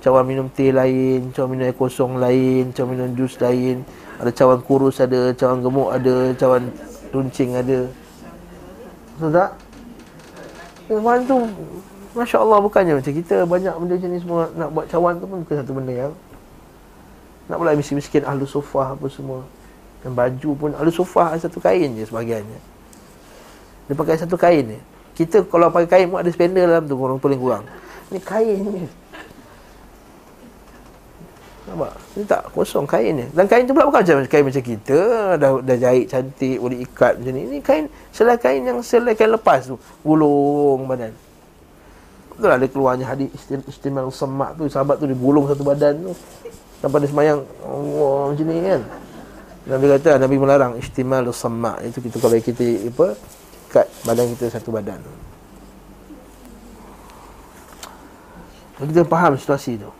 Cawan 0.00 0.24
minum 0.24 0.48
teh 0.48 0.72
lain, 0.72 1.28
cawan 1.36 1.48
minum 1.52 1.68
air 1.68 1.76
kosong 1.76 2.16
lain, 2.16 2.72
cawan 2.72 2.88
minum 2.96 3.12
jus 3.12 3.36
lain. 3.36 3.84
Ada 4.16 4.32
cawan 4.32 4.64
kurus 4.64 5.00
ada, 5.00 5.32
cawan 5.36 5.60
gemuk 5.60 5.92
ada, 5.92 6.32
cawan 6.40 6.72
runcing 7.12 7.52
ada. 7.56 7.84
Betul 9.20 9.36
tak? 9.36 9.50
Zaman 10.88 11.28
tu 11.28 11.36
Masya 12.10 12.42
Allah 12.42 12.58
bukannya 12.58 12.98
macam 12.98 13.12
kita 13.14 13.46
banyak 13.46 13.70
benda 13.78 13.94
macam 13.94 14.10
ni 14.10 14.18
semua 14.18 14.42
Nak 14.58 14.68
buat 14.74 14.86
cawan 14.90 15.14
tu 15.22 15.30
pun 15.30 15.38
bukan 15.46 15.56
satu 15.62 15.72
benda 15.76 15.92
yang 15.94 16.12
Nak 17.46 17.56
pula 17.62 17.78
miskin-miskin 17.78 18.26
ahlu 18.26 18.42
sofah 18.42 18.98
apa 18.98 19.06
semua 19.06 19.46
Dan 20.02 20.18
baju 20.18 20.50
pun 20.58 20.70
ahlu 20.74 20.90
sofah 20.90 21.38
satu 21.38 21.62
kain 21.62 21.94
je 21.94 22.02
sebagiannya 22.10 22.58
Dia 23.86 23.94
pakai 23.94 24.18
satu 24.18 24.34
kain 24.34 24.74
je 24.74 24.80
Kita 25.22 25.46
kalau 25.46 25.70
pakai 25.70 25.86
kain 25.86 26.06
pun 26.10 26.18
ada 26.18 26.30
spender 26.34 26.66
dalam 26.66 26.90
tu 26.90 26.98
Orang 26.98 27.22
paling 27.22 27.38
kurang 27.38 27.62
Ni 28.10 28.18
kain 28.18 28.58
ni 28.58 28.90
Nampak? 31.70 31.94
Ini 32.18 32.26
tak 32.26 32.50
kosong 32.50 32.82
kain 32.82 33.14
ni. 33.14 33.24
Dan 33.30 33.46
kain 33.46 33.62
tu 33.62 33.70
pula 33.70 33.86
bukan 33.86 34.02
macam 34.02 34.26
kain 34.26 34.42
macam 34.42 34.64
kita. 34.66 34.98
Dah, 35.38 35.62
dah 35.62 35.76
jahit 35.78 36.10
cantik, 36.10 36.58
boleh 36.58 36.82
ikat 36.82 37.22
macam 37.22 37.30
ni. 37.30 37.40
Ini 37.46 37.58
kain, 37.62 37.86
selai 38.10 38.36
kain 38.42 38.66
yang 38.66 38.82
selai 38.82 39.14
kain 39.14 39.30
lepas 39.30 39.70
tu. 39.70 39.78
Gulung 40.02 40.90
badan. 40.90 41.14
Betul 42.34 42.50
ada 42.50 42.66
keluarnya 42.66 43.06
hadis 43.06 43.30
istimewa 43.70 44.10
semak 44.10 44.58
tu. 44.58 44.66
Sahabat 44.66 44.98
tu 44.98 45.06
dia 45.06 45.14
gulung 45.14 45.46
satu 45.46 45.62
badan 45.62 46.10
tu. 46.10 46.12
Sampai 46.82 47.06
dia 47.06 47.08
semayang. 47.14 47.40
Allah 47.62 48.34
macam 48.34 48.46
ni 48.50 48.58
kan. 48.66 48.82
Nabi 49.70 49.86
kata, 49.94 50.10
Nabi 50.18 50.36
melarang 50.42 50.72
istimewa 50.74 51.30
semak. 51.30 51.86
Itu 51.86 52.02
kita 52.02 52.18
kalau 52.18 52.34
kita 52.34 52.66
apa, 52.90 53.14
ikat 53.70 53.86
badan 54.02 54.26
kita 54.34 54.58
satu 54.58 54.74
badan. 54.74 54.98
Kita 58.80 59.06
faham 59.06 59.38
situasi 59.38 59.78
tu. 59.78 59.99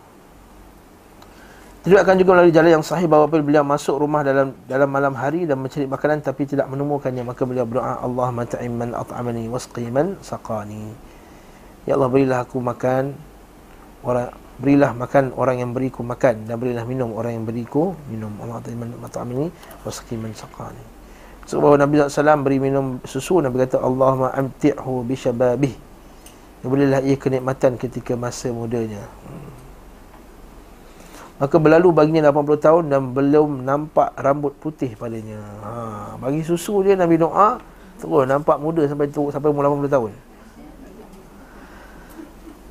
Diriwayatkan 1.80 2.20
juga 2.20 2.36
melalui 2.36 2.52
jalan 2.52 2.76
yang 2.76 2.84
sahih 2.84 3.08
bahawa 3.08 3.24
beliau 3.24 3.64
masuk 3.64 4.04
rumah 4.04 4.20
dalam 4.20 4.52
dalam 4.68 4.84
malam 4.84 5.16
hari 5.16 5.48
dan 5.48 5.56
mencari 5.56 5.88
makanan 5.88 6.20
tapi 6.20 6.44
tidak 6.44 6.68
menemukannya 6.68 7.24
maka 7.24 7.48
beliau 7.48 7.64
berdoa 7.64 8.04
Allah 8.04 8.28
mat'im 8.36 8.72
man 8.76 8.92
at'amani 8.92 9.48
wasqi 9.48 9.88
man 9.88 10.20
saqani. 10.20 10.92
Ya 11.88 11.96
Allah 11.96 12.12
berilah 12.12 12.44
aku 12.44 12.60
makan 12.60 13.16
orang 14.04 14.28
berilah 14.60 14.92
makan 14.92 15.32
orang 15.40 15.56
yang 15.64 15.72
beriku 15.72 16.04
makan 16.04 16.44
dan 16.44 16.60
berilah 16.60 16.84
minum 16.84 17.16
orang 17.16 17.40
yang 17.40 17.48
beriku 17.48 17.96
minum 18.12 18.28
Allah 18.44 18.60
man 18.76 19.00
at'amani 19.00 19.48
wasqi 19.80 20.20
man 20.20 20.36
saqani. 20.36 20.84
Bahawa 21.48 21.80
Nabi 21.80 22.04
SAW 22.04 22.44
beri 22.44 22.60
minum 22.60 23.00
susu 23.08 23.40
Nabi 23.40 23.56
kata 23.64 23.80
Allahumma 23.80 24.36
amti'hu 24.36 25.00
bi 25.08 25.16
syababih. 25.16 25.72
Berilah 26.60 27.00
ia 27.00 27.16
kenikmatan 27.16 27.80
ketika 27.80 28.20
masa 28.20 28.52
mudanya. 28.52 29.00
Maka 31.40 31.56
berlalu 31.56 31.88
baginya 31.88 32.28
80 32.28 32.60
tahun 32.60 32.84
dan 32.92 33.16
belum 33.16 33.64
nampak 33.64 34.12
rambut 34.20 34.52
putih 34.60 34.92
padanya. 34.92 35.40
Ha, 35.64 35.72
bagi 36.20 36.44
susu 36.44 36.84
dia 36.84 37.00
Nabi 37.00 37.16
doa 37.16 37.56
terus 37.96 38.28
nampak 38.28 38.60
muda 38.60 38.84
sampai 38.84 39.08
tu 39.08 39.32
sampai 39.32 39.48
umur 39.48 39.64
80 39.64 39.88
tahun. 39.88 40.12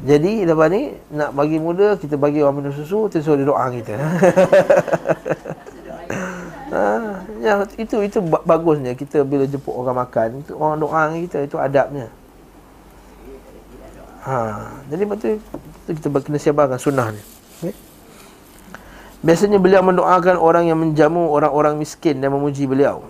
Jadi 0.05 0.45
lepas 0.45 0.69
ni 0.69 0.93
nak 1.09 1.33
bagi 1.33 1.57
muda 1.57 1.97
kita 1.97 2.13
bagi 2.13 2.45
orang 2.45 2.61
minum 2.61 2.73
susu 2.77 3.09
terus 3.09 3.25
dia 3.25 3.41
doa 3.41 3.73
kita. 3.73 3.97
ha, 6.69 6.85
ya, 7.41 7.65
itu 7.73 8.05
itu 8.05 8.21
bagusnya 8.21 8.93
kita 8.93 9.25
bila 9.25 9.49
jemput 9.49 9.73
orang 9.73 9.97
makan 10.05 10.45
itu 10.45 10.53
orang 10.53 10.77
doa 10.77 11.01
kita 11.17 11.41
itu 11.41 11.57
adabnya. 11.57 12.05
Ha, 14.29 14.61
jadi 14.93 15.09
betul 15.09 15.41
kita 15.89 16.21
kena 16.21 16.37
siapkan 16.37 16.77
sunnah 16.77 17.09
ni. 17.09 17.38
Biasanya 19.19 19.59
beliau 19.59 19.83
mendoakan 19.83 20.39
orang 20.39 20.71
yang 20.71 20.79
menjamu 20.79 21.27
orang-orang 21.27 21.75
miskin 21.75 22.23
dan 22.23 22.31
memuji 22.31 22.63
beliau. 22.63 23.03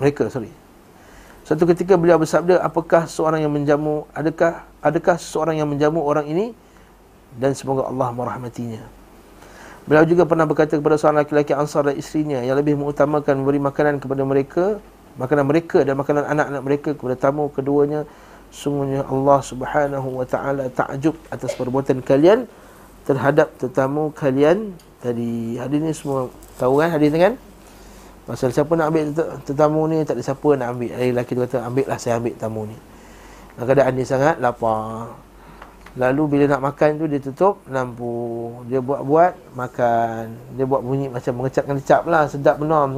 Mereka, 0.00 0.32
sorry. 0.32 0.48
Satu 1.44 1.68
ketika 1.68 1.94
beliau 1.94 2.16
bersabda, 2.16 2.64
apakah 2.64 3.04
seorang 3.04 3.44
yang 3.44 3.52
menjamu, 3.52 4.08
adakah 4.16 4.66
adakah 4.80 5.14
seorang 5.20 5.60
yang 5.60 5.68
menjamu 5.68 6.02
orang 6.02 6.26
ini 6.26 6.56
dan 7.36 7.52
semoga 7.52 7.86
Allah 7.86 8.10
merahmatinya. 8.10 8.82
Beliau 9.86 10.02
juga 10.02 10.26
pernah 10.26 10.42
berkata 10.42 10.74
kepada 10.74 10.98
seorang 10.98 11.22
lelaki 11.22 11.54
Ansar 11.54 11.86
dan 11.86 11.94
isterinya 11.94 12.42
yang 12.42 12.58
lebih 12.58 12.74
mengutamakan 12.74 13.38
memberi 13.38 13.62
makanan 13.62 14.02
kepada 14.02 14.22
mereka, 14.26 14.64
makanan 15.14 15.44
mereka 15.46 15.86
dan 15.86 15.94
makanan 15.94 16.26
anak-anak 16.26 16.62
mereka 16.66 16.90
kepada 16.98 17.14
tamu 17.14 17.46
keduanya, 17.54 18.02
sungguhnya 18.50 19.06
Allah 19.06 19.38
Subhanahu 19.46 20.18
wa 20.18 20.26
taala 20.26 20.66
takjub 20.72 21.14
atas 21.30 21.54
perbuatan 21.54 22.02
kalian 22.02 22.50
terhadap 23.06 23.54
tetamu 23.56 24.10
kalian 24.12 24.74
tadi. 24.98 25.56
Hadis 25.56 25.78
ni 25.78 25.92
semua 25.94 26.26
tahu 26.58 26.82
kan 26.82 26.90
hadis 26.90 27.14
ni 27.14 27.22
kan? 27.22 27.34
Pasal 28.26 28.50
siapa 28.50 28.74
nak 28.74 28.90
ambil 28.90 29.14
tetamu 29.46 29.86
ni 29.86 30.02
tak 30.02 30.18
ada 30.18 30.22
siapa 30.26 30.48
nak 30.58 30.74
ambil. 30.74 30.90
Ada 30.90 31.04
lelaki 31.14 31.32
tu 31.38 31.40
kata 31.46 31.62
ambil 31.62 31.86
lah 31.86 31.98
saya 32.02 32.18
ambil 32.18 32.34
tamu 32.34 32.66
ni. 32.66 32.76
Keadaan 33.56 33.94
dia 33.94 34.04
sangat 34.04 34.36
lapar. 34.42 35.14
Lalu 35.96 36.22
bila 36.28 36.44
nak 36.44 36.60
makan 36.60 36.90
tu 37.00 37.06
dia 37.08 37.22
tutup 37.22 37.62
lampu. 37.70 38.50
Dia 38.66 38.82
buat-buat 38.82 39.56
makan. 39.56 40.22
Dia 40.58 40.64
buat 40.66 40.82
bunyi 40.82 41.06
macam 41.08 41.32
mengecap-ngecap 41.40 42.02
lah 42.04 42.28
sedap 42.28 42.58
benar. 42.60 42.90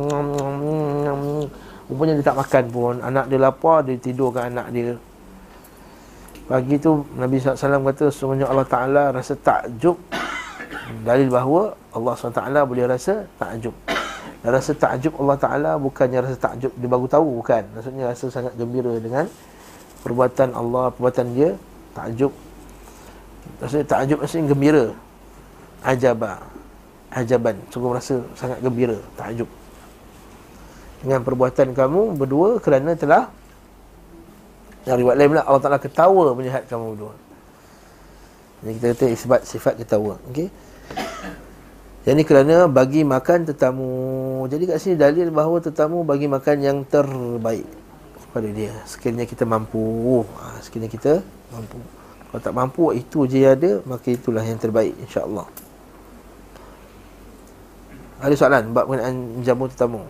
Rupanya 1.86 2.18
dia 2.18 2.24
tak 2.26 2.40
makan 2.40 2.64
pun. 2.72 2.94
Anak 3.04 3.30
dia 3.30 3.38
lapar 3.38 3.84
dia 3.84 4.00
tidurkan 4.00 4.50
anak 4.50 4.72
dia 4.72 4.96
Pagi 6.48 6.80
tu 6.80 7.04
Nabi 7.20 7.36
SAW 7.36 7.84
kata 7.92 8.08
Sungguhnya 8.08 8.48
Allah 8.48 8.64
Ta'ala 8.64 9.02
rasa 9.12 9.36
takjub 9.36 10.00
Dalil 11.04 11.28
bahawa 11.28 11.76
Allah 11.92 12.16
SWT 12.16 12.40
boleh 12.64 12.88
rasa 12.88 13.28
takjub. 13.36 13.76
Dan 14.40 14.50
rasa 14.56 14.72
takjub 14.72 15.12
Allah 15.20 15.36
Ta'ala 15.36 15.70
Bukannya 15.76 16.24
rasa 16.24 16.40
takjub 16.40 16.72
dia 16.72 16.88
baru 16.88 17.04
tahu 17.04 17.44
Bukan. 17.44 17.68
Maksudnya 17.76 18.08
rasa 18.08 18.32
sangat 18.32 18.56
gembira 18.56 18.96
dengan 18.96 19.28
Perbuatan 20.00 20.56
Allah 20.56 20.88
Perbuatan 20.96 21.36
dia 21.36 21.52
Takjub. 21.92 22.32
Maksudnya 23.60 23.84
takjub 23.84 24.18
maksudnya 24.24 24.44
gembira. 24.48 24.84
Ajabah 25.84 26.40
Ajaban. 27.12 27.56
Sungguh 27.68 27.92
rasa 27.92 28.24
sangat 28.32 28.64
gembira 28.64 28.96
Takjub. 29.20 29.50
Dengan 31.04 31.20
perbuatan 31.20 31.76
kamu 31.76 32.16
berdua 32.16 32.56
Kerana 32.56 32.96
telah 32.96 33.28
yang 34.86 34.96
riwayat 35.00 35.16
lain 35.18 35.30
pula 35.34 35.42
Allah 35.42 35.62
Ta'ala 35.62 35.78
ketawa 35.80 36.34
melihat 36.36 36.62
kamu 36.68 36.94
berdua. 36.94 37.14
Jadi 38.58 38.72
kita 38.78 38.86
kata 38.90 39.06
isbat 39.14 39.40
sifat 39.46 39.78
ketawa 39.78 40.18
Okey? 40.30 40.50
Jadi 42.02 42.22
kerana 42.24 42.66
bagi 42.66 43.04
makan 43.04 43.44
tetamu. 43.44 43.92
Jadi 44.48 44.64
kat 44.64 44.80
sini 44.80 44.96
dalil 44.96 45.28
bahawa 45.28 45.60
tetamu 45.60 46.02
bagi 46.08 46.24
makan 46.24 46.56
yang 46.64 46.78
terbaik 46.88 47.68
Kepada 48.28 48.48
dia. 48.48 48.72
Sekiranya 48.88 49.28
kita 49.28 49.44
mampu. 49.44 50.24
Ha, 50.40 50.56
Sekiranya 50.64 50.88
kita 50.88 51.20
mampu. 51.52 51.76
Kalau 52.28 52.40
tak 52.44 52.54
mampu 52.56 52.92
itu 52.92 53.24
je 53.24 53.40
ada 53.40 53.80
Maka 53.88 54.12
itulah 54.12 54.44
yang 54.44 54.56
terbaik 54.56 54.96
insyaAllah. 55.04 55.48
Ada 58.24 58.34
soalan 58.34 58.72
Bab 58.72 58.88
mengenai 58.88 59.44
jamu 59.44 59.68
tetamu 59.68 60.02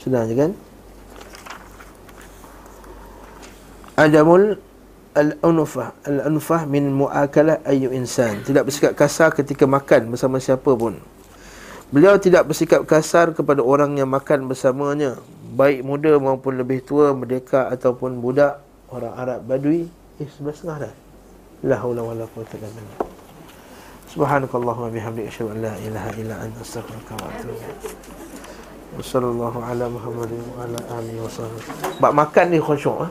Sudah 0.00 0.24
je 0.24 0.34
kan? 0.34 0.50
Adamul 4.00 4.56
Al-unufah 5.10 6.06
Al-unufah 6.06 6.64
min 6.70 6.88
mu'akalah 6.94 7.60
ayu 7.66 7.90
insan. 7.90 8.40
Tidak 8.46 8.62
bersikap 8.62 8.94
kasar 8.94 9.34
ketika 9.34 9.66
makan 9.66 10.14
bersama 10.14 10.40
siapa 10.40 10.70
pun. 10.72 11.02
Beliau 11.90 12.14
tidak 12.16 12.46
bersikap 12.46 12.86
kasar 12.86 13.34
kepada 13.34 13.60
orang 13.60 13.98
yang 13.98 14.06
makan 14.06 14.46
bersamanya. 14.46 15.18
Baik 15.50 15.82
muda 15.82 16.14
maupun 16.22 16.54
lebih 16.56 16.86
tua 16.86 17.10
Merdeka 17.10 17.66
ataupun 17.74 18.22
budak. 18.22 18.62
Orang 18.90 19.14
Arab 19.18 19.42
Badui 19.46 19.90
Eh 20.20 20.28
sebelah 20.28 20.52
setengah 20.52 20.78
dah. 20.84 20.94
La 21.64 21.76
hawla 21.80 22.04
wa 22.04 22.12
la 22.12 22.28
quwata 22.28 22.60
illa 22.60 22.68
billah. 22.68 22.98
Subhanakallahumma 24.12 24.92
bihamdika 24.92 25.32
asyhadu 25.32 25.56
an 25.56 25.58
la 25.64 25.74
ilaha 25.80 26.10
illa 26.20 26.34
anta 26.44 26.60
astaghfiruka 26.60 27.12
wa 27.16 27.24
atubu 27.32 27.56
ilaik 27.56 28.19
Wassalamualaikum 28.90 29.62
ala 29.62 29.86
Muhammad 29.86 30.30
wa 30.34 30.66
ala 30.66 30.78
alihi. 30.98 31.22
Bab 32.02 32.12
makan 32.14 32.46
ni 32.50 32.58
khusyuk 32.58 33.06
ah. 33.06 33.10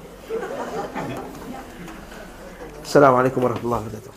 Assalamualaikum 2.84 3.39
warahmatullahi 3.39 3.85
wabarakatuh. 3.88 4.14